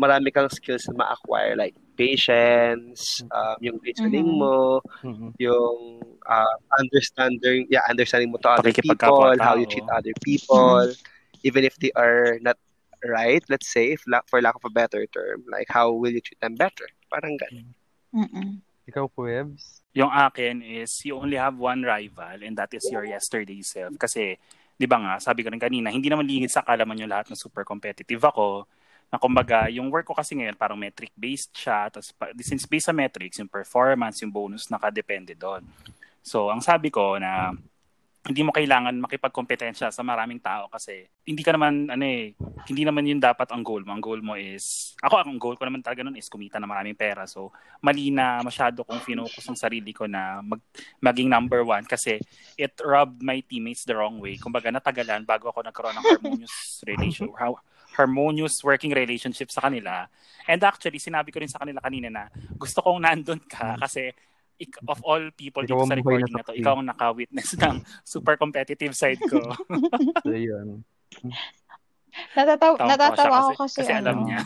marami 0.00 0.32
kang 0.32 0.48
skills 0.48 0.88
na 0.88 1.04
ma-acquire 1.04 1.56
like 1.56 1.76
patience, 1.98 3.26
um, 3.34 3.58
yung 3.58 3.78
listening 3.82 4.24
Mhm. 4.24 4.38
mo, 4.38 4.58
Mm-mm. 5.02 5.30
yung 5.42 5.78
uh, 6.26 6.56
understanding 6.78 7.66
yeah 7.70 7.82
understanding 7.90 8.30
mo 8.30 8.38
to 8.38 8.50
other 8.50 8.74
people 8.74 9.34
how 9.38 9.54
you 9.54 9.66
treat 9.66 9.86
other 9.90 10.14
people 10.22 10.86
even 11.46 11.62
if 11.62 11.74
they 11.78 11.94
are 11.94 12.38
not 12.42 12.58
right 13.06 13.46
let's 13.46 13.70
say 13.70 13.94
if 13.94 14.02
la- 14.10 14.26
for 14.26 14.42
lack 14.42 14.58
of 14.58 14.66
a 14.66 14.72
better 14.72 15.06
term 15.14 15.46
like 15.46 15.70
how 15.70 15.94
will 15.94 16.10
you 16.10 16.18
treat 16.18 16.38
them 16.42 16.58
better 16.58 16.90
parang 17.06 17.38
ganun 17.38 17.70
Mm-mm. 18.14 18.64
Ikaw, 18.88 19.04
Puebs? 19.12 19.84
Yung 19.92 20.08
akin 20.08 20.64
is 20.64 21.04
you 21.04 21.12
only 21.12 21.36
have 21.36 21.60
one 21.60 21.84
rival 21.84 22.40
and 22.40 22.56
that 22.56 22.72
is 22.72 22.88
your 22.88 23.04
yesterday 23.04 23.60
self. 23.60 23.92
Kasi, 24.00 24.32
di 24.80 24.86
ba 24.88 24.96
nga, 24.96 25.14
sabi 25.20 25.44
ko 25.44 25.52
rin 25.52 25.60
kanina, 25.60 25.92
hindi 25.92 26.08
naman 26.08 26.24
lingid 26.24 26.48
sa 26.48 26.64
kalaman 26.64 26.96
yung 26.96 27.12
lahat 27.12 27.28
na 27.28 27.36
super 27.36 27.68
competitive 27.68 28.24
ako. 28.24 28.64
Na 29.08 29.16
kumbaga, 29.16 29.72
yung 29.72 29.88
work 29.88 30.08
ko 30.08 30.14
kasi 30.16 30.36
ngayon 30.36 30.56
parang 30.56 30.76
metric-based 30.76 31.52
siya. 31.56 31.88
Tapos, 31.88 32.12
since 32.44 32.68
based 32.68 32.88
sa 32.88 32.94
metrics, 32.96 33.40
yung 33.40 33.48
performance, 33.48 34.20
yung 34.20 34.32
bonus, 34.32 34.68
nakadepende 34.68 35.32
doon. 35.32 35.64
So, 36.20 36.52
ang 36.52 36.60
sabi 36.60 36.92
ko 36.92 37.16
na 37.16 37.56
hindi 38.28 38.44
mo 38.44 38.52
kailangan 38.52 38.92
makipagkompetensya 39.00 39.88
sa 39.88 40.02
maraming 40.04 40.36
tao 40.42 40.68
kasi 40.68 41.08
hindi 41.24 41.40
ka 41.40 41.56
naman 41.56 41.88
ano 41.88 42.04
eh 42.04 42.36
hindi 42.68 42.84
naman 42.84 43.08
yun 43.08 43.16
dapat 43.16 43.48
ang 43.48 43.64
goal 43.64 43.88
mo 43.88 43.96
ang 43.96 44.04
goal 44.04 44.20
mo 44.20 44.36
is 44.36 44.92
ako 45.00 45.24
ang 45.24 45.40
goal 45.40 45.56
ko 45.56 45.64
naman 45.64 45.80
talaga 45.80 46.04
nun 46.04 46.18
is 46.18 46.28
kumita 46.28 46.60
ng 46.60 46.68
maraming 46.68 46.98
pera 46.98 47.24
so 47.24 47.48
mali 47.80 48.12
na 48.12 48.44
masyado 48.44 48.84
kong 48.84 49.00
finokus 49.00 49.48
ang 49.48 49.56
sarili 49.56 49.96
ko 49.96 50.04
na 50.04 50.44
mag, 50.44 50.60
maging 51.00 51.32
number 51.32 51.64
one 51.64 51.88
kasi 51.88 52.20
it 52.58 52.74
rubbed 52.82 53.22
my 53.22 53.38
teammates 53.46 53.86
the 53.86 53.94
wrong 53.94 54.18
way. 54.18 54.34
Kumbaga 54.34 54.74
natagalan 54.74 55.22
bago 55.22 55.48
ako 55.48 55.62
nagkaroon 55.62 55.94
ng 55.94 56.06
harmonious 56.10 56.82
relation 56.82 57.30
how, 57.38 57.54
harmonious 57.98 58.62
working 58.62 58.94
relationship 58.94 59.50
sa 59.50 59.66
kanila. 59.66 60.06
And 60.46 60.62
actually, 60.62 61.02
sinabi 61.02 61.34
ko 61.34 61.42
rin 61.42 61.50
sa 61.50 61.58
kanila 61.58 61.82
kanina 61.82 62.06
na 62.06 62.22
gusto 62.54 62.78
kong 62.78 63.02
nandun 63.02 63.42
ka 63.42 63.74
kasi 63.82 64.14
ik- 64.58 64.78
of 64.86 65.02
all 65.02 65.34
people 65.34 65.66
Ikaw 65.66 65.74
dito 65.74 65.90
sa 65.90 65.98
recording 65.98 66.30
na 66.30 66.46
to, 66.46 66.54
ikaw 66.54 66.78
ang 66.78 66.86
naka-witness 66.86 67.58
ng 67.58 67.82
super 68.14 68.38
competitive 68.38 68.94
side 68.94 69.18
ko. 69.26 69.42
So, 70.22 70.30
yun. 70.30 70.86
Natataw- 72.38 72.78
natatawa 72.78 73.36
ako 73.50 73.66
kasi, 73.66 73.82
kasi 73.82 73.92
alam 73.94 74.22
ano, 74.22 74.26
niya. 74.30 74.40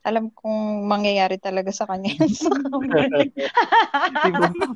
Alam 0.00 0.32
kong 0.32 0.88
mangyayari 0.88 1.36
talaga 1.36 1.68
sa 1.72 1.84
kanya 1.84 2.16
yun 2.16 2.32
sa 2.32 2.48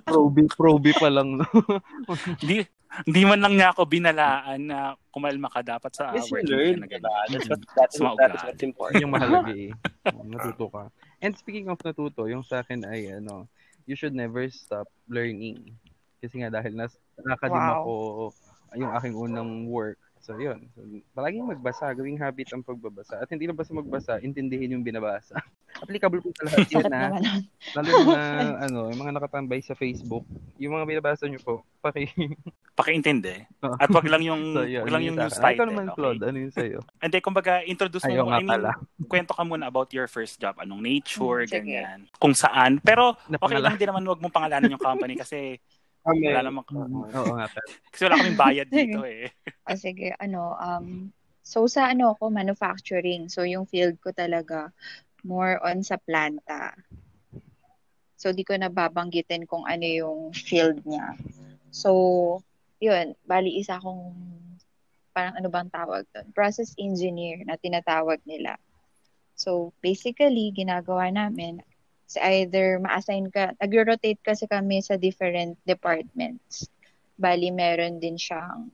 proby, 0.05 0.45
proby 0.59 0.93
pa 0.97 1.09
lang. 1.09 1.41
Hindi 2.41 2.69
hindi 3.03 3.27
man 3.27 3.43
lang 3.43 3.59
niya 3.59 3.75
ako 3.75 3.91
binalaan 3.91 4.71
na 4.71 4.95
kumalma 5.11 5.51
ka 5.51 5.67
dapat 5.67 5.91
sa 5.91 6.15
learn, 6.15 6.87
ka 6.87 6.87
na 6.87 6.87
diba? 6.87 7.15
That's 7.27 7.51
what, 7.51 7.61
that's, 7.75 7.99
that's 7.99 8.43
what's 8.47 8.63
important. 8.63 9.03
yung 9.03 9.11
mahalaga 9.11 9.51
eh. 9.67 9.75
Natuto 10.23 10.71
ka. 10.71 10.85
And 11.19 11.35
speaking 11.35 11.67
of 11.75 11.83
natuto, 11.83 12.31
yung 12.31 12.47
sa 12.47 12.63
akin 12.63 12.87
ay 12.87 13.19
ano, 13.19 13.51
you 13.91 13.99
should 13.99 14.15
never 14.15 14.47
stop 14.47 14.87
learning. 15.11 15.75
Kasi 16.23 16.39
nga 16.39 16.55
dahil 16.55 16.79
nas 16.79 16.95
nakadim 17.19 17.59
Wow. 17.59 17.75
ako 17.83 17.93
yung 18.79 18.93
aking 18.95 19.15
unang 19.19 19.67
work. 19.67 19.99
So 20.25 20.41
yun. 20.41 20.73
So, 20.73 20.81
palaging 21.13 21.45
magbasa, 21.45 21.93
gawing 21.93 22.17
habit 22.17 22.49
ang 22.51 22.65
pagbabasa. 22.65 23.21
At 23.21 23.29
hindi 23.29 23.45
lang 23.45 23.55
basta 23.55 23.77
magbasa, 23.77 24.17
intindihin 24.19 24.73
yung 24.73 24.81
binabasa. 24.81 25.37
Applicable 25.85 26.25
po 26.25 26.33
sa 26.33 26.49
lahat 26.49 26.65
yan 26.73 26.85
na. 26.87 27.01
naman. 27.13 27.21
nun. 27.21 27.41
Lalo 27.77 27.89
na 28.09 28.23
ano, 28.65 28.79
yung 28.89 29.01
mga 29.03 29.15
nakatambay 29.15 29.61
sa 29.61 29.77
Facebook, 29.77 30.25
yung 30.57 30.73
mga 30.73 30.89
binabasa 30.89 31.29
nyo 31.29 31.37
po, 31.39 31.55
paki 31.79 32.09
Pakiintindi. 32.73 33.45
At 33.77 33.87
wag 33.87 34.09
lang 34.09 34.25
yung 34.25 34.43
so, 34.51 34.65
yun, 34.65 34.83
wag 34.83 34.91
lang 34.91 35.03
yun 35.05 35.13
yung 35.13 35.19
news 35.21 35.37
akin. 35.37 35.45
Ay, 35.45 35.53
Ikaw 35.53 35.53
title. 35.55 35.69
naman, 35.69 35.85
okay? 35.85 35.95
Claude, 35.95 36.23
ano 36.25 36.37
yun 36.41 36.51
sa'yo? 36.51 36.79
Hindi, 36.99 37.19
kumbaga, 37.21 37.53
introduce 37.63 38.03
Ayaw 38.03 38.25
mo, 38.25 38.31
nga 38.33 38.35
I 38.35 38.41
mean, 38.41 38.51
pala. 38.51 38.71
kwento 39.05 39.31
ka 39.31 39.43
muna 39.45 39.69
about 39.69 39.93
your 39.93 40.09
first 40.09 40.41
job. 40.41 40.57
Anong 40.57 40.81
nature, 40.81 41.45
Hmm, 41.45 41.53
ganyan. 41.53 41.99
Kung 42.17 42.33
saan. 42.33 42.81
Pero, 42.81 43.15
okay 43.29 43.61
lang 43.61 43.77
din 43.77 43.87
naman 43.87 44.03
wag 44.03 44.19
mong 44.19 44.33
pangalanan 44.33 44.73
yung 44.73 44.81
company 44.81 45.15
kasi 45.15 45.61
Kami, 46.05 46.29
wala 46.29 46.45
namang, 46.45 46.65
Oo 47.17 47.33
nga 47.41 47.49
kasi 47.89 48.01
wala 48.05 48.21
kaming 48.21 48.39
bayad 48.39 48.69
dito 48.75 49.01
eh. 49.09 49.33
Ah, 49.65 49.81
sige, 49.81 50.13
ano, 50.21 50.53
um, 50.61 51.09
so 51.41 51.65
sa 51.65 51.89
ano 51.89 52.13
ako, 52.13 52.29
manufacturing. 52.29 53.33
So 53.33 53.49
yung 53.49 53.65
field 53.65 53.97
ko 54.05 54.13
talaga, 54.13 54.69
more 55.25 55.57
on 55.65 55.81
sa 55.81 55.97
planta. 55.97 56.77
So 58.21 58.37
di 58.37 58.45
ko 58.45 58.53
nababanggitin 58.53 59.49
kung 59.49 59.65
ano 59.65 59.85
yung 59.89 60.21
field 60.37 60.85
niya. 60.85 61.17
So, 61.75 61.91
yun, 62.79 63.19
bali 63.27 63.59
isa 63.59 63.83
akong, 63.83 64.15
parang 65.11 65.35
ano 65.35 65.51
bang 65.51 65.67
tawag 65.75 66.07
doon? 66.15 66.31
Process 66.31 66.71
engineer 66.79 67.43
na 67.43 67.59
tinatawag 67.59 68.23
nila. 68.23 68.55
So, 69.35 69.75
basically, 69.83 70.55
ginagawa 70.55 71.11
namin, 71.11 71.59
is 72.09 72.17
either 72.21 72.79
ma-assign 72.81 73.33
ka, 73.33 73.57
nag-rotate 73.59 74.21
kasi 74.21 74.45
kami 74.47 74.81
sa 74.85 74.97
different 75.01 75.57
departments. 75.65 76.69
Bali, 77.17 77.51
meron 77.51 78.03
din 78.03 78.19
siyang 78.19 78.69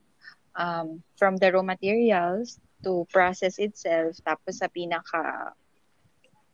um, 0.57 0.87
from 1.15 1.37
the 1.37 1.49
raw 1.51 1.63
materials 1.63 2.59
to 2.81 3.05
process 3.13 3.61
itself, 3.61 4.17
tapos 4.25 4.59
sa 4.59 4.67
pinaka 4.67 5.53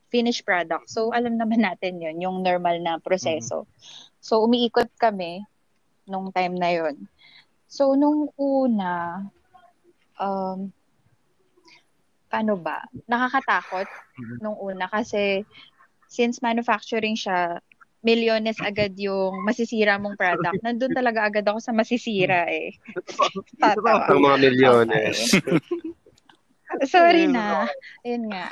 finished 0.08 0.48
product. 0.48 0.88
So, 0.88 1.12
alam 1.12 1.36
naman 1.36 1.64
natin 1.64 2.00
yon 2.00 2.20
yung 2.24 2.44
normal 2.44 2.80
na 2.80 3.00
proseso. 3.00 3.68
So, 4.24 4.44
umiikot 4.44 4.92
kami 5.00 5.44
nung 6.08 6.32
time 6.32 6.56
na 6.56 6.72
yon. 6.72 7.08
So, 7.68 7.96
nung 8.00 8.32
una, 8.40 9.24
um, 10.16 10.72
paano 12.32 12.56
ba? 12.60 12.88
Nakakatakot 13.08 13.88
nung 14.40 14.56
una 14.60 14.88
kasi 14.88 15.44
since 16.08 16.40
manufacturing 16.42 17.16
siya, 17.16 17.60
milyones 18.06 18.58
agad 18.64 18.96
yung 18.96 19.44
masisira 19.44 20.00
mong 20.00 20.16
product. 20.16 20.62
Nandun 20.64 20.94
talaga 20.96 21.28
agad 21.28 21.46
ako 21.48 21.60
sa 21.60 21.74
masisira 21.76 22.48
eh. 22.48 22.72
Tatawa. 23.62 24.08
Ang 24.08 24.24
mga 24.24 24.38
milyones. 24.48 25.18
Sorry 26.94 27.28
na. 27.28 27.68
Ayun 28.04 28.32
nga. 28.32 28.52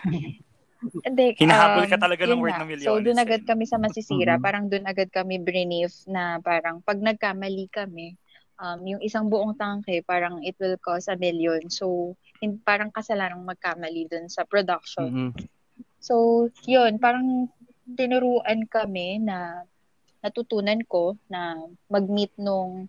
Hindi, 0.85 1.33
Hinahabol 1.39 1.85
um, 1.87 1.91
ka 1.91 1.97
talaga 1.97 2.23
ng 2.29 2.41
word 2.41 2.57
na 2.57 2.67
milyones. 2.67 2.85
So, 2.85 3.01
doon 3.01 3.19
eh. 3.19 3.25
agad 3.25 3.41
kami 3.47 3.65
sa 3.65 3.81
masisira. 3.81 4.37
Mhm. 4.37 4.43
Parang 4.43 4.65
doon 4.69 4.85
agad 4.85 5.09
kami 5.09 5.41
brief 5.41 5.93
na 6.05 6.37
parang 6.43 6.83
pag 6.85 7.01
nagkamali 7.01 7.71
kami, 7.73 8.13
um, 8.59 8.79
yung 8.85 9.01
isang 9.01 9.27
buong 9.27 9.57
tangke, 9.57 10.03
parang 10.05 10.41
it 10.45 10.55
will 10.61 10.77
cost 10.79 11.09
a 11.09 11.17
million. 11.17 11.67
So, 11.71 12.13
hin- 12.39 12.61
parang 12.61 12.93
kasalanang 12.93 13.43
magkamali 13.43 14.07
doon 14.09 14.29
sa 14.29 14.45
production. 14.45 15.33
Mhm. 15.33 15.54
So, 16.05 16.45
yun, 16.69 17.01
parang 17.01 17.49
tinuruan 17.97 18.69
kami 18.69 19.17
na 19.25 19.65
natutunan 20.21 20.81
ko 20.85 21.17
na 21.25 21.57
mag-meet 21.89 22.33
nung 22.37 22.85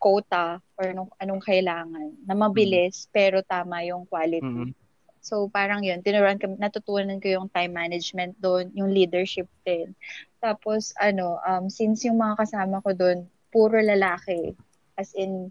quota 0.00 0.60
or 0.78 0.92
nung 0.96 1.10
anong 1.18 1.42
kailangan 1.44 2.08
na 2.24 2.34
mabilis 2.36 3.08
pero 3.10 3.40
tama 3.44 3.84
yung 3.84 4.04
quality. 4.08 4.44
Mhm. 4.44 4.72
So 5.18 5.50
parang 5.50 5.84
yun, 5.84 6.00
tinuruan 6.00 6.40
kami, 6.40 6.56
natutunan 6.56 7.20
ko 7.20 7.28
yung 7.28 7.48
time 7.52 7.74
management 7.74 8.38
doon, 8.38 8.70
yung 8.72 8.88
leadership 8.94 9.50
din. 9.66 9.92
Tapos 10.40 10.94
ano, 11.02 11.42
um, 11.44 11.68
since 11.68 12.06
yung 12.06 12.16
mga 12.16 12.46
kasama 12.46 12.80
ko 12.80 12.94
doon, 12.94 13.26
puro 13.52 13.76
lalaki. 13.82 14.54
As 14.96 15.12
in, 15.18 15.50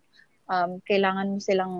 um, 0.49 0.79
kailangan 0.87 1.35
mo 1.35 1.37
silang 1.43 1.75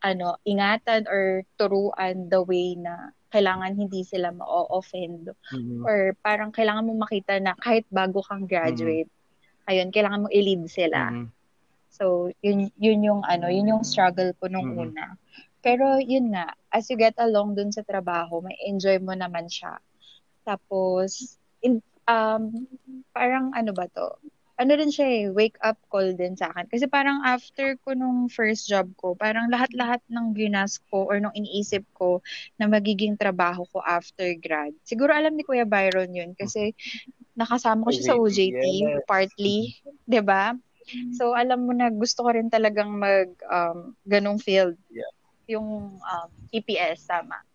ano, 0.00 0.38
ingatan 0.46 1.10
or 1.10 1.42
turuan 1.58 2.30
the 2.30 2.40
way 2.40 2.78
na 2.78 3.10
kailangan 3.28 3.76
hindi 3.76 4.04
sila 4.04 4.32
ma-offend. 4.32 5.32
Mhm. 5.52 5.84
Or 5.84 6.16
parang 6.20 6.50
kailangan 6.52 6.84
mo 6.88 6.96
makita 6.96 7.38
na 7.40 7.52
kahit 7.56 7.84
bago 7.92 8.24
kang 8.24 8.48
graduate, 8.48 9.08
ayun, 9.68 9.92
kailangan 9.92 10.24
mo 10.24 10.28
i-lead 10.32 10.64
sila. 10.68 11.12
Mhm. 11.12 11.26
So, 11.88 12.30
yun, 12.44 12.68
yun 12.76 13.00
yung 13.04 13.22
ano, 13.24 13.48
yun 13.48 13.68
yung 13.68 13.84
struggle 13.84 14.32
ko 14.36 14.48
nung 14.48 14.72
Mhm. 14.72 14.80
una. 14.92 15.06
Pero 15.60 15.98
yun 15.98 16.32
nga, 16.32 16.54
as 16.70 16.86
you 16.88 16.96
get 16.96 17.16
along 17.18 17.58
dun 17.58 17.74
sa 17.74 17.82
trabaho, 17.82 18.40
may 18.40 18.54
enjoy 18.64 18.96
mo 19.02 19.12
naman 19.12 19.50
siya. 19.50 19.76
Tapos, 20.46 21.36
in, 21.60 21.82
um, 22.06 22.64
parang 23.12 23.52
ano 23.52 23.74
ba 23.74 23.90
to? 23.90 24.16
Ano 24.58 24.74
din 24.74 24.90
siya 24.90 25.06
eh, 25.06 25.24
wake 25.30 25.54
up 25.62 25.78
call 25.86 26.18
din 26.18 26.34
sa 26.34 26.50
akin. 26.50 26.66
Kasi 26.66 26.90
parang 26.90 27.22
after 27.22 27.78
ko 27.86 27.94
nung 27.94 28.26
first 28.26 28.66
job 28.66 28.90
ko, 28.98 29.14
parang 29.14 29.46
lahat-lahat 29.46 30.02
ng 30.10 30.34
ginas 30.34 30.82
ko 30.90 31.06
or 31.06 31.22
nung 31.22 31.34
iniisip 31.34 31.86
ko 31.94 32.18
na 32.58 32.66
magiging 32.66 33.14
trabaho 33.14 33.62
ko 33.70 33.78
after 33.86 34.26
grad. 34.34 34.74
Siguro 34.82 35.14
alam 35.14 35.38
ni 35.38 35.46
Kuya 35.46 35.62
Byron 35.62 36.10
yun 36.10 36.34
kasi 36.34 36.74
nakasama 37.38 37.86
ko 37.86 37.90
siya 37.94 38.12
sa 38.12 38.18
OJT 38.18 38.62
Yes. 38.66 39.06
partly, 39.06 39.58
ba? 40.26 40.58
So 41.14 41.38
alam 41.38 41.68
mo 41.68 41.72
na 41.76 41.94
gusto 41.94 42.26
ko 42.26 42.34
rin 42.34 42.50
talagang 42.50 42.90
mag 42.98 43.30
um, 43.46 43.94
ganong 44.02 44.42
field. 44.42 44.74
Yeah. 44.90 45.12
Yung 45.54 46.00
um, 46.02 46.28
EPS 46.50 47.06
tama. 47.06 47.47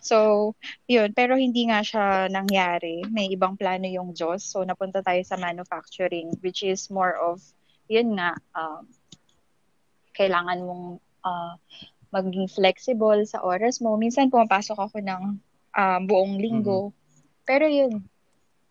So, 0.00 0.52
yun. 0.88 1.12
Pero 1.12 1.36
hindi 1.38 1.68
nga 1.68 1.80
siya 1.80 2.28
nangyari. 2.28 3.04
May 3.08 3.32
ibang 3.32 3.56
plano 3.56 3.88
yung 3.88 4.12
Diyos. 4.12 4.44
So, 4.44 4.62
napunta 4.62 5.00
tayo 5.04 5.20
sa 5.26 5.36
manufacturing, 5.36 6.34
which 6.40 6.62
is 6.62 6.88
more 6.90 7.14
of, 7.16 7.40
yun 7.90 8.16
nga, 8.16 8.34
um, 8.54 8.88
kailangan 10.14 10.62
mong 10.62 10.84
uh, 11.26 11.54
maging 12.14 12.46
flexible 12.46 13.18
sa 13.26 13.42
oras 13.42 13.82
mo. 13.82 13.98
Minsan, 13.98 14.30
pumapasok 14.30 14.78
ako 14.78 15.02
ng 15.02 15.22
um, 15.74 16.00
buong 16.06 16.38
linggo. 16.38 16.94
Pero 17.42 17.66
yun, 17.66 18.06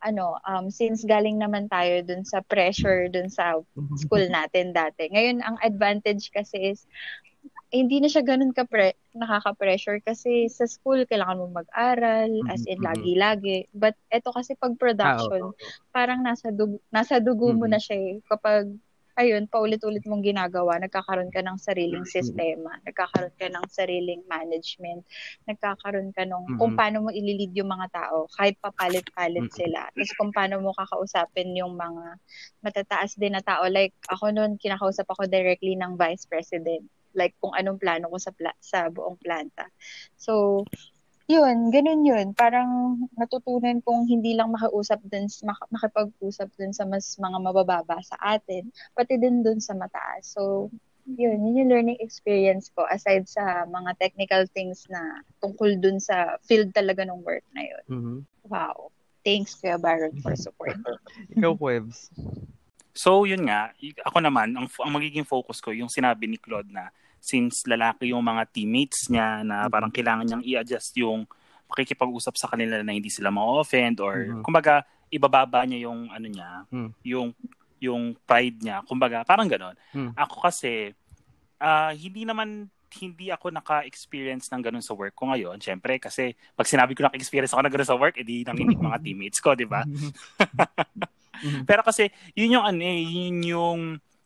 ano, 0.04 0.36
um, 0.44 0.68
since 0.68 1.08
galing 1.08 1.40
naman 1.40 1.72
tayo 1.72 2.04
dun 2.04 2.28
sa 2.28 2.44
pressure 2.44 3.08
dun 3.08 3.32
sa 3.32 3.56
school 3.96 4.28
natin 4.28 4.76
dati. 4.76 5.08
Ngayon, 5.08 5.40
ang 5.40 5.56
advantage 5.64 6.28
kasi 6.32 6.76
is, 6.76 6.84
hindi 7.74 7.98
na 7.98 8.06
siya 8.06 8.22
ganun 8.22 8.54
ka 8.54 8.70
nakaka-pressure 9.18 10.06
kasi 10.06 10.46
sa 10.46 10.70
school 10.70 11.10
kailangan 11.10 11.42
mo 11.42 11.50
mag-aral 11.50 12.30
as 12.46 12.62
in 12.70 12.78
Mhm. 12.78 12.86
lagi-lagi 12.86 13.66
but 13.74 13.98
eto 14.14 14.30
kasi 14.30 14.54
pag 14.54 14.78
Ah, 14.78 14.78
production 14.78 15.42
oo. 15.42 15.70
parang 15.90 16.22
nasa 16.22 16.54
dugo, 16.54 16.78
nasa 16.94 17.18
dugo 17.18 17.50
mo 17.50 17.66
Mhm. 17.66 17.74
na 17.74 17.82
siya 17.82 17.98
eh. 17.98 18.14
kapag 18.30 18.70
ayun 19.14 19.46
paulit-ulit 19.46 20.02
mong 20.10 20.26
ginagawa 20.26 20.82
nagkakaroon 20.82 21.30
ka 21.30 21.42
ng 21.42 21.58
sariling 21.58 22.02
Mhm. 22.02 22.10
sistema 22.10 22.78
nagkakaroon 22.86 23.34
ka 23.38 23.46
ng 23.50 23.66
sariling 23.70 24.22
management 24.26 25.06
nagkakaroon 25.46 26.10
ka 26.14 26.26
ng 26.26 26.58
kung 26.58 26.74
Mhm. 26.74 26.78
paano 26.78 26.98
mo 27.06 27.10
ililid 27.14 27.54
yung 27.54 27.70
mga 27.70 27.90
tao 27.94 28.26
kahit 28.38 28.58
papalit-palit 28.58 29.46
Mhm. 29.46 29.54
sila 29.54 29.90
tapos 29.94 30.14
kung 30.18 30.30
paano 30.34 30.62
mo 30.62 30.74
kakausapin 30.74 31.54
yung 31.58 31.78
mga 31.78 32.18
matataas 32.66 33.14
din 33.18 33.34
na 33.38 33.42
tao 33.46 33.66
like 33.70 33.94
ako 34.10 34.34
noon 34.34 34.58
kinakausap 34.58 35.06
ako 35.10 35.30
directly 35.30 35.78
ng 35.78 35.94
vice 35.94 36.26
president 36.26 36.86
like 37.14 37.34
kung 37.40 37.54
anong 37.54 37.80
plano 37.80 38.10
ko 38.10 38.18
sa 38.18 38.32
pla- 38.34 38.60
sa 38.62 38.90
buong 38.90 39.18
planta. 39.18 39.70
So, 40.18 40.64
yun, 41.28 41.72
ganun 41.72 42.04
yun. 42.04 42.36
Parang 42.36 43.00
natutunan 43.16 43.80
kong 43.80 44.12
hindi 44.12 44.36
lang 44.36 44.52
makausap 44.52 45.00
dun, 45.08 45.32
mak- 45.48 45.72
makipag-usap 45.72 46.52
dun 46.60 46.76
sa 46.76 46.84
mas 46.84 47.16
mga 47.16 47.38
mabababa 47.40 47.98
sa 48.04 48.20
atin, 48.20 48.68
pati 48.92 49.16
din 49.16 49.40
dun 49.40 49.64
sa 49.64 49.72
mataas. 49.72 50.36
So, 50.36 50.68
yun, 51.08 51.40
yun 51.44 51.60
yung 51.64 51.72
learning 51.72 52.00
experience 52.00 52.72
ko 52.72 52.88
aside 52.88 53.28
sa 53.28 53.68
mga 53.68 53.96
technical 54.00 54.44
things 54.52 54.88
na 54.88 55.24
tungkol 55.40 55.76
dun 55.80 56.00
sa 56.00 56.40
field 56.44 56.72
talaga 56.76 57.08
ng 57.08 57.24
work 57.24 57.44
na 57.56 57.64
yun. 57.64 57.86
Mhm. 57.88 58.18
Wow. 58.48 58.92
Thanks, 59.24 59.56
Kuya 59.56 59.80
Baron, 59.80 60.20
for 60.20 60.36
support. 60.36 60.76
Ikaw, 61.40 61.56
Webs. 61.56 62.12
So, 62.92 63.24
yun 63.24 63.48
nga, 63.48 63.72
ako 64.04 64.20
naman, 64.20 64.54
ang, 64.54 64.68
ang 64.68 64.92
magiging 64.94 65.26
focus 65.26 65.64
ko, 65.64 65.72
yung 65.72 65.88
sinabi 65.90 66.28
ni 66.28 66.36
Claude 66.36 66.68
na 66.70 66.92
since 67.24 67.64
lalaki 67.64 68.12
yung 68.12 68.20
mga 68.20 68.52
teammates 68.52 69.08
niya 69.08 69.48
na 69.48 69.72
parang 69.72 69.88
kailangan 69.88 70.28
niyang 70.28 70.44
i-adjust 70.44 70.92
yung 71.00 71.24
pakikipag-usap 71.72 72.36
sa 72.36 72.52
kanila 72.52 72.84
na 72.84 72.92
hindi 72.92 73.08
sila 73.08 73.32
ma-offend 73.32 74.04
or 74.04 74.14
Mhm. 74.28 74.44
kumbaga 74.44 74.84
ibababa 75.08 75.64
niya 75.64 75.88
yung 75.88 76.12
ano 76.12 76.28
niya, 76.28 76.68
Mhm. 76.68 76.90
yung 77.08 77.28
yung 77.80 78.04
pride 78.24 78.64
niya. 78.64 78.80
Kumbaga, 78.84 79.24
parang 79.24 79.48
ganon. 79.48 79.76
Mhm. 79.96 80.16
Ako 80.16 80.44
kasi 80.44 80.92
ah, 81.60 81.96
hindi 81.96 82.28
naman 82.28 82.68
hindi 82.94 83.32
ako 83.32 83.50
naka-experience 83.50 84.52
ng 84.54 84.62
ganun 84.62 84.84
sa 84.84 84.94
work 84.94 85.16
ko 85.16 85.32
ngayon. 85.32 85.58
Siyempre, 85.58 85.98
kasi 85.98 86.36
pag 86.54 86.68
sinabi 86.68 86.94
ko 86.94 87.02
naka-experience 87.02 87.56
ako 87.56 87.66
ng 87.66 87.74
ganun 87.74 87.90
sa 87.90 87.98
work, 87.98 88.20
edi 88.20 88.44
nanginig 88.44 88.78
mga 88.78 89.00
teammates 89.08 89.40
ko, 89.40 89.56
di 89.56 89.66
ba? 89.66 89.82
Mhm. 89.88 90.12
Pero 91.68 91.82
kasi, 91.82 92.12
yun 92.36 92.60
yung 92.60 92.66
ano 92.68 92.84
eh, 92.84 93.02
yun 93.02 93.38
yung 93.44 93.80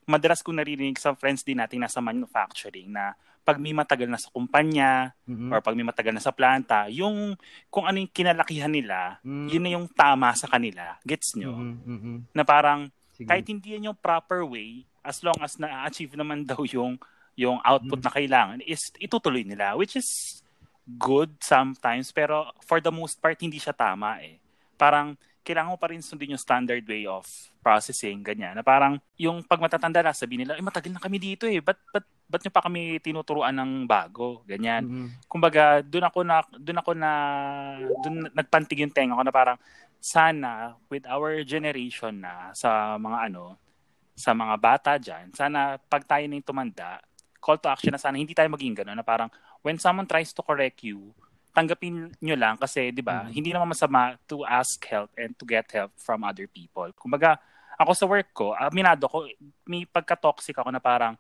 madalas 0.07 0.39
ko 0.39 0.55
narinig 0.55 0.95
sa 0.95 1.11
friends 1.13 1.43
din 1.43 1.59
natin 1.59 1.83
nasa 1.83 1.99
manufacturing 1.99 2.87
na 2.87 3.11
pag 3.43 3.59
may 3.59 3.75
matagal 3.75 4.07
na 4.07 4.19
sa 4.19 4.31
kumpanya 4.31 5.11
Mhm. 5.27 5.51
or 5.51 5.59
pag 5.59 5.75
may 5.75 5.83
matagal 5.83 6.11
na 6.15 6.23
sa 6.23 6.31
planta, 6.31 6.87
yung 6.91 7.35
kung 7.67 7.83
ano 7.87 7.99
yung 7.99 8.11
kinalakihan 8.11 8.71
nila, 8.71 9.19
Mhm. 9.23 9.47
yun 9.51 9.63
na 9.63 9.71
yung 9.71 9.87
tama 9.87 10.31
sa 10.35 10.47
kanila. 10.47 10.95
Gets 11.03 11.35
nyo? 11.35 11.51
Mhm. 11.55 11.75
Mhm. 11.83 12.15
Na 12.35 12.43
parang 12.43 12.87
Sige. 13.15 13.27
kahit 13.27 13.45
hindi 13.47 13.75
yan 13.75 13.91
yung 13.91 13.99
proper 13.99 14.43
way, 14.47 14.83
as 15.03 15.23
long 15.23 15.35
as 15.39 15.55
na-achieve 15.59 16.15
naman 16.15 16.47
daw 16.47 16.63
yung 16.63 16.95
yung 17.37 17.61
output 17.61 18.01
na 18.01 18.09
kailangan, 18.09 18.59
is 18.65 18.89
itutuloy 18.97 19.45
nila. 19.45 19.77
Which 19.77 19.93
is 19.93 20.41
good 20.97 21.37
sometimes, 21.37 22.09
pero 22.09 22.49
for 22.65 22.81
the 22.81 22.89
most 22.89 23.21
part, 23.21 23.37
hindi 23.37 23.61
siya 23.61 23.77
tama 23.77 24.17
eh. 24.25 24.41
Parang 24.73 25.13
kailangan 25.47 25.71
mo 25.71 25.79
pa 25.79 25.87
rin 25.95 26.03
sundin 26.03 26.35
yung 26.35 26.43
standard 26.43 26.83
way 26.83 27.07
of 27.07 27.23
processing, 27.63 28.19
ganyan. 28.19 28.51
Na 28.51 28.67
parang 28.67 28.99
yung 29.15 29.39
pag 29.47 29.63
matatanda 29.63 30.03
na, 30.03 30.11
sabi 30.11 30.43
nila, 30.43 30.59
eh 30.59 30.63
matagal 30.63 30.91
na 30.91 30.99
kami 30.99 31.15
dito 31.15 31.47
eh, 31.47 31.63
ba't, 31.63 31.79
ba't, 31.95 32.03
ba't 32.27 32.41
nyo 32.43 32.51
pa 32.51 32.67
kami 32.67 32.99
tinuturuan 32.99 33.55
ng 33.55 33.87
bago? 33.87 34.43
Ganyan 34.43 34.83
Mhm. 34.83 35.07
kumbaga 35.27 35.83
doon 35.83 36.07
ako 36.07 36.19
na 36.23 36.35
doon 36.55 36.79
ako 36.79 36.91
na 36.95 37.11
doon 38.03 38.31
nagpantig 38.31 38.79
yung 38.79 38.91
tenga 38.95 39.15
ko 39.19 39.23
na 39.27 39.35
parang 39.35 39.59
sana 39.99 40.79
with 40.87 41.03
our 41.03 41.43
generation 41.43 42.23
na 42.23 42.55
sa 42.55 42.95
mga 42.95 43.27
ano 43.27 43.59
sa 44.15 44.31
mga 44.31 44.55
bata 44.55 44.91
diyan 44.95 45.35
sana 45.35 45.75
pag 45.77 46.07
tayo 46.07 46.23
na 46.25 46.39
yung 46.39 46.47
tumanda 46.47 47.03
call 47.43 47.59
to 47.59 47.67
action 47.67 47.91
na 47.91 47.99
sana 47.99 48.15
hindi 48.15 48.31
tayo 48.31 48.47
maging 48.49 48.81
gano'n 48.81 48.97
na 48.97 49.05
parang 49.05 49.27
when 49.61 49.75
someone 49.75 50.07
tries 50.07 50.31
to 50.31 50.39
correct 50.41 50.79
you 50.81 51.11
tanggapin 51.57 52.13
nyo 52.21 52.35
lang 52.37 52.53
kasi 52.61 52.93
'di 52.93 53.01
ba 53.01 53.25
Mhm. 53.25 53.33
hindi 53.33 53.49
naman 53.49 53.73
masama 53.73 54.13
to 54.29 54.45
ask 54.45 54.77
help 54.85 55.09
and 55.17 55.33
to 55.33 55.41
get 55.41 55.65
help 55.73 55.89
from 55.97 56.21
other 56.21 56.45
people 56.45 56.85
kumbaga 56.93 57.41
ako 57.81 57.91
sa 57.97 58.05
work 58.05 58.29
ko 58.29 58.53
aminado 58.53 59.09
ko 59.09 59.25
may 59.65 59.89
pagka-toxic 59.89 60.53
ako 60.53 60.69
na 60.69 60.77
parang 60.77 61.17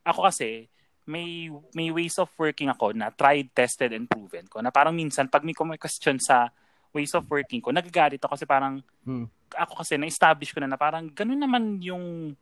ako 0.00 0.24
kasi 0.24 0.68
may 1.04 1.52
may 1.76 1.92
ways 1.92 2.16
of 2.16 2.32
working 2.40 2.72
ako 2.72 2.96
na 2.96 3.12
tried, 3.12 3.52
tested, 3.52 3.92
and 3.92 4.08
proven 4.08 4.48
ko. 4.48 4.64
Na 4.64 4.72
parang 4.72 4.96
minsan, 4.96 5.28
pag 5.28 5.44
may 5.44 5.52
may 5.52 5.76
question 5.76 6.16
sa 6.16 6.48
ways 6.96 7.12
of 7.12 7.28
working 7.28 7.60
ko, 7.60 7.68
nagagalit 7.68 8.16
ako 8.24 8.32
kasi 8.40 8.48
parang 8.48 8.80
Hmm. 9.04 9.28
ako 9.52 9.84
kasi 9.84 10.00
na-establish 10.00 10.56
ko 10.56 10.64
na 10.64 10.72
na 10.72 10.80
parang 10.80 11.04
ganun 11.12 11.36
naman 11.36 11.76
yung 11.84 12.32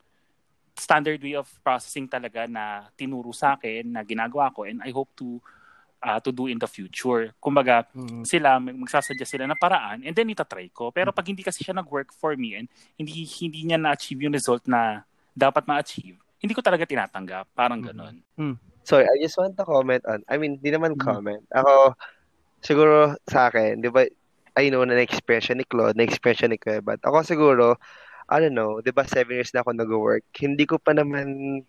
standard 0.78 1.18
way 1.26 1.34
of 1.34 1.50
processing 1.66 2.06
talaga 2.06 2.46
na 2.46 2.86
tinuro 2.94 3.34
sa 3.34 3.58
akin, 3.58 3.98
na 3.98 4.06
ginagawa 4.06 4.54
ko, 4.54 4.62
and 4.62 4.78
I 4.86 4.94
hope 4.94 5.10
to 5.18 5.42
uh, 6.02 6.18
to 6.18 6.34
do 6.34 6.50
in 6.50 6.58
the 6.58 6.66
future. 6.66 7.30
Kumbaga, 7.38 7.86
Mm. 7.94 8.26
sila, 8.26 8.58
mag- 8.58 8.76
magsasuggest 8.76 9.30
sila 9.30 9.46
ng 9.46 9.56
paraan, 9.56 10.02
and 10.02 10.12
then 10.12 10.28
itatry 10.28 10.68
ko. 10.74 10.90
Pero 10.90 11.14
pag 11.14 11.24
hindi 11.24 11.46
kasi 11.46 11.62
siya 11.62 11.78
nag-work 11.78 12.10
for 12.12 12.34
me, 12.34 12.58
and 12.58 12.66
hindi, 12.98 13.24
hindi 13.24 13.70
niya 13.70 13.78
na-achieve 13.78 14.26
yung 14.26 14.34
result 14.34 14.66
na 14.66 15.06
dapat 15.32 15.64
ma-achieve, 15.64 16.18
hindi 16.42 16.52
ko 16.52 16.60
talaga 16.60 16.82
tinatanggap. 16.84 17.46
Parang 17.54 17.80
Mhm. 17.80 17.86
ganon. 17.88 18.16
Sorry, 18.82 19.06
I 19.06 19.22
just 19.22 19.38
want 19.38 19.54
to 19.54 19.62
comment 19.62 20.02
on, 20.10 20.26
I 20.26 20.36
mean, 20.36 20.58
di 20.58 20.74
naman 20.74 20.98
Mhm. 20.98 21.00
comment. 21.00 21.42
Ako, 21.54 21.94
siguro 22.58 23.14
sa 23.30 23.46
akin, 23.46 23.78
di 23.78 23.86
ba, 23.86 24.02
I 24.58 24.68
know 24.68 24.84
na 24.84 24.98
na-expression 24.98 25.56
ni 25.56 25.64
Claude, 25.64 25.96
na-expression 25.96 26.50
ni 26.50 26.58
Kuya, 26.58 26.82
but 26.84 26.98
ako 27.00 27.24
siguro, 27.24 27.66
I 28.28 28.42
don't 28.42 28.52
know, 28.52 28.82
di 28.82 28.90
ba, 28.90 29.06
seven 29.06 29.38
years 29.38 29.54
na 29.54 29.62
ako 29.62 29.70
nag-work, 29.72 30.26
hindi 30.36 30.66
ko 30.66 30.76
pa 30.76 30.92
naman 30.92 31.62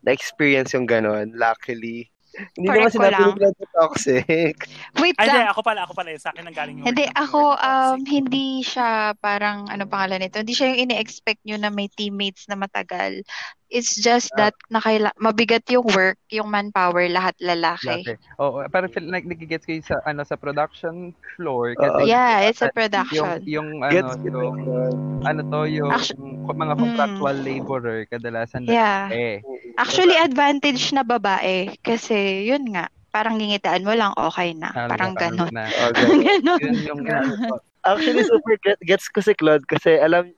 na-experience 0.00 0.72
yung 0.72 0.88
ganon, 0.88 1.34
luckily. 1.36 2.08
Hindi 2.52 2.66
naman 2.66 2.82
ko 2.82 2.90
sinabi 2.92 3.16
lang. 3.16 3.54
ni 3.54 3.66
toxic. 3.70 4.56
Wait 4.96 5.16
Ay, 5.16 5.24
hindi, 5.24 5.38
lang. 5.38 5.48
ako 5.48 5.60
pala, 5.62 5.80
ako 5.82 5.92
pala. 5.92 6.08
Sa 6.16 6.30
akin 6.30 6.44
ang 6.44 6.54
galing 6.54 6.76
yung 6.78 6.86
Hindi, 6.86 7.04
ako, 7.10 7.40
word 7.50 7.62
um, 7.62 7.96
toxic. 7.96 8.08
hindi 8.10 8.46
siya 8.60 8.88
parang, 9.16 9.58
ano 9.66 9.82
pangalan 9.84 10.20
nito, 10.20 10.38
hindi 10.38 10.52
siya 10.52 10.68
yung 10.70 10.80
ini-expect 10.86 11.40
nyo 11.42 11.56
na 11.56 11.68
may 11.68 11.88
teammates 11.88 12.44
na 12.46 12.54
matagal. 12.54 13.24
It's 13.66 13.98
just 13.98 14.30
Ah. 14.32 14.46
that 14.46 14.54
nakaila 14.70 15.10
mabigat 15.16 15.66
yung 15.66 15.90
work, 15.90 16.22
yung 16.30 16.46
manpower, 16.46 17.02
lahat 17.08 17.34
lalaki. 17.40 18.06
Laki. 18.06 18.14
Oo, 18.38 18.62
parang 18.68 18.86
feel 18.88 19.02
like 19.04 19.26
nagigets 19.26 19.66
kayo 19.66 19.82
sa 19.82 19.98
ano 20.04 20.22
sa 20.22 20.38
production 20.38 21.10
floor 21.34 21.74
Oo. 21.74 21.80
kasi 21.98 22.06
Yeah, 22.06 22.46
it's 22.46 22.62
a 22.62 22.70
yung 22.70 22.76
production. 22.78 23.36
yung 23.42 23.68
Gets 23.84 24.06
ano 24.08 24.22
kita 24.22 24.38
yung 24.38 24.58
yun. 24.62 24.94
ano 25.20 25.40
to 25.42 25.60
yung 25.66 25.90
Actu- 25.90 26.14
mga 26.46 26.74
Mm. 26.74 26.80
contractual 26.80 27.36
laborer 27.36 27.98
kadalasan 28.06 28.62
Yeah. 28.64 29.10
eh 29.10 29.42
Actually, 29.76 30.16
advantage 30.16 30.88
na 30.90 31.04
babae. 31.04 31.68
Kasi, 31.78 32.16
yun 32.26 32.64
nga, 32.74 32.90
parang 33.14 33.40
gingitaan 33.40 33.86
mo 33.86 33.96
lang, 33.96 34.12
okay 34.18 34.52
na. 34.52 34.70
Parang 34.74 35.16
ganon. 35.16 35.48
na. 35.54 35.64
Okay. 35.90 36.04
Ganon. 36.20 36.60
Yun 36.60 36.76
yung 36.84 37.00
Actually, 37.86 38.26
super 38.26 38.58
get, 38.66 38.78
gets 38.82 39.06
ko 39.06 39.22
si 39.22 39.30
Claude 39.38 39.62
kasi 39.62 39.94
alam, 40.02 40.34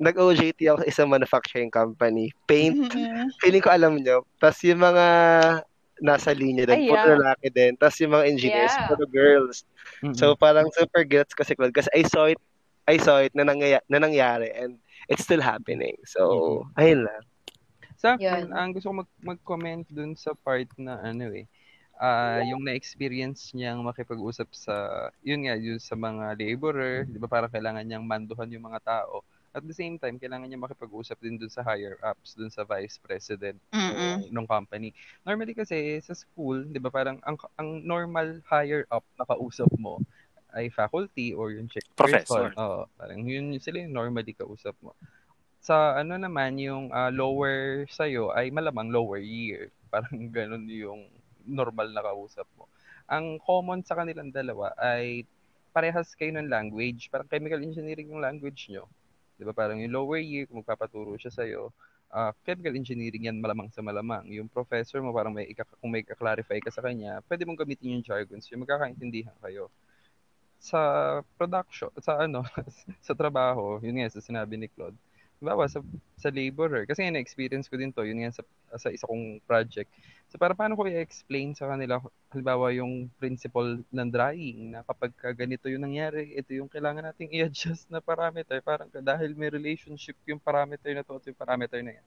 nag-OJT 0.00 0.68
ako 0.68 0.84
sa 0.84 0.88
isang 0.88 1.08
manufacturing 1.08 1.72
company. 1.72 2.28
Paint. 2.44 2.92
Mm-mm. 2.92 3.32
Feeling 3.40 3.64
ko 3.64 3.72
alam 3.72 3.96
nyo. 4.00 4.24
Tapos 4.36 4.60
yung 4.64 4.80
mga 4.80 5.06
nasa 6.00 6.32
linya 6.32 6.64
Ay, 6.68 6.88
din, 6.88 6.92
puro 6.92 7.00
yeah. 7.00 7.16
lalaki 7.16 7.46
din. 7.52 7.72
Tapos 7.76 7.96
yung 8.00 8.12
mga 8.16 8.24
engineers, 8.28 8.72
Yeah. 8.72 8.88
puro 8.88 9.04
girls. 9.08 9.64
mm-mm. 10.04 10.16
So 10.16 10.32
parang 10.36 10.68
super 10.72 11.04
gets 11.04 11.32
ko 11.36 11.44
si 11.44 11.52
Claude 11.56 11.76
kasi 11.76 11.88
I 11.92 12.04
saw 12.08 12.28
it, 12.28 12.40
I 12.88 12.96
saw 12.96 13.20
it 13.20 13.32
na, 13.36 13.44
nangyaya, 13.44 13.80
na 13.92 14.00
nangyari 14.00 14.48
and 14.56 14.80
it's 15.08 15.24
still 15.24 15.40
happening. 15.40 15.96
So, 16.08 16.64
ayun 16.80 17.04
lang. 17.04 17.22
Sa 18.00 18.16
akin, 18.16 18.48
Yun. 18.48 18.56
ang 18.56 18.72
gusto 18.72 18.88
ko 18.88 19.04
mag- 19.04 19.20
mag-comment 19.20 19.84
dun 19.92 20.16
sa 20.16 20.32
part 20.32 20.64
na 20.80 20.96
ano 21.04 21.28
eh, 21.36 21.44
ah 22.00 22.40
yung 22.40 22.64
na-experience 22.64 23.52
niyang 23.52 23.84
makipag-usap 23.84 24.48
sa, 24.56 24.74
yun 25.20 25.44
nga, 25.44 25.52
yun 25.60 25.76
sa 25.76 25.92
mga 26.00 26.32
laborer, 26.40 27.04
di 27.04 27.20
ba 27.20 27.28
parang 27.28 27.52
kailangan 27.52 27.84
niyang 27.84 28.08
manduhan 28.08 28.48
yung 28.48 28.64
mga 28.72 28.80
tao. 28.80 29.20
At 29.52 29.68
the 29.68 29.76
same 29.76 30.00
time, 30.00 30.16
kailangan 30.16 30.48
niya 30.48 30.56
makipag-usap 30.56 31.20
din 31.20 31.36
dun 31.36 31.52
sa 31.52 31.60
higher 31.60 32.00
ups, 32.00 32.40
dun 32.40 32.48
sa 32.48 32.64
vice 32.64 32.96
president 32.96 33.60
ng 34.32 34.46
company. 34.48 34.96
Normally 35.28 35.52
kasi 35.52 36.00
sa 36.00 36.16
school, 36.16 36.64
'di 36.64 36.80
ba, 36.80 36.88
parang 36.88 37.20
ang 37.20 37.36
ang 37.60 37.84
normal 37.84 38.40
higher 38.48 38.88
up 38.88 39.04
na 39.20 39.28
kausap 39.28 39.68
mo 39.76 40.00
ay 40.56 40.72
faculty 40.72 41.34
or 41.36 41.52
yung 41.52 41.68
check 41.68 41.84
Professor. 41.94 42.50
Oo, 42.56 42.86
parang 42.96 43.22
yun 43.26 43.54
sila 43.60 43.82
yung 43.82 43.92
normally 43.92 44.32
kausap 44.32 44.72
mo. 44.80 44.96
Sa 45.60 45.92
ano 46.00 46.16
naman 46.16 46.56
yung 46.56 46.88
ah, 46.88 47.12
lower 47.12 47.84
sa'yo 47.92 48.32
ay 48.32 48.48
malamang 48.48 48.88
lower 48.88 49.20
year. 49.20 49.68
Parang 49.92 50.32
ganun 50.32 50.64
yung 50.64 51.04
normal 51.44 51.92
na 51.92 52.00
kausap 52.00 52.48
mo. 52.56 52.64
Ang 53.04 53.36
common 53.44 53.84
sa 53.84 53.98
kanilang 53.98 54.32
dalawa 54.32 54.72
ay 54.80 55.28
parehas 55.76 56.16
kayo 56.16 56.32
ng 56.32 56.48
language. 56.48 57.12
Parang 57.12 57.28
chemical 57.28 57.60
engineering 57.60 58.08
yung 58.08 58.24
language 58.24 58.72
nyo. 58.72 58.88
Di 59.36 59.44
ba? 59.44 59.52
Parang 59.52 59.76
yung 59.80 59.92
lower 59.92 60.20
year, 60.20 60.48
kung 60.48 60.64
magpapaturo 60.64 61.16
siya 61.20 61.32
sa'yo, 61.32 61.72
ah, 62.08 62.32
chemical 62.44 62.72
engineering 62.72 63.28
yan 63.28 63.36
malamang 63.36 63.68
sa 63.68 63.84
malamang. 63.84 64.32
Yung 64.32 64.48
professor 64.48 65.04
mo, 65.04 65.12
parang 65.12 65.32
may 65.36 65.44
ika, 65.48 65.68
kung 65.76 65.92
may 65.92 66.02
clarify 66.04 66.56
ka 66.60 66.72
sa 66.72 66.80
kanya, 66.80 67.20
pwede 67.28 67.44
mong 67.44 67.60
gamitin 67.60 68.00
yung 68.00 68.04
jargons, 68.04 68.48
yung 68.48 68.64
magkakaintindihan 68.64 69.36
kayo. 69.44 69.68
Sa 70.60 70.80
production, 71.40 71.92
sa 72.00 72.20
ano, 72.24 72.44
sa 73.06 73.12
trabaho, 73.12 73.80
yun 73.84 74.00
nga, 74.00 74.12
sa 74.12 74.20
sinabi 74.24 74.56
ni 74.56 74.68
Claude, 74.68 74.96
Bawa 75.40 75.64
sa, 75.72 75.80
sa 76.20 76.28
laborer, 76.28 76.84
kasi 76.84 77.00
nga 77.00 77.16
na-experience 77.16 77.64
ko 77.64 77.80
din 77.80 77.88
to, 77.96 78.04
yun 78.04 78.20
nga 78.20 78.36
sa, 78.36 78.44
sa 78.76 78.92
isa 78.92 79.08
kong 79.08 79.40
project. 79.48 79.88
So 80.28 80.36
para 80.36 80.52
paano 80.52 80.76
ko 80.76 80.84
i-explain 80.84 81.56
sa 81.56 81.66
kanila, 81.72 81.96
halimbawa 82.28 82.70
yung 82.76 83.08
principle 83.16 83.80
ng 83.88 84.08
drying, 84.12 84.76
na 84.76 84.84
kapag 84.84 85.16
ka 85.16 85.32
ganito 85.32 85.66
yung 85.72 85.88
nangyari, 85.88 86.36
ito 86.36 86.52
yung 86.52 86.68
kailangan 86.68 87.08
nating 87.08 87.32
i-adjust 87.32 87.88
na 87.88 88.04
parameter, 88.04 88.60
parang 88.60 88.92
dahil 88.92 89.32
may 89.32 89.48
relationship 89.48 90.14
yung 90.28 90.38
parameter 90.38 90.92
na 90.92 91.00
to 91.00 91.16
at 91.16 91.24
yung 91.24 91.40
parameter 91.40 91.80
na 91.80 91.96
yan. 91.96 92.06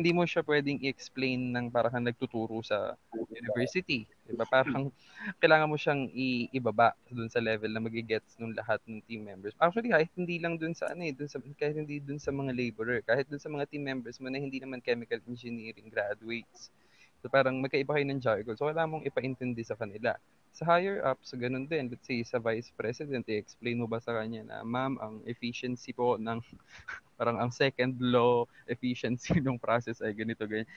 Hindi 0.00 0.16
mo 0.16 0.24
siya 0.24 0.40
pwedeng 0.48 0.80
i-explain 0.80 1.52
ng 1.52 1.68
parang 1.68 2.00
nagtuturo 2.00 2.64
sa 2.64 2.96
university. 3.12 4.08
Diba? 4.24 4.48
Parang 4.48 4.88
kailangan 5.44 5.68
mo 5.68 5.76
siyang 5.76 6.08
ibaba 6.56 6.96
dun 7.12 7.28
sa 7.28 7.44
level 7.44 7.68
na 7.68 7.84
magigets 7.84 8.40
ng 8.40 8.56
lahat 8.56 8.80
ng 8.88 9.04
team 9.04 9.28
members. 9.28 9.52
Actually, 9.60 9.92
kahit 9.92 10.08
hindi 10.16 10.40
lang 10.40 10.56
dun 10.56 10.72
sa 10.72 10.88
ano 10.88 11.04
eh, 11.04 11.12
dun 11.12 11.28
sa, 11.28 11.36
kahit 11.36 11.76
hindi 11.76 12.00
dun 12.00 12.16
sa 12.16 12.32
mga 12.32 12.56
laborer, 12.56 13.04
kahit 13.04 13.28
dun 13.28 13.36
sa 13.36 13.52
mga 13.52 13.68
team 13.68 13.84
members 13.84 14.16
mo 14.16 14.32
na 14.32 14.40
hindi 14.40 14.56
naman 14.56 14.80
chemical 14.80 15.20
engineering 15.28 15.92
graduates. 15.92 16.72
So 17.20 17.28
parang 17.28 17.60
magkaiba 17.60 17.92
kayo 17.92 18.06
ng 18.08 18.24
jargon. 18.24 18.56
So 18.56 18.72
kailangan 18.72 18.96
mong 18.96 19.04
ipaintindi 19.04 19.60
sa 19.60 19.76
kanila. 19.76 20.16
Sa 20.50 20.66
higher 20.66 21.00
ups, 21.06 21.32
ganun 21.38 21.66
din. 21.70 21.88
Let's 21.90 22.06
say 22.06 22.20
sa 22.26 22.42
vice 22.42 22.74
president, 22.74 23.24
i-explain 23.30 23.78
mo 23.78 23.86
ba 23.86 24.02
sa 24.02 24.14
kanya 24.18 24.42
na, 24.42 24.56
ma'am, 24.66 24.98
ang 24.98 25.14
efficiency 25.26 25.94
po 25.94 26.18
ng, 26.18 26.42
parang 27.18 27.38
ang 27.38 27.50
second 27.54 27.96
law 28.02 28.44
efficiency 28.66 29.38
ng 29.42 29.58
process 29.60 30.02
ay 30.02 30.12
ganito, 30.16 30.44
ganyan 30.48 30.68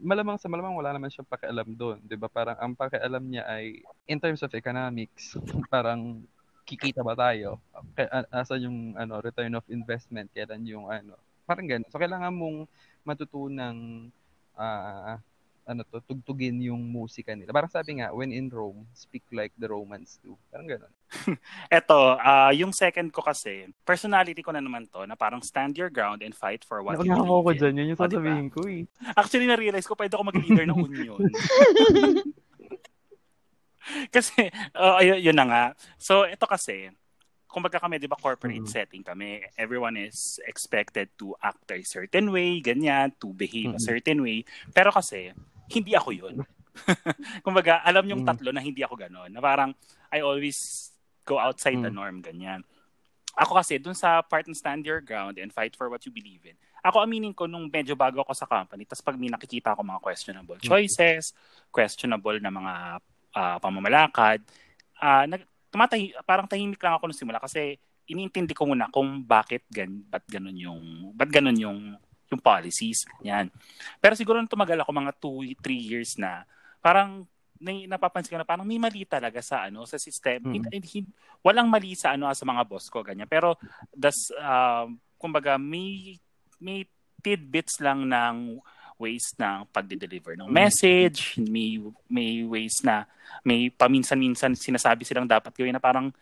malamang 0.00 0.38
sa 0.40 0.50
malamang 0.50 0.74
wala 0.74 0.90
naman 0.94 1.10
siyang 1.10 1.28
pakialam 1.28 1.68
doon, 1.74 2.02
'di 2.02 2.16
ba? 2.18 2.26
Parang 2.26 2.58
ang 2.58 2.74
pakialam 2.74 3.22
niya 3.22 3.46
ay 3.46 3.82
in 4.10 4.18
terms 4.18 4.42
of 4.42 4.50
economics, 4.54 5.38
parang 5.74 6.24
kikita 6.66 7.04
ba 7.04 7.14
tayo? 7.14 7.60
Asan 8.32 8.64
yung 8.66 8.78
ano 8.98 9.20
return 9.22 9.54
of 9.54 9.66
investment, 9.70 10.32
kailan 10.34 10.64
yung 10.66 10.88
ano. 10.90 11.14
Parang 11.44 11.68
ganun. 11.68 11.86
So 11.92 12.00
kailangan 12.00 12.32
mong 12.34 12.66
matutunang 13.04 14.08
ah 14.56 15.18
ano 15.64 15.80
to, 15.88 15.98
tugtugin 16.04 16.60
yung 16.60 16.84
musika 16.84 17.32
nila. 17.32 17.50
Parang 17.50 17.72
sabi 17.72 17.98
nga, 17.98 18.12
when 18.12 18.30
in 18.30 18.52
Rome, 18.52 18.84
speak 18.92 19.24
like 19.32 19.50
the 19.56 19.64
Romans 19.64 20.20
do. 20.20 20.36
Parang 20.52 20.68
ganun. 20.68 20.92
Eto, 21.72 22.20
ah, 22.20 22.52
yung 22.52 22.70
second 22.72 23.08
ko 23.08 23.24
kasi, 23.24 23.72
personality 23.82 24.44
ko 24.44 24.52
na 24.52 24.60
naman 24.60 24.84
to, 24.92 25.08
na 25.08 25.16
parang 25.16 25.40
stand 25.40 25.74
your 25.80 25.88
ground 25.88 26.20
and 26.20 26.36
fight 26.36 26.60
for 26.62 26.84
what 26.84 27.00
you 27.00 27.08
believe 27.16 27.56
in. 27.56 27.80
yun 27.80 27.96
O, 27.96 28.04
diba? 28.04 28.36
ko 28.52 28.68
eh. 28.68 28.84
Actually, 29.16 29.48
na-realize 29.48 29.88
ko, 29.88 29.96
pwede 29.96 30.12
ako 30.14 30.28
mag-leader 30.28 30.68
ng 30.68 30.78
union. 30.92 31.16
kasi, 34.14 34.48
uh, 34.76 35.00
yun, 35.00 35.18
yun 35.20 35.36
na 35.36 35.46
nga. 35.48 35.64
So, 35.96 36.24
ito 36.24 36.44
kasi, 36.44 36.92
kumbaga 37.48 37.78
kami, 37.78 38.02
di 38.02 38.10
ba, 38.10 38.18
corporate 38.18 38.66
Mhm. 38.66 38.66
setting 38.66 39.02
kami. 39.06 39.46
Everyone 39.54 39.94
is 39.94 40.42
expected 40.44 41.08
to 41.16 41.38
act 41.38 41.70
a 41.70 41.78
certain 41.86 42.34
way, 42.34 42.58
ganyan, 42.58 43.14
to 43.22 43.30
behave 43.30 43.70
a 43.70 43.78
Mhm. 43.78 43.86
certain 43.86 44.18
way. 44.20 44.42
Pero 44.74 44.90
kasi, 44.90 45.30
hindi 45.70 45.92
ako 45.96 46.10
yun. 46.12 46.34
kumbaga, 47.46 47.80
alam 47.86 48.02
yung 48.10 48.22
Mhm. 48.22 48.28
tatlo 48.28 48.50
na 48.50 48.60
hindi 48.60 48.82
ako 48.82 48.98
ganon. 48.98 49.30
Na 49.30 49.38
parang, 49.38 49.70
I 50.10 50.20
always 50.20 50.58
go 51.22 51.38
outside 51.38 51.78
the 51.80 51.88
Mhm. 51.90 51.96
norm, 51.96 52.16
ganyan. 52.20 52.60
Ako 53.34 53.58
kasi, 53.58 53.82
dun 53.82 53.98
sa 53.98 54.22
part 54.22 54.46
ng 54.46 54.54
stand 54.54 54.86
your 54.86 55.02
ground 55.02 55.42
and 55.42 55.50
fight 55.50 55.74
for 55.74 55.90
what 55.90 56.02
you 56.06 56.12
believe 56.14 56.46
in, 56.46 56.54
ako 56.86 57.02
aminin 57.02 57.34
ko 57.34 57.50
nung 57.50 57.66
medyo 57.66 57.98
bago 57.98 58.22
ako 58.22 58.30
sa 58.30 58.46
company, 58.46 58.86
tapos 58.86 59.02
pag 59.02 59.18
may 59.18 59.26
nakikita 59.26 59.74
ako 59.74 59.82
mga 59.82 60.02
questionable 60.02 60.58
choices, 60.62 61.34
questionable 61.74 62.38
na 62.38 62.52
mga 62.52 62.74
ah, 63.34 63.58
pamamalakad, 63.58 64.38
ah, 65.02 65.26
nag, 65.26 65.42
tumatahi, 65.74 66.14
parang 66.22 66.46
tahimik 66.46 66.78
lang 66.78 66.94
ako 66.94 67.10
nung 67.10 67.18
simula 67.18 67.42
kasi 67.42 67.74
iniintindi 68.06 68.54
ko 68.54 68.70
muna 68.70 68.86
kung 68.86 69.26
bakit 69.26 69.66
gan, 69.66 69.90
ba't 70.06 70.22
ganun 70.30 70.54
yung, 70.54 70.80
ba't 71.18 71.26
ganun 71.26 71.58
yung, 71.58 71.78
yung 72.34 72.42
policies. 72.42 73.06
Yan. 73.22 73.48
Pero 74.02 74.18
siguro 74.18 74.42
nung 74.42 74.50
tumagal 74.50 74.82
ako 74.82 74.90
mga 74.90 75.12
2-3 75.22 75.78
years 75.78 76.18
na, 76.18 76.42
parang 76.82 77.24
na- 77.56 77.86
napapansin 77.96 78.34
ko 78.34 78.38
na 78.38 78.44
parang 78.44 78.66
may 78.66 78.76
mali 78.76 79.06
talaga 79.06 79.40
sa 79.40 79.70
ano 79.70 79.86
sa 79.86 79.96
system. 79.96 80.42
Mm. 80.44 80.68
Hin- 80.68 80.88
hin- 80.90 81.12
walang 81.40 81.70
mali 81.70 81.94
sa 81.96 82.12
ano 82.12 82.28
sa 82.34 82.44
mga 82.44 82.62
boss 82.66 82.90
ko 82.92 83.00
ganyan. 83.00 83.30
Pero 83.30 83.56
das 83.94 84.28
um, 84.36 84.98
kumbaga 85.16 85.56
may 85.56 86.18
may 86.60 86.84
tidbits 87.24 87.80
lang 87.80 88.04
ng 88.04 88.60
ways 89.00 89.34
ng 89.40 89.66
pagde-deliver 89.74 90.38
ng 90.38 90.50
Mm. 90.50 90.54
message, 90.54 91.40
may 91.40 91.80
may 92.06 92.44
ways 92.44 92.78
na 92.84 93.08
may 93.42 93.72
paminsan-minsan 93.72 94.54
sinasabi 94.54 95.02
silang 95.02 95.26
dapat 95.26 95.50
gawin 95.56 95.74
na 95.74 95.82
parang 95.82 96.12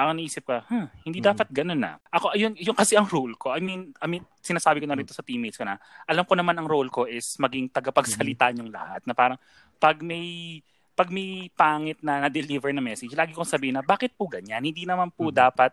ako 0.00 0.10
naisip 0.16 0.42
ko, 0.48 0.56
huh, 0.64 0.86
hindi 1.04 1.20
Mm. 1.20 1.26
dapat 1.32 1.48
ganun 1.52 1.80
na. 1.80 2.00
Ako, 2.08 2.32
ayun, 2.32 2.56
yung 2.56 2.76
kasi 2.76 2.96
ang 2.96 3.04
role 3.06 3.36
ko, 3.36 3.52
I 3.52 3.60
mean, 3.60 3.92
I 4.00 4.06
mean, 4.08 4.24
sinasabi 4.40 4.80
ko 4.80 4.86
na 4.88 4.96
rito 4.96 5.12
sa 5.12 5.20
teammates 5.20 5.60
ko 5.60 5.64
na, 5.68 5.76
alam 6.08 6.24
ko 6.24 6.32
naman 6.34 6.56
ang 6.56 6.64
role 6.68 6.88
ko 6.88 7.04
is 7.04 7.36
maging 7.36 7.68
tagapagsalita 7.68 8.50
Mm-hmm. 8.50 8.60
yung 8.64 8.70
lahat. 8.72 9.00
Na 9.04 9.12
parang, 9.12 9.38
pag 9.76 10.00
may, 10.00 10.60
pag 10.96 11.08
may 11.08 11.48
pangit 11.52 12.00
na 12.04 12.26
na-deliver 12.28 12.72
na 12.72 12.84
message, 12.84 13.12
lagi 13.16 13.32
kong 13.32 13.48
sabihin 13.48 13.76
na, 13.76 13.84
bakit 13.84 14.12
po 14.16 14.28
ganyan? 14.28 14.60
Hindi 14.64 14.84
naman 14.84 15.12
po 15.12 15.28
Mhm. 15.28 15.36
dapat, 15.36 15.72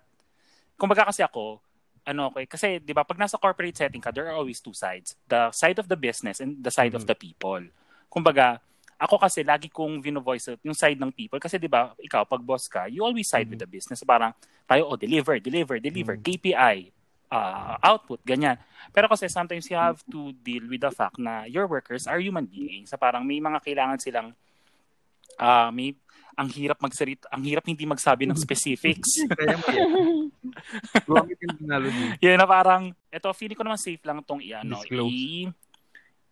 kumbaga 0.78 1.08
kasi 1.10 1.24
ako, 1.24 1.60
ano 2.08 2.32
okay, 2.32 2.48
kasi 2.48 2.80
'di 2.80 2.96
ba 2.96 3.04
pag 3.04 3.20
nasa 3.20 3.36
corporate 3.36 3.76
setting 3.76 4.00
ka, 4.00 4.16
there 4.16 4.32
are 4.32 4.40
always 4.40 4.64
two 4.64 4.72
sides. 4.72 5.20
The 5.28 5.52
side 5.52 5.76
of 5.76 5.92
the 5.92 6.00
business 6.00 6.40
and 6.40 6.56
the 6.64 6.72
side 6.72 6.96
of 6.96 7.04
Mhm. 7.04 7.10
the 7.12 7.18
people. 7.20 7.68
Kumbaga, 8.08 8.64
ako 8.98 9.22
kasi 9.22 9.46
lagi 9.46 9.70
kong 9.70 10.02
vino-voice 10.02 10.58
yung 10.66 10.74
side 10.74 10.98
ng 10.98 11.14
people 11.14 11.38
kasi 11.38 11.62
'di 11.62 11.70
ba, 11.70 11.94
ikaw 12.02 12.26
pag 12.26 12.42
boss 12.42 12.66
ka, 12.66 12.90
you 12.90 13.06
always 13.06 13.30
side 13.30 13.46
with 13.46 13.62
the 13.62 13.70
business. 13.70 14.02
Parang 14.02 14.34
tayo 14.66 14.90
oh, 14.90 14.98
deliver, 14.98 15.38
deliver, 15.38 15.78
deliver, 15.78 16.18
Mhm. 16.18 16.24
KPI, 16.26 16.78
uh, 17.30 17.78
output, 17.78 18.20
ganyan. 18.26 18.58
Pero 18.90 19.06
kasi 19.06 19.30
sometimes 19.30 19.70
you 19.70 19.78
have 19.78 20.02
to 20.10 20.34
deal 20.42 20.66
with 20.66 20.82
the 20.82 20.90
fact 20.90 21.22
na 21.22 21.46
your 21.46 21.70
workers 21.70 22.10
are 22.10 22.18
human 22.18 22.50
beings. 22.50 22.90
Sa 22.90 22.98
parang 22.98 23.22
may 23.22 23.38
mga 23.38 23.62
kailangan 23.62 24.02
silang 24.02 24.34
ah 25.38 25.70
may 25.70 25.94
ang 26.38 26.50
hirap 26.54 26.78
magsalit, 26.78 27.26
ang 27.34 27.42
hirap 27.42 27.66
hindi 27.66 27.82
magsabi 27.90 28.30
ng 28.30 28.38
specifics. 28.46 29.26
Yan. 29.42 29.58
Gumamit 31.10 31.38
yung. 31.42 31.58
Yun 32.22 32.38
na 32.38 32.46
parang, 32.46 32.94
eto, 33.10 33.34
feeling 33.34 33.58
ko 33.58 33.66
naman 33.66 33.82
safe 33.82 34.02
lang 34.06 34.22
tong 34.22 34.42
i-ano, 34.46 34.78
i- 35.10 35.50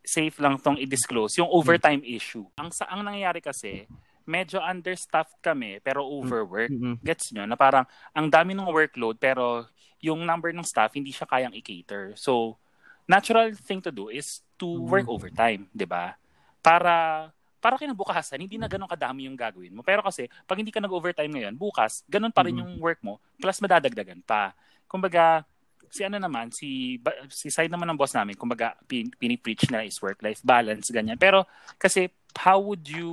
safe 0.05 0.37
lang 0.39 0.55
tong 0.61 0.77
i-disclose, 0.77 1.37
yung 1.41 1.49
overtime 1.49 2.01
issue. 2.05 2.45
Ang 2.55 2.69
sa 2.71 2.85
ang 2.87 3.01
nangyayari 3.03 3.41
kasi, 3.41 3.89
medyo 4.25 4.57
understaffed 4.61 5.37
kami, 5.41 5.77
pero 5.81 6.01
overwork. 6.05 6.73
Mhm. 6.73 6.97
Gets 7.01 7.33
nyo? 7.33 7.45
Na 7.45 7.53
parang, 7.57 7.85
ang 8.13 8.25
dami 8.29 8.57
ng 8.57 8.65
workload, 8.69 9.17
pero 9.21 9.69
yung 10.01 10.25
number 10.25 10.49
ng 10.53 10.65
staff, 10.65 10.93
hindi 10.97 11.13
siya 11.13 11.29
kayang 11.29 11.53
i-cater. 11.53 12.13
So, 12.17 12.57
natural 13.05 13.53
thing 13.53 13.81
to 13.85 13.93
do 13.93 14.09
is 14.09 14.41
to 14.57 14.65
Mhm. 14.65 14.89
work 14.89 15.07
overtime, 15.09 15.69
di 15.69 15.85
ba? 15.85 16.17
Para 16.61 17.29
para 17.61 17.81
kinabukasan, 17.81 18.37
hindi 18.37 18.61
na 18.61 18.69
ganun 18.69 18.85
kadami 18.85 19.25
yung 19.25 19.33
gagawin 19.33 19.73
mo. 19.73 19.81
Pero 19.81 20.05
kasi, 20.05 20.29
pag 20.45 20.61
hindi 20.61 20.69
ka 20.69 20.77
nag-overtime 20.77 21.33
ngayon, 21.33 21.57
bukas, 21.57 22.05
ganun 22.05 22.29
pa 22.29 22.45
rin 22.45 22.53
Mhm. 22.53 22.61
yung 22.61 22.71
work 22.77 23.01
mo, 23.01 23.17
plus 23.41 23.57
madadagdagan 23.57 24.21
pa. 24.21 24.53
Kumbaga, 24.85 25.41
si 25.89 26.01
ano 26.03 26.17
naman, 26.17 26.51
si, 26.51 26.99
si 27.29 27.47
side 27.49 27.71
naman 27.71 27.89
ng 27.91 27.99
boss 27.99 28.13
namin, 28.13 28.35
kumbaga, 28.37 28.73
pin, 28.85 29.09
pinipreach 29.13 29.67
nila 29.69 29.85
is 29.85 29.97
work-life 30.01 30.41
balance, 30.45 30.89
ganyan. 30.91 31.17
Pero, 31.17 31.45
kasi, 31.77 32.07
how 32.35 32.59
would 32.59 32.83
you, 32.85 33.09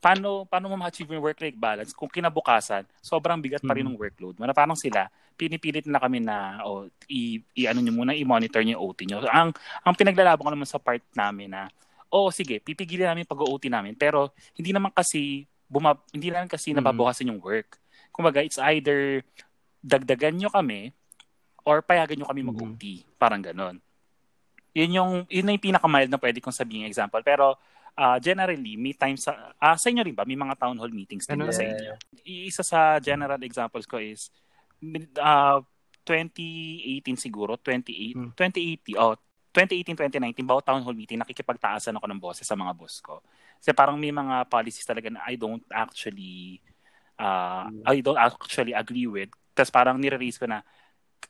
paano, 0.00 0.46
paano 0.46 0.70
mo 0.70 0.76
ma-achieve 0.78 1.10
yung 1.12 1.24
work-life 1.24 1.58
balance 1.58 1.90
kung 1.92 2.08
kinabukasan, 2.08 2.86
sobrang 3.02 3.40
bigat 3.42 3.62
pa 3.64 3.74
rin 3.74 3.84
ng 3.86 3.98
workload. 3.98 4.38
Mana 4.38 4.54
parang 4.56 4.78
sila, 4.78 5.10
pinipilit 5.36 5.84
na 5.84 6.00
kami 6.00 6.22
na, 6.22 6.64
o, 6.64 6.88
i, 7.10 7.42
i, 7.58 7.68
ano 7.68 7.84
nyo 7.84 7.92
muna, 7.92 8.16
i-monitor 8.16 8.64
nyo 8.64 8.80
yung 8.80 8.84
OT 8.88 8.98
nyo. 9.04 9.18
Ang, 9.28 9.52
ang 9.84 9.94
pinaglalaban 9.94 10.44
ko 10.46 10.50
naman 10.52 10.68
sa 10.68 10.80
part 10.80 11.02
namin 11.12 11.52
na, 11.52 11.68
oh 12.08 12.30
sige, 12.32 12.62
pipigilin 12.62 13.10
namin 13.12 13.28
pag-OT 13.28 13.68
namin, 13.68 13.92
pero 13.98 14.32
hindi 14.56 14.72
naman 14.72 14.94
kasi, 14.94 15.44
buma, 15.68 15.98
hindi 16.14 16.30
naman 16.32 16.48
kasi 16.48 16.72
Mhm. 16.72 16.80
nababawasan 16.80 17.28
yung 17.28 17.42
work. 17.42 17.76
Kumbaga, 18.14 18.40
it's 18.40 18.56
either 18.72 19.20
dagdagan 19.84 20.40
nyo 20.40 20.48
kami 20.50 20.90
or 21.66 21.82
payagan 21.82 22.14
nyo 22.16 22.30
kami 22.30 22.46
mag-OT. 22.46 23.02
Parang 23.18 23.42
ganon. 23.42 23.82
Yun 24.70 24.90
yung, 24.94 25.12
yun 25.26 25.44
na 25.44 25.52
yung 25.58 25.66
pinakamild 25.66 26.06
na 26.06 26.20
pwede 26.20 26.38
kong 26.38 26.54
sabihin 26.54 26.86
example. 26.86 27.18
Pero, 27.26 27.58
ah, 27.98 28.20
generally, 28.22 28.78
may 28.78 28.94
times 28.94 29.26
sa, 29.26 29.50
ah, 29.58 29.74
sa 29.74 29.90
inyo 29.90 30.06
rin 30.06 30.14
ba? 30.14 30.22
May 30.22 30.38
mga 30.38 30.54
town 30.54 30.78
hall 30.78 30.92
meetings 30.94 31.26
din 31.26 31.42
Ano 31.42 31.50
ba 31.50 31.56
sa 31.56 31.66
yan? 31.66 31.74
inyo? 31.74 31.92
Isa 32.22 32.62
sa 32.62 33.02
general 33.02 33.40
examples 33.42 33.88
ko 33.88 33.98
is, 33.98 34.30
ah 35.18 35.58
2018 36.06 37.18
siguro, 37.18 37.58
28, 37.58 38.14
Hmm. 38.14 38.30
2018, 38.38 38.94
oh, 38.94 39.18
2018-2019, 39.50 40.46
bawat 40.46 40.68
town 40.68 40.84
hall 40.84 40.94
meeting, 40.94 41.18
nakikipagtaasan 41.18 41.96
ako 41.96 42.06
ng 42.06 42.20
boses 42.20 42.46
sa 42.46 42.54
mga 42.54 42.76
boss 42.76 43.00
ko. 43.02 43.24
Kasi 43.58 43.72
parang 43.72 43.96
may 43.96 44.12
mga 44.12 44.46
policies 44.46 44.84
talaga 44.84 45.08
na 45.10 45.24
I 45.24 45.34
don't 45.34 45.64
actually, 45.72 46.60
uh, 47.18 47.66
I 47.88 48.04
don't 48.04 48.20
actually 48.20 48.76
agree 48.76 49.08
with. 49.08 49.32
Tapos 49.56 49.72
parang 49.72 49.96
nire-raise 49.96 50.36
ko 50.36 50.44
na, 50.46 50.60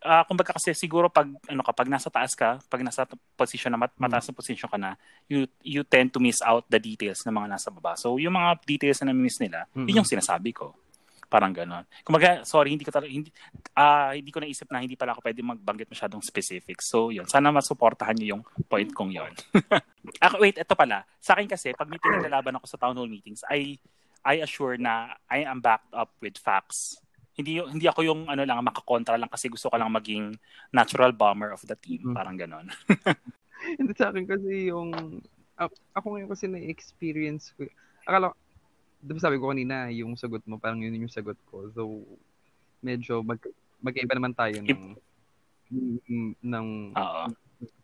ah 0.03 0.24
kumbaga 0.24 0.53
kasi 0.53 0.76
siguro 0.76 1.09
pag 1.09 1.24
ano 1.28 1.62
kapag 1.62 1.88
nasa 1.88 2.09
taas 2.09 2.34
ka, 2.34 2.61
pag 2.66 2.82
nasa 2.82 3.05
position 3.32 3.72
na 3.72 3.80
mat- 3.80 3.97
mataas 3.97 4.28
na 4.28 4.34
position 4.36 4.68
ka 4.68 4.76
na, 4.76 4.94
you 5.26 5.47
you 5.62 5.80
tend 5.82 6.12
to 6.12 6.20
miss 6.20 6.40
out 6.42 6.64
the 6.68 6.76
details 6.76 7.24
ng 7.24 7.32
mga 7.32 7.49
nasa 7.57 7.68
baba. 7.72 7.97
So 7.97 8.16
yung 8.16 8.34
mga 8.34 8.61
details 8.64 9.01
na 9.01 9.11
na-miss 9.11 9.40
nila, 9.40 9.64
Mhm. 9.72 9.86
yun 9.88 9.97
yung 10.03 10.09
sinasabi 10.09 10.53
ko. 10.53 10.74
Parang 11.26 11.51
ganon. 11.51 11.82
Kumbaga, 12.07 12.47
sorry, 12.47 12.70
hindi 12.70 12.86
ko 12.86 12.94
talaga, 12.94 13.11
hindi, 13.11 13.34
ah 13.74 14.14
hindi 14.14 14.30
ko 14.30 14.38
naisip 14.38 14.70
na 14.70 14.78
hindi 14.78 14.94
pala 14.94 15.11
ako 15.11 15.26
pwede 15.26 15.42
magbanggit 15.42 15.90
masyadong 15.90 16.22
specifics. 16.22 16.86
So, 16.86 17.11
yun. 17.11 17.26
Sana 17.26 17.51
masuportahan 17.51 18.14
niyo 18.14 18.38
yung 18.38 18.42
point 18.70 18.86
kong 18.94 19.11
yon. 19.11 19.34
Ako, 20.22 20.38
wait, 20.38 20.55
ito 20.55 20.74
pala. 20.78 21.03
Sa 21.18 21.34
akin 21.34 21.51
kasi, 21.51 21.74
pag 21.74 21.90
may 21.90 21.99
pinaglalaban 22.05 22.55
ako 22.55 22.70
sa 22.70 22.78
town 22.78 22.94
hall 22.94 23.11
meetings, 23.11 23.42
I, 23.51 23.74
I 24.22 24.38
assure 24.38 24.78
na 24.78 25.18
I 25.26 25.42
am 25.42 25.59
backed 25.59 25.90
up 25.90 26.14
with 26.22 26.38
facts. 26.38 27.03
Hindi 27.37 27.61
hindi 27.61 27.84
ako 27.84 28.01
yung 28.01 28.20
ano 28.26 28.43
lang 28.49 28.64
makakontra 28.64 29.20
lang 29.20 29.28
kasi 29.28 29.53
gusto 29.53 29.68
ko 29.68 29.76
lang 29.76 29.93
maging 29.93 30.32
natural 30.72 31.12
bomber 31.12 31.53
of 31.53 31.61
the 31.68 31.76
team, 31.76 32.01
Mhm. 32.11 32.16
parang 32.16 32.37
ganon. 32.41 32.66
Hindi 33.76 33.93
sa 33.93 34.09
akin 34.09 34.24
kasi 34.24 34.72
yung 34.72 35.20
ako 35.93 36.07
ngayon 36.16 36.30
kasi 36.32 36.45
na-experience 36.49 37.53
ko. 37.57 37.68
Akala 38.05 38.32
ko, 38.32 38.37
di 39.01 39.12
ba 39.12 39.20
sabi 39.20 39.37
ko 39.41 39.53
kanina, 39.53 39.89
yung 39.93 40.16
sagot 40.16 40.45
mo, 40.45 40.57
parang 40.57 40.80
yun 40.80 40.97
yung 40.97 41.12
sagot 41.12 41.37
ko. 41.49 41.68
So, 41.72 42.05
medyo 42.80 43.24
mag, 43.24 43.41
magkaiba 43.80 44.12
naman 44.12 44.37
tayo 44.37 44.61
ng, 44.61 44.95
ng, 45.72 46.37
ng 46.45 46.66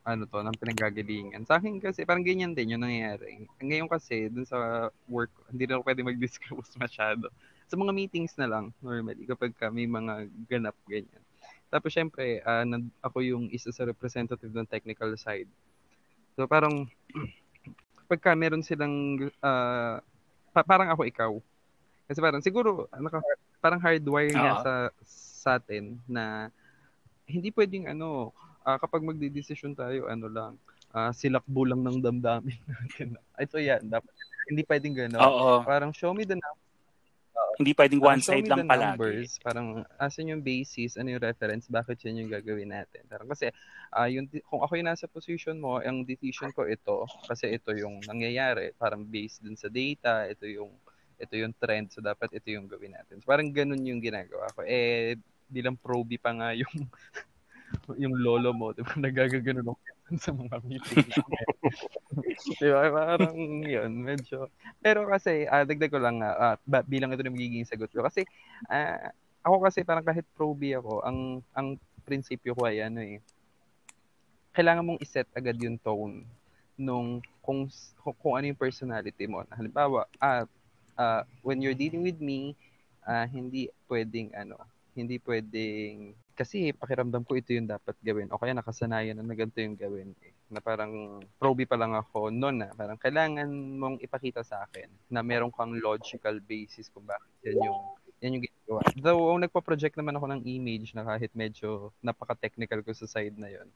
ano 0.05 0.22
to, 0.28 0.38
ng 0.44 0.57
pinanggagalingan. 0.61 1.48
Sa 1.48 1.57
akin 1.57 1.80
kasi, 1.80 2.05
parang 2.05 2.22
ganyan 2.22 2.53
din 2.53 2.76
yung 2.76 2.84
nangyayari. 2.84 3.48
Ngayon 3.59 3.88
kasi, 3.88 4.28
dun 4.28 4.44
sa 4.44 4.88
work, 5.09 5.32
hindi 5.48 5.64
na 5.64 5.80
ako 5.80 5.82
pwede 5.88 6.03
mag-disclose 6.05 6.76
masyado. 6.84 7.32
Sa 7.72 7.80
mga 7.80 7.96
meetings 7.96 8.36
na 8.36 8.44
lang, 8.44 8.68
normally, 8.84 9.24
kapag 9.24 9.56
ka 9.56 9.72
may 9.72 9.88
mga 9.88 10.28
ganap, 10.44 10.76
ganyan. 10.84 11.24
Tapos, 11.72 11.88
syempre, 11.88 12.44
nan- 12.68 12.92
ako 13.00 13.24
yung 13.24 13.48
isa 13.48 13.72
sa 13.72 13.88
representative 13.88 14.52
ng 14.52 14.68
technical 14.68 15.08
side. 15.16 15.48
So, 16.36 16.44
parang, 16.44 16.84
kapag 18.04 18.20
ka 18.20 18.36
meron 18.36 18.60
silang, 18.60 19.16
ah, 19.40 20.04
pa- 20.52 20.68
parang 20.68 20.92
ako 20.92 21.08
ikaw. 21.08 21.32
Kasi 22.04 22.20
parang, 22.20 22.44
siguro, 22.44 22.92
naka, 22.92 23.24
parang 23.56 23.80
hardwire 23.80 24.36
nga 24.36 24.52
Oo. 24.52 24.64
sa, 24.68 24.72
sa 25.40 25.50
atin 25.56 25.96
na 26.04 26.52
hindi 27.24 27.48
pwedeng 27.56 27.88
ano, 27.88 28.36
ah, 28.68 28.76
kapag 28.76 29.00
magdidesisyon 29.00 29.72
tayo, 29.72 30.12
ano 30.12 30.28
lang, 30.28 30.52
ah, 30.92 31.08
silakbo 31.08 31.64
lang 31.64 31.80
ng 31.80 32.04
damdamin 32.04 32.60
natin. 32.68 33.16
Ito 33.40 33.56
yan, 33.56 33.88
dapat. 33.88 34.12
Hindi 34.44 34.60
pwedeng 34.68 34.92
gano'n. 34.92 35.64
Parang 35.64 35.96
show 35.96 36.12
me 36.12 36.28
the 36.28 36.36
Hindi 37.61 37.72
pwedeng 37.76 38.01
one 38.01 38.22
side 38.24 38.49
lang 38.49 38.64
palagi. 38.64 38.97
numbers. 38.97 39.30
Parang 39.45 39.85
asan 40.01 40.33
yung 40.33 40.43
basis, 40.43 40.97
ano 40.97 41.12
yung 41.12 41.22
reference, 41.22 41.68
bakit 41.68 42.01
yun 42.05 42.24
yung 42.24 42.30
gagawin 42.33 42.72
natin. 42.72 43.05
Parang 43.07 43.28
kasi, 43.28 43.53
ah 43.93 44.09
yung, 44.09 44.26
kung 44.49 44.64
ako 44.64 44.72
yung 44.80 44.89
nasa 44.89 45.05
position 45.05 45.61
mo, 45.61 45.78
ang 45.78 46.03
decision 46.03 46.49
ko 46.57 46.64
ito, 46.64 47.05
kasi 47.28 47.53
ito 47.53 47.76
yung 47.76 48.01
nangyayari, 48.09 48.72
parang 48.76 49.05
based 49.05 49.45
dun 49.45 49.57
sa 49.57 49.68
data, 49.68 50.26
ito 50.28 50.49
yung 50.49 50.72
ito 51.22 51.39
yung 51.39 51.55
trend, 51.55 51.95
so 51.95 52.03
dapat 52.03 52.35
ito 52.35 52.51
yung 52.51 52.66
gawin 52.66 52.99
natin. 52.99 53.22
So, 53.22 53.30
parang 53.30 53.55
ganun 53.55 53.78
yung 53.87 54.03
ginagawa 54.03 54.51
ko. 54.59 54.66
Eh, 54.66 55.14
bilang 55.47 55.78
proby 55.78 56.18
pa 56.18 56.35
nga 56.35 56.51
yung 56.57 56.72
yung 58.03 58.16
lolo 58.16 58.51
mo, 58.51 58.74
di 58.74 58.83
ba, 58.83 58.97
nagagaganon 58.97 59.70
ako 59.70 59.91
sa 60.24 60.32
mga 60.34 60.56
meetings. 60.66 61.16
di 62.60 62.68
ba, 62.68 62.88
parang 62.92 63.36
yun, 63.64 63.92
medyo. 64.02 64.52
Pero 64.82 65.08
kasi, 65.08 65.48
ah, 65.48 65.64
dagdag 65.64 65.92
ko 65.92 65.98
lang, 66.00 66.20
ba- 66.66 66.86
bilang 66.86 67.12
ito 67.12 67.24
na 67.24 67.32
magiging 67.32 67.64
sagot 67.64 67.88
ko. 67.88 68.04
Kasi, 68.04 68.26
ah, 68.68 69.12
ako 69.42 69.66
kasi 69.66 69.82
parang 69.82 70.06
kahit 70.06 70.26
proby 70.38 70.78
ako, 70.78 71.02
ang 71.02 71.42
ang 71.56 71.74
prinsipyo 72.06 72.54
ko 72.54 72.66
ay 72.66 72.82
ano 72.86 73.02
eh, 73.02 73.18
kailangan 74.54 74.84
mong 74.86 75.02
iset 75.02 75.26
agad 75.34 75.56
yung 75.58 75.80
tone 75.80 76.22
nung 76.78 77.18
kung 77.42 77.66
kung, 78.00 78.14
kung 78.20 78.34
ano 78.38 78.46
yung 78.52 78.58
personality 78.58 79.26
mo. 79.26 79.42
Halimbawa, 79.50 80.06
ah, 80.22 80.46
ah, 80.94 81.22
when 81.42 81.58
you're 81.58 81.76
dealing 81.76 82.06
with 82.06 82.20
me, 82.22 82.54
ah, 83.02 83.26
hindi 83.26 83.66
pwedeng 83.90 84.30
ano, 84.36 84.60
hindi 84.93 85.16
pwedeng 85.24 86.12
kasi 86.32 86.72
pakiramdam 86.72 87.28
ko 87.28 87.36
ito 87.36 87.53
yung 87.53 87.68
dapat 87.68 87.95
gawin. 88.01 88.32
O 88.32 88.40
kaya 88.40 88.57
nakasanayan 88.57 89.20
na 89.20 89.24
na 89.24 89.36
ganito 89.36 89.61
yung 89.61 89.76
gawin. 89.76 90.16
Eh. 90.24 90.32
Na 90.49 90.64
parang 90.64 91.20
proby 91.36 91.68
pa 91.68 91.76
lang 91.76 91.93
ako 91.93 92.32
noon 92.32 92.64
na. 92.64 92.68
Parang 92.72 92.97
kailangan 92.97 93.49
mong 93.53 94.01
ipakita 94.01 94.40
sa 94.40 94.64
akin 94.64 94.88
na 95.12 95.20
meron 95.20 95.53
kang 95.53 95.76
logical 95.76 96.40
basis 96.40 96.88
kung 96.88 97.05
bakit 97.05 97.28
yan 97.45 97.68
yung 97.68 97.80
yan 98.22 98.34
yung 98.38 98.45
ginagawa. 98.47 98.80
Though, 98.97 99.34
nagpa-project 99.34 99.99
naman 99.99 100.14
ako 100.16 100.26
ng 100.30 100.43
image 100.47 100.95
na 100.95 101.03
kahit 101.03 101.34
medyo 101.34 101.90
napaka-technical 102.01 102.80
ko 102.86 102.95
sa 102.95 103.11
side 103.11 103.34
na 103.36 103.51
yon 103.51 103.68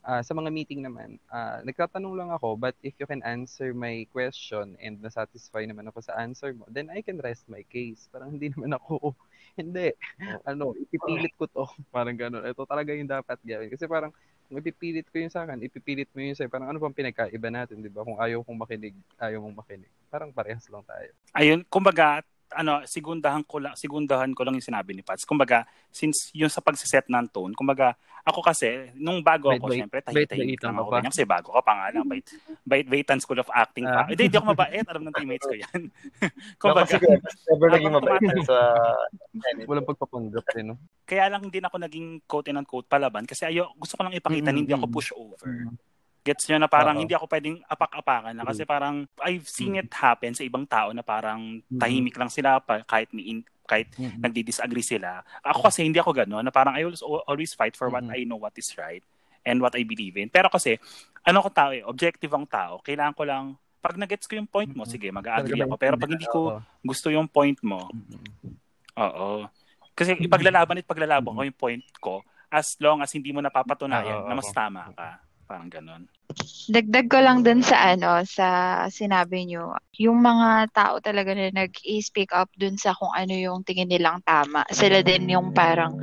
Ah, 0.00 0.24
sa 0.24 0.32
mga 0.32 0.48
meeting 0.48 0.80
naman, 0.80 1.20
ah, 1.28 1.60
nagtatanong 1.60 2.16
lang 2.16 2.30
ako, 2.32 2.56
but 2.56 2.72
if 2.80 2.96
you 2.96 3.04
can 3.04 3.20
answer 3.20 3.76
my 3.76 4.08
question 4.08 4.72
and 4.80 4.96
na-satisfy 5.04 5.60
naman 5.68 5.84
ako 5.92 6.00
sa 6.00 6.16
answer 6.16 6.56
mo, 6.56 6.64
then 6.72 6.88
I 6.88 7.04
can 7.04 7.20
rest 7.20 7.44
my 7.52 7.60
case. 7.68 8.08
Parang 8.08 8.32
hindi 8.32 8.48
naman 8.48 8.72
ako, 8.80 9.12
hindi, 9.60 9.92
ano, 10.48 10.72
ipipilit 10.72 11.36
ko 11.36 11.44
to. 11.52 11.68
Parang 11.94 12.16
gano'n. 12.16 12.48
Ito 12.48 12.64
talaga 12.64 12.96
yung 12.96 13.12
dapat 13.12 13.36
gawin. 13.44 13.68
Kasi 13.68 13.84
parang, 13.84 14.08
kung 14.48 14.56
ipipilit 14.56 15.04
ko 15.12 15.20
yung 15.20 15.30
sa 15.30 15.44
akin, 15.44 15.60
ipipilit 15.62 16.08
mo 16.16 16.24
yun 16.24 16.34
sa'yo. 16.34 16.48
Parang 16.48 16.72
ano 16.72 16.80
bang 16.80 16.96
pinagkaiba 16.96 17.52
natin, 17.52 17.84
di 17.84 17.92
ba? 17.92 18.00
Kung 18.00 18.16
ayaw 18.18 18.40
kong 18.40 18.56
makinig, 18.56 18.96
ayaw 19.20 19.44
mong 19.44 19.62
makinig. 19.62 19.92
Parang 20.08 20.32
parehas 20.32 20.64
lang 20.72 20.82
tayo. 20.88 21.12
Ayun, 21.36 21.60
kumbaga, 21.68 22.24
ano, 22.54 22.82
sigundahan 22.84 23.46
ko 23.46 23.62
lang, 23.62 23.74
sigundahan 23.78 24.30
ko 24.34 24.42
lang 24.42 24.58
yung 24.58 24.64
sinabi 24.64 24.94
ni 24.94 25.02
Pats. 25.02 25.26
Kumbaga, 25.26 25.64
since 25.90 26.34
yung 26.34 26.50
sa 26.50 26.60
pagsiset 26.60 27.06
ng 27.06 27.30
tone, 27.30 27.54
kumbaga, 27.54 27.94
ako 28.20 28.44
kasi, 28.44 28.92
nung 29.00 29.24
bago 29.24 29.48
ako, 29.48 29.70
Bait-bait- 29.70 29.80
syempre, 29.80 29.98
bait-baitan 30.04 30.70
lang 30.70 30.76
ako 30.76 30.90
ganyan. 30.92 31.12
Kasi 31.14 31.24
bago 31.24 31.48
ka 31.56 31.62
pa 31.64 31.72
nga 31.72 31.86
lang, 31.94 32.04
bait, 32.04 32.26
bait, 32.66 32.86
baitan 32.86 33.18
school 33.22 33.40
of 33.40 33.48
acting 33.54 33.88
pa. 33.88 34.04
Ah. 34.04 34.06
Hindi, 34.12 34.28
hindi 34.28 34.36
ako 34.36 34.46
mabait. 34.52 34.84
Alam 34.84 35.02
ng 35.08 35.14
teammates 35.16 35.46
ko 35.48 35.56
yan. 35.56 35.80
Kumbaga, 36.60 36.84
kasi 36.84 37.00
never 37.48 37.68
naging 37.72 37.94
mabait 37.96 38.22
sa... 38.44 38.56
Walang 39.70 39.88
pagpapanggap 39.88 40.46
eh, 40.58 40.64
no? 40.66 40.76
kaya 41.10 41.26
lang 41.26 41.42
din 41.50 41.66
ako 41.66 41.76
naging 41.82 42.08
quote 42.22 42.54
and 42.54 42.62
unquote 42.62 42.86
palaban 42.86 43.26
kasi 43.26 43.42
ayo 43.42 43.74
gusto 43.74 43.98
ko 43.98 44.06
lang 44.06 44.14
ipakita 44.14 44.54
Mm, 44.54 44.58
hindi 44.62 44.70
ako 44.70 44.86
push 44.86 45.10
over. 45.18 45.42
Gets 46.30 46.46
nyo 46.46 46.62
na 46.62 46.70
parang 46.70 46.94
Oo. 46.94 47.02
hindi 47.02 47.10
ako 47.10 47.26
pwedeng 47.26 47.58
apak-apakan 47.66 48.38
na 48.38 48.46
kasi 48.46 48.62
parang 48.62 49.02
I've 49.18 49.50
seen 49.50 49.74
it 49.74 49.90
happen 49.90 50.30
sa 50.30 50.46
ibang 50.46 50.62
tao 50.62 50.94
na 50.94 51.02
parang 51.02 51.58
tahimik 51.74 52.14
lang 52.14 52.30
sila 52.30 52.62
pa, 52.62 52.86
kahit 52.86 53.10
ni 53.10 53.34
in, 53.34 53.38
kahit 53.66 53.90
Mm-mm. 53.98 54.22
nagdi-disagree 54.22 54.86
sila. 54.86 55.26
Ako 55.42 55.66
kasi 55.66 55.82
hindi 55.82 55.98
ako 55.98 56.14
gano'n 56.14 56.46
na 56.46 56.54
parang 56.54 56.78
I 56.78 56.86
always, 56.86 57.02
always 57.02 57.50
fight 57.58 57.74
for 57.74 57.90
what 57.90 58.06
Mhm. 58.06 58.14
I 58.14 58.22
know 58.22 58.38
what 58.38 58.54
is 58.54 58.70
right 58.78 59.02
and 59.42 59.58
what 59.58 59.74
I 59.74 59.82
believe 59.82 60.14
in. 60.22 60.30
Pero 60.30 60.46
kasi 60.46 60.78
ano 61.26 61.42
ko 61.42 61.50
tao 61.50 61.74
eh, 61.74 61.82
objective 61.82 62.30
ang 62.30 62.46
tao. 62.46 62.78
Kailangan 62.78 63.14
ko 63.18 63.22
lang 63.26 63.44
pag 63.82 63.98
nagets 63.98 64.30
ko 64.30 64.38
yung 64.38 64.46
point 64.46 64.70
mo, 64.70 64.86
Mhm. 64.86 64.90
sige, 64.92 65.10
mag-agree 65.10 65.66
ako. 65.66 65.74
Pero 65.82 65.98
pag 65.98 66.10
hindi 66.14 66.30
ko 66.30 66.62
gusto 66.78 67.10
yung 67.10 67.26
point 67.26 67.58
mo, 67.66 67.90
Mm-mm. 67.90 68.54
Oo. 69.02 69.50
Kasi 69.98 70.14
ipaglalaban 70.14 70.78
at 70.78 70.86
paglalaban 70.86 71.34
ko 71.34 71.42
yung 71.42 71.58
point 71.58 71.84
ko 71.98 72.22
as 72.50 72.78
long 72.78 73.02
as 73.02 73.10
hindi 73.14 73.34
mo 73.34 73.42
napapatunayan 73.42 74.22
Oo, 74.22 74.28
na 74.30 74.34
mas 74.38 74.50
tama 74.54 74.94
ka. 74.94 75.29
Parang 75.50 75.66
ganun. 75.66 76.06
Dagdag 76.70 77.10
ko 77.10 77.18
lang 77.18 77.42
dun 77.42 77.58
sa 77.66 77.90
ano, 77.90 78.22
sa 78.22 78.46
sinabi 78.86 79.50
nyo, 79.50 79.74
yung 79.98 80.22
mga 80.22 80.70
tao 80.70 81.02
talaga 81.02 81.34
na 81.34 81.50
nag-speak 81.50 82.30
up 82.30 82.46
dun 82.54 82.78
sa 82.78 82.94
kung 82.94 83.10
ano 83.10 83.34
yung 83.34 83.66
tingin 83.66 83.90
nilang 83.90 84.22
tama. 84.22 84.62
Sila 84.70 85.02
din 85.02 85.26
yung 85.26 85.50
parang, 85.50 85.98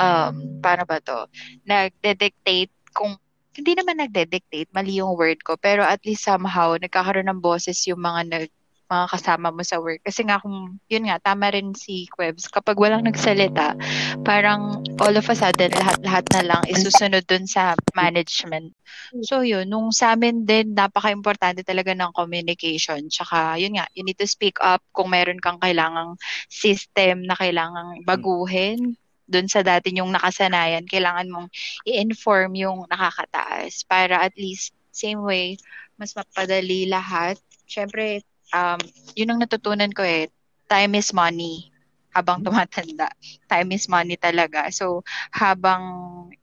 um, 0.00 0.32
paano 0.64 0.88
ba 0.88 1.04
to, 1.04 1.28
nagde-dictate 1.68 2.72
kung, 2.96 3.20
hindi 3.52 3.76
naman 3.76 4.00
nagde-dictate, 4.00 4.72
mali 4.72 5.04
yung 5.04 5.12
word 5.20 5.44
ko, 5.44 5.60
pero 5.60 5.84
at 5.84 6.00
least 6.08 6.24
somehow, 6.24 6.72
nagkakaroon 6.80 7.28
ng 7.28 7.44
boses 7.44 7.76
yung 7.84 8.00
mga 8.00 8.20
nag, 8.32 8.48
mga 8.92 9.06
kasama 9.08 9.48
mo 9.48 9.64
sa 9.64 9.80
work. 9.80 10.04
Kasi 10.04 10.28
nga 10.28 10.36
kung, 10.36 10.76
yun 10.92 11.08
nga, 11.08 11.16
tama 11.16 11.48
rin 11.48 11.72
si 11.72 12.04
Quebs, 12.12 12.52
kapag 12.52 12.76
walang 12.76 13.08
nagsalita, 13.08 13.72
parang 14.20 14.84
all 15.00 15.16
of 15.16 15.24
a 15.24 15.36
sudden, 15.36 15.72
lahat-lahat 15.72 16.28
na 16.36 16.42
lang 16.44 16.62
isusunod 16.68 17.24
dun 17.24 17.48
sa 17.48 17.72
management. 17.96 18.76
So 19.24 19.40
yun, 19.40 19.72
nung 19.72 19.96
sa 19.96 20.12
amin 20.12 20.44
din, 20.44 20.76
napaka-importante 20.76 21.64
talaga 21.64 21.96
ng 21.96 22.12
communication. 22.12 23.08
Tsaka 23.08 23.56
yun 23.56 23.80
nga, 23.80 23.88
you 23.96 24.04
need 24.04 24.20
to 24.20 24.28
speak 24.28 24.60
up 24.60 24.84
kung 24.92 25.08
meron 25.08 25.40
kang 25.40 25.56
kailangang 25.56 26.20
system 26.52 27.24
na 27.24 27.32
kailangang 27.32 28.04
baguhin 28.04 29.00
dun 29.24 29.48
sa 29.48 29.64
dati 29.64 29.96
yung 29.96 30.12
nakasanayan, 30.12 30.84
kailangan 30.84 31.32
mong 31.32 31.48
i-inform 31.88 32.52
yung 32.52 32.84
nakakataas 32.92 33.88
para 33.88 34.20
at 34.20 34.36
least 34.36 34.76
same 34.92 35.24
way, 35.24 35.56
mas 35.96 36.12
mapadali 36.12 36.84
lahat. 36.84 37.40
Siyempre, 37.64 38.20
um, 38.54 38.80
yun 39.16 39.32
ang 39.32 39.40
natutunan 39.42 39.90
ko 39.92 40.02
eh, 40.04 40.28
time 40.68 40.94
is 40.96 41.12
money 41.12 41.68
habang 42.12 42.44
tumatanda. 42.44 43.08
Time 43.48 43.72
is 43.72 43.88
money 43.88 44.16
talaga. 44.20 44.68
So, 44.70 45.00
habang, 45.32 45.82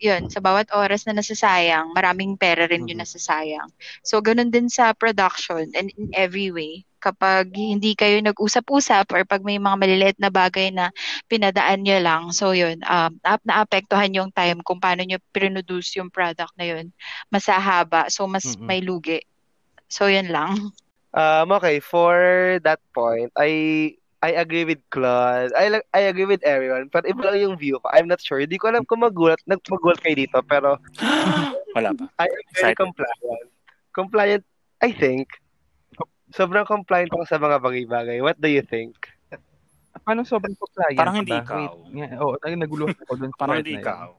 yun, 0.02 0.30
sa 0.30 0.42
bawat 0.42 0.74
oras 0.74 1.06
na 1.06 1.14
nasasayang, 1.18 1.94
maraming 1.94 2.36
pera 2.38 2.66
rin 2.66 2.90
yung 2.90 3.00
Mhm. 3.00 3.06
nasasayang. 3.06 3.70
So, 4.02 4.20
ganun 4.22 4.50
din 4.50 4.68
sa 4.70 4.94
production 4.98 5.70
and 5.78 5.94
in 5.96 6.10
every 6.14 6.50
way. 6.50 6.86
Kapag 7.00 7.54
hindi 7.56 7.96
kayo 7.96 8.20
nag-usap-usap 8.20 9.06
or 9.14 9.24
pag 9.24 9.42
may 9.46 9.58
mga 9.62 9.78
maliliit 9.80 10.18
na 10.20 10.30
bagay 10.34 10.74
na 10.74 10.92
pinadaan 11.30 11.86
nyo 11.86 11.98
lang, 12.02 12.24
so 12.36 12.52
yun, 12.52 12.82
um, 12.86 13.16
na- 13.24 13.46
naapektuhan 13.46 14.12
yung 14.14 14.32
time 14.34 14.60
kung 14.66 14.82
paano 14.82 15.06
nyo 15.06 15.18
produce 15.32 15.96
yung 16.02 16.10
product 16.12 16.52
na 16.60 16.66
yun. 16.66 16.92
Masahaba, 17.32 18.10
so 18.12 18.28
mas 18.28 18.58
Mhm. 18.58 18.66
may 18.68 18.82
lugi. 18.84 19.22
So, 19.88 20.08
yun 20.10 20.30
lang. 20.34 20.72
Um, 21.10 21.50
okay, 21.58 21.82
for 21.82 22.14
that 22.62 22.80
point, 22.94 23.34
I 23.34 23.94
I 24.20 24.36
agree 24.36 24.68
with 24.68 24.84
Claude. 24.92 25.56
I 25.56 25.72
like- 25.72 25.90
I 25.96 26.12
agree 26.12 26.28
with 26.28 26.44
everyone. 26.44 26.92
Pero 26.92 27.08
iba 27.08 27.24
lang 27.32 27.40
yung 27.40 27.56
view 27.56 27.80
ko. 27.80 27.88
I'm 27.96 28.06
not 28.06 28.20
sure. 28.20 28.44
Hindi 28.44 28.60
ko 28.60 28.68
alam 28.68 28.84
kung 28.84 29.00
magulat, 29.02 29.40
nagmagulat 29.48 30.04
kayo 30.04 30.16
dito. 30.20 30.38
Pero 30.44 30.76
Wala 31.76 31.96
pa. 31.96 32.06
I 32.20 32.28
am 32.28 32.34
very 32.54 32.74
Excited. 32.76 32.78
compliant. 32.84 33.48
Compliant, 33.96 34.44
I 34.84 34.92
think. 34.92 35.32
Sobrang 36.36 36.68
compliant 36.68 37.10
ako 37.10 37.24
sa 37.26 37.40
mga 37.42 37.58
bagay-bagay. 37.64 38.18
What 38.22 38.38
do 38.38 38.50
you 38.52 38.62
think? 38.62 38.94
Paano 40.06 40.22
sobrang 40.28 40.54
compliant 40.58 40.98
Parang 41.00 41.16
hindi 41.22 41.34
ba? 41.34 41.42
ikaw. 41.42 41.74
Wait, 41.90 42.14
oo, 42.20 42.34
oh, 42.38 42.56
naguluhan 42.60 42.98
ako 43.06 43.14
dun 43.18 43.32
Parang 43.34 43.62
hindi 43.62 43.78
ikaw. 43.78 44.14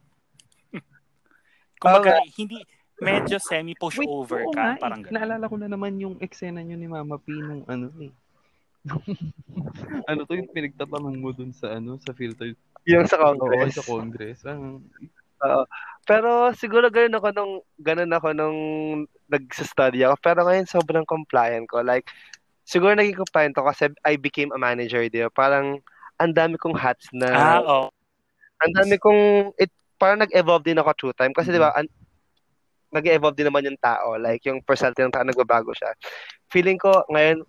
Kumbaga, 1.81 2.21
hindi, 2.37 2.61
medyo 3.01 3.37
semi-push 3.37 3.99
Wait, 3.99 4.07
over 4.07 4.41
oo 4.43 4.53
ka. 4.53 4.61
nga 4.61 4.71
eh. 4.73 4.79
Parang 4.79 5.01
ganun. 5.01 5.15
Naalala 5.15 5.45
ko 5.45 5.57
na 5.57 5.67
naman 5.67 5.97
yung 5.97 6.17
eksena 6.19 6.61
nyo 6.61 6.75
ni 6.75 6.87
Mama 6.87 7.17
P 7.17 7.33
nung 7.33 7.65
ano 7.65 7.89
eh. 7.99 8.13
ano 10.07 10.21
to 10.25 10.33
yung 10.35 10.49
pinagtatanong 10.49 11.17
mo 11.17 11.31
dun 11.31 11.53
sa 11.53 11.75
ano 11.75 12.01
sa 12.01 12.13
filter 12.13 12.57
Yung 12.85 13.05
sa 13.05 13.21
Oo, 13.21 13.37
Congress. 13.37 13.77
sa 13.77 13.85
Congress. 13.85 14.39
Parang, 14.41 14.81
Oo. 15.41 15.63
Pero 16.03 16.31
siguro 16.55 16.89
ganun 16.89 17.13
ako 17.15 17.29
nung 17.31 17.53
ganun 17.77 18.09
ako 18.11 18.29
nung 18.33 18.59
nagsa-study 19.27 20.01
ako. 20.03 20.17
Pero 20.19 20.41
ngayon 20.43 20.65
sobrang 20.65 21.05
compliant 21.05 21.69
ko. 21.69 21.81
Like 21.81 22.09
siguro 22.65 22.93
naging 22.93 23.21
compliant 23.21 23.53
ako 23.55 23.69
kasi 23.69 23.85
I 24.03 24.17
became 24.17 24.49
a 24.51 24.59
manager 24.59 25.05
di 25.07 25.21
ba? 25.21 25.31
Parang 25.31 25.77
ang 26.17 26.33
dami 26.33 26.57
kong 26.57 26.77
hats 26.77 27.09
Ah, 27.13 27.17
na 27.19 27.29
oo. 27.61 27.81
ang 28.59 28.73
dami 28.75 28.97
kong 28.97 29.21
it 29.57 29.69
parang 29.97 30.21
nag-evolve 30.21 30.65
din 30.65 30.77
ako 30.77 30.91
through 30.97 31.15
time 31.15 31.33
kasi 31.33 31.49
di 31.49 31.61
ba 31.61 31.73
an- 31.73 31.89
nag-evolve 32.91 33.39
din 33.39 33.49
naman 33.49 33.67
yung 33.67 33.81
tao. 33.81 34.19
Like 34.19 34.43
yung 34.47 34.61
personality 34.63 35.03
ng 35.07 35.15
tao 35.15 35.27
nagbabago 35.27 35.71
siya. 35.75 35.95
Feeling 36.51 36.79
ko 36.79 37.07
ngayon 37.11 37.43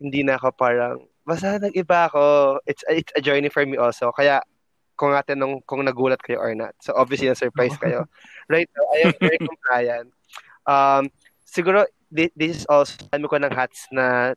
hindi 0.00 0.20
na 0.26 0.36
ako 0.36 0.48
parang 0.54 0.98
basta 1.22 1.62
nag-iba 1.62 2.10
ako. 2.10 2.22
It's 2.66 2.82
it's 2.90 3.14
a 3.14 3.22
journey 3.22 3.48
for 3.48 3.62
me 3.62 3.78
also. 3.78 4.10
Kaya 4.10 4.42
kung 4.98 5.16
nga 5.16 5.24
tinanong 5.24 5.64
kung 5.64 5.80
nagulat 5.80 6.20
kayo 6.20 6.42
or 6.42 6.52
not. 6.52 6.76
So 6.84 6.92
obviously 6.92 7.30
na-surprise 7.32 7.72
kayo. 7.80 8.04
Right 8.52 8.68
now, 8.76 8.86
I 8.92 8.98
am 9.08 9.14
very 9.16 9.40
compliant. 9.48 10.08
Um, 10.68 11.08
siguro 11.46 11.88
thi- 12.12 12.34
this 12.36 12.62
is 12.62 12.66
also 12.68 13.00
dami 13.08 13.24
ko 13.30 13.40
ng 13.40 13.54
hats 13.54 13.88
na 13.94 14.36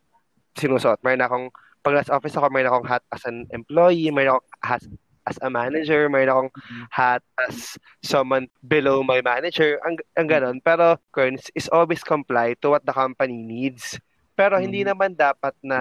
sinusuot. 0.56 1.04
Mayroon 1.04 1.26
akong 1.26 1.48
pag 1.84 2.00
nasa 2.00 2.16
office 2.16 2.38
ako, 2.40 2.48
mayroon 2.48 2.72
akong 2.72 2.88
hat 2.88 3.04
as 3.12 3.28
an 3.28 3.44
employee, 3.52 4.08
mayroon 4.08 4.40
akong 4.40 4.50
hat 4.64 4.84
as 5.24 5.40
a 5.42 5.50
manager, 5.50 6.12
mayroon 6.12 6.48
akong 6.48 6.52
hat 6.92 7.24
as 7.48 7.80
someone 8.04 8.48
below 8.68 9.04
my 9.04 9.24
manager, 9.24 9.80
ang, 9.88 9.96
ang 10.20 10.28
ganon. 10.28 10.58
Pero, 10.60 11.00
Kern, 11.16 11.40
is 11.56 11.72
always 11.72 12.04
comply 12.04 12.56
to 12.60 12.72
what 12.76 12.84
the 12.84 12.92
company 12.92 13.40
needs. 13.40 14.00
Pero 14.36 14.60
hindi 14.60 14.84
Mhm. 14.84 14.90
naman 14.92 15.12
dapat 15.16 15.56
na 15.64 15.80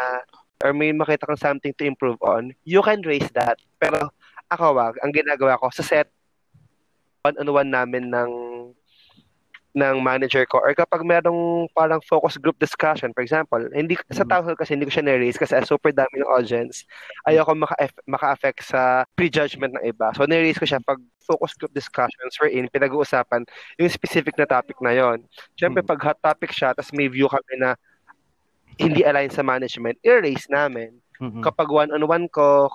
or 0.63 0.71
may 0.71 0.95
makita 0.95 1.27
kang 1.27 1.41
something 1.41 1.75
to 1.75 1.83
improve 1.83 2.19
on, 2.23 2.55
you 2.63 2.79
can 2.87 3.03
raise 3.03 3.27
that. 3.35 3.59
Pero 3.83 4.15
ako 4.47 4.79
wag, 4.79 4.95
ang 5.03 5.11
ginagawa 5.11 5.59
ko 5.59 5.67
sa 5.75 5.83
set 5.83 6.07
one-on-one 7.27 7.71
namin 7.71 8.11
ng 8.11 8.31
ng 9.73 10.05
manager 10.05 10.45
ko 10.45 10.61
or 10.61 10.77
kapag 10.77 11.01
merong 11.01 11.65
parang 11.73 11.97
focus 12.05 12.37
group 12.37 12.57
discussion 12.61 13.09
for 13.17 13.25
example 13.25 13.61
hindi 13.73 13.97
sa 14.13 14.21
town 14.29 14.45
hall 14.45 14.57
kasi 14.59 14.77
hindi 14.77 14.85
ko 14.85 14.93
siya 14.93 15.09
na-raise 15.09 15.41
kasi 15.41 15.57
super 15.65 15.97
dami 15.97 16.21
ng 16.21 16.29
audience 16.29 16.85
ayoko 17.25 17.57
maka 17.57 17.75
maka-affect 18.05 18.61
sa 18.69 19.09
prejudgment 19.17 19.73
ng 19.81 19.89
iba 19.89 20.13
so 20.13 20.29
na-raise 20.29 20.61
ko 20.61 20.69
siya 20.69 20.77
pag 20.85 21.01
focus 21.25 21.57
group 21.57 21.73
discussions 21.73 22.37
wherein 22.37 22.69
pinag-uusapan 22.69 23.49
yung 23.81 23.89
specific 23.89 24.37
na 24.37 24.45
topic 24.45 24.77
na 24.85 24.93
yon 24.93 25.25
syempre 25.57 25.81
Mhm. 25.81 25.89
pag 25.89 26.01
hot 26.05 26.19
topic 26.21 26.53
siya 26.53 26.77
tapos 26.77 26.93
may 26.93 27.09
view 27.09 27.31
kami 27.33 27.57
na 27.57 27.73
hindi 28.77 29.05
align 29.05 29.33
sa 29.33 29.41
management 29.41 29.97
i-raise 30.05 30.49
namin 30.53 30.93
Mhm. 31.23 31.39
kapag 31.39 31.71
one-on-one 31.71 32.27
ko, 32.35 32.67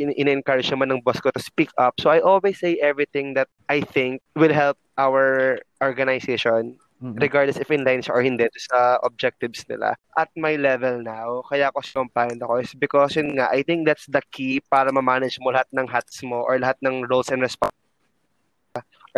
in- 0.00 0.16
in-encourage 0.16 0.72
naman 0.72 0.88
ng 0.96 1.04
boss 1.04 1.20
ko 1.20 1.28
to 1.28 1.42
speak 1.44 1.68
up. 1.76 2.00
So 2.00 2.08
I 2.08 2.24
always 2.24 2.56
say 2.56 2.80
everything 2.80 3.36
that 3.36 3.52
I 3.68 3.84
think 3.84 4.24
will 4.32 4.52
help 4.52 4.80
our 4.96 5.60
organization, 5.84 6.80
Mhm. 7.04 7.20
regardless 7.20 7.60
if 7.60 7.68
in 7.68 7.84
line 7.84 8.00
siya 8.00 8.16
or 8.16 8.24
hindi, 8.24 8.48
sa 8.56 8.96
objectives 9.04 9.68
nila. 9.68 9.92
At 10.16 10.32
my 10.36 10.56
level 10.56 11.04
now, 11.04 11.44
kaya 11.44 11.68
ako 11.68 12.08
compliant 12.08 12.40
ako 12.40 12.64
is 12.64 12.72
because 12.72 13.16
yun 13.20 13.36
nga, 13.36 13.52
I 13.52 13.60
think 13.60 13.84
that's 13.84 14.08
the 14.08 14.24
key 14.32 14.64
para 14.72 14.88
ma-manage 14.88 15.36
mo 15.44 15.52
lahat 15.52 15.68
ng 15.76 15.88
hats 15.88 16.24
mo 16.24 16.40
or 16.40 16.56
lahat 16.56 16.80
ng 16.80 17.04
roles 17.08 17.28
and 17.28 17.44
responsibilities 17.44 17.78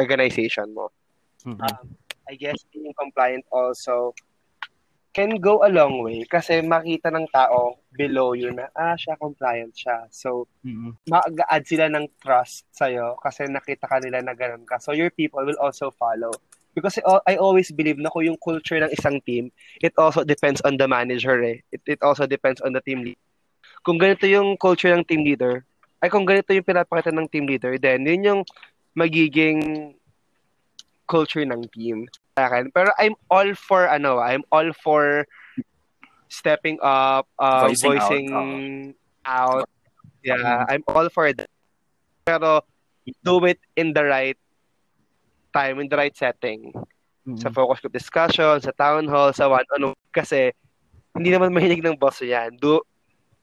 organization 0.01 0.73
mo. 0.73 0.89
Mhm. 1.45 1.61
um, 1.61 1.87
I 2.31 2.39
guess 2.39 2.57
being 2.71 2.95
compliant 2.97 3.45
also 3.51 4.15
can 5.13 5.37
go 5.37 5.61
a 5.61 5.69
long 5.69 6.01
way 6.01 6.25
kasi 6.25 6.65
makita 6.65 7.13
ng 7.13 7.29
tao 7.29 7.77
below 7.93 8.33
you 8.33 8.49
na, 8.51 8.73
ah, 8.73 8.97
siya 8.97 9.15
compliant 9.21 9.77
siya. 9.77 10.09
So, 10.09 10.49
Mhm. 10.65 10.97
mag-add 11.05 11.65
sila 11.69 11.93
ng 11.93 12.09
trust 12.17 12.65
sa'yo 12.73 13.21
kasi 13.21 13.45
nakita 13.47 13.85
ka 13.85 14.01
nila 14.01 14.25
na 14.25 14.33
ganun 14.33 14.65
ka. 14.65 14.81
So, 14.81 14.97
your 14.97 15.13
people 15.13 15.45
will 15.45 15.61
also 15.61 15.93
follow. 15.93 16.33
Because 16.73 16.97
I 17.05 17.37
I 17.37 17.37
always 17.37 17.69
believe 17.69 18.01
na 18.01 18.09
kung 18.09 18.25
yung 18.25 18.41
culture 18.41 18.81
ng 18.81 18.89
isang 18.97 19.21
team, 19.21 19.53
it 19.85 19.93
also 20.01 20.25
depends 20.25 20.65
on 20.65 20.81
the 20.81 20.89
manager 20.89 21.37
eh. 21.45 21.61
It, 21.69 21.85
it 21.85 22.01
also 22.01 22.25
depends 22.25 22.65
on 22.65 22.73
the 22.73 22.81
team 22.81 23.05
leader. 23.05 23.21
Kung 23.85 24.01
ganito 24.01 24.25
yung 24.25 24.57
culture 24.57 24.89
ng 24.97 25.05
team 25.05 25.21
leader, 25.21 25.69
ay 26.01 26.09
kung 26.09 26.25
ganito 26.25 26.57
yung 26.57 26.65
pinapakita 26.65 27.13
ng 27.13 27.29
team 27.29 27.45
leader, 27.45 27.77
then 27.77 28.09
yun 28.09 28.25
yung 28.25 28.41
magiging 28.97 29.93
culture 31.13 31.45
ng 31.45 31.69
team 31.77 32.09
sa 32.33 32.49
akin. 32.49 32.73
Pero 32.73 32.89
I'm 32.97 33.13
all 33.29 33.53
for 33.53 33.85
ano, 33.85 34.17
I'm 34.17 34.41
all 34.49 34.73
for 34.81 35.29
stepping 36.33 36.81
up, 36.81 37.29
uh, 37.37 37.69
Voicing 37.69 38.01
out, 38.01 38.09
voicing, 38.09 38.29
out. 39.29 39.69
Yeah, 40.25 40.65
I'm 40.65 40.81
all 40.89 41.13
for 41.13 41.29
that. 41.37 41.53
Pero 42.25 42.65
do 43.21 43.45
it 43.45 43.61
in 43.77 43.93
the 43.93 44.09
right 44.09 44.41
time, 45.53 45.85
in 45.85 45.93
the 45.93 46.01
right 46.01 46.17
setting. 46.17 46.73
Mhm. 47.29 47.37
Sa 47.37 47.53
focus 47.53 47.85
group 47.85 47.93
discussion, 47.93 48.57
sa 48.65 48.73
town 48.73 49.05
hall, 49.13 49.37
sa 49.37 49.53
one-on-one. 49.53 49.99
Kasi 50.17 50.57
hindi 51.13 51.29
naman 51.29 51.53
mahilig 51.53 51.85
ng 51.85 52.01
boss 52.01 52.25
yan. 52.25 52.57
Do, 52.57 52.81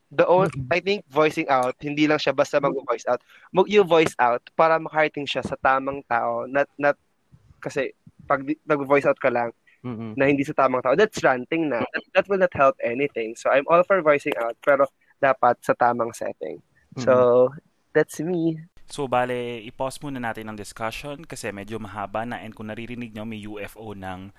the 0.09 0.25
own, 0.25 0.49
I 0.73 0.81
think 0.81 1.05
voicing 1.13 1.45
out, 1.53 1.77
hindi 1.77 2.09
lang 2.09 2.17
siya 2.17 2.33
basta 2.33 2.57
mag-voice 2.57 3.05
out. 3.05 3.21
Mag 3.53 3.69
you 3.69 3.85
voice 3.85 4.17
out 4.17 4.41
para 4.57 4.81
makarating 4.81 5.29
siya 5.29 5.45
sa 5.45 5.53
tamang 5.61 6.01
tao. 6.09 6.49
Not, 6.49 6.65
not, 6.81 6.97
kasi 7.61 7.93
pag 8.25 8.41
nag-voice 8.65 9.05
out 9.05 9.19
ka 9.19 9.29
lang 9.29 9.51
Mhm. 9.79 10.19
na 10.19 10.27
hindi 10.27 10.43
sa 10.43 10.51
tamang 10.51 10.83
tao, 10.83 10.91
that's 10.95 11.23
ranting 11.23 11.71
na. 11.71 11.79
That, 11.95 12.03
that 12.11 12.25
will 12.27 12.41
not 12.41 12.51
help 12.51 12.75
anything. 12.83 13.35
So 13.39 13.47
I'm 13.47 13.63
all 13.71 13.83
for 13.87 14.03
voicing 14.03 14.35
out, 14.35 14.59
pero 14.59 14.87
dapat 15.23 15.59
sa 15.63 15.71
tamang 15.71 16.11
setting. 16.11 16.59
So, 16.99 17.53
that's 17.95 18.19
me. 18.19 18.59
So, 18.89 19.07
bale, 19.07 19.61
i-pause 19.63 20.01
muna 20.03 20.19
natin 20.19 20.49
ang 20.49 20.57
discussion 20.57 21.23
kasi 21.23 21.53
medyo 21.53 21.77
mahaba 21.79 22.25
na 22.27 22.41
and 22.41 22.51
kung 22.51 22.67
naririnig 22.67 23.13
nyo, 23.13 23.23
may 23.23 23.45
UFO 23.45 23.93
ng 23.93 24.33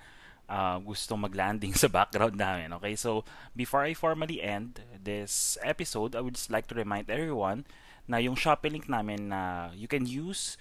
ah, 0.51 0.77
gustong 0.83 1.23
mag-landing 1.23 1.71
sa 1.79 1.87
background 1.87 2.35
namin. 2.35 2.75
Okay, 2.77 2.99
so 2.99 3.23
before 3.55 3.87
I 3.87 3.95
formally 3.95 4.43
end 4.43 4.83
this 4.99 5.55
episode, 5.63 6.11
I 6.13 6.21
would 6.21 6.35
just 6.35 6.51
like 6.51 6.67
to 6.69 6.75
remind 6.75 7.07
everyone 7.07 7.63
na 8.03 8.19
yung 8.19 8.35
Shopee 8.35 8.67
link 8.67 8.91
namin 8.91 9.31
na 9.31 9.71
you 9.71 9.87
can 9.87 10.03
use 10.03 10.59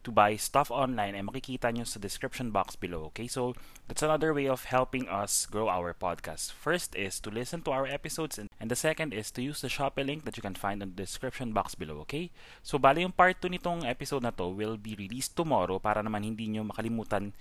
to 0.00 0.10
buy 0.10 0.36
stuff 0.36 0.72
online 0.72 1.12
ay 1.12 1.20
makikita 1.20 1.68
nyo 1.68 1.84
sa 1.84 2.00
description 2.00 2.48
box 2.48 2.72
below. 2.76 3.12
Okay, 3.12 3.28
so 3.28 3.52
that's 3.84 4.00
another 4.00 4.32
way 4.32 4.48
of 4.48 4.72
helping 4.72 5.04
us 5.08 5.44
grow 5.44 5.68
our 5.68 5.92
podcast. 5.92 6.52
First 6.56 6.96
is 6.96 7.20
to 7.20 7.28
listen 7.28 7.60
to 7.68 7.70
our 7.72 7.84
episodes 7.84 8.40
and, 8.40 8.48
the 8.70 8.78
second 8.78 9.12
is 9.12 9.34
to 9.34 9.42
use 9.42 9.60
the 9.60 9.68
Shopee 9.68 10.06
link 10.06 10.24
that 10.24 10.38
you 10.38 10.44
can 10.44 10.54
find 10.54 10.80
in 10.80 10.94
the 10.94 11.02
description 11.04 11.52
box 11.52 11.74
below. 11.74 12.00
Okay, 12.08 12.32
so 12.64 12.78
bali 12.78 13.04
yung 13.04 13.12
part 13.12 13.42
2 13.42 13.52
nitong 13.52 13.84
episode 13.84 14.24
na 14.24 14.32
to 14.32 14.48
will 14.48 14.80
be 14.80 14.96
released 14.96 15.36
tomorrow 15.36 15.76
para 15.82 16.00
naman 16.00 16.24
hindi 16.24 16.48
nyo 16.48 16.64
makalimutan 16.64 17.34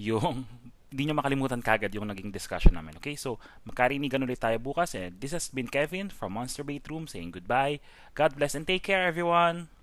yung 0.00 0.46
hindi 0.94 1.02
nyo 1.10 1.18
makalimutan 1.18 1.60
kagad 1.60 1.92
yung 1.92 2.08
naging 2.08 2.32
discussion 2.32 2.72
namin. 2.72 2.96
Okay, 2.96 3.18
so 3.18 3.36
magkarinigan 3.68 4.24
ulit 4.24 4.40
tayo 4.40 4.56
bukas 4.56 4.96
and 4.96 5.20
this 5.20 5.36
has 5.36 5.52
been 5.52 5.68
Kevin 5.68 6.08
from 6.08 6.32
Monster 6.32 6.64
Bait 6.64 6.86
Room 6.88 7.04
saying 7.04 7.34
goodbye. 7.34 7.82
God 8.16 8.38
bless 8.40 8.56
and 8.56 8.64
take 8.64 8.86
care 8.86 9.04
everyone! 9.04 9.75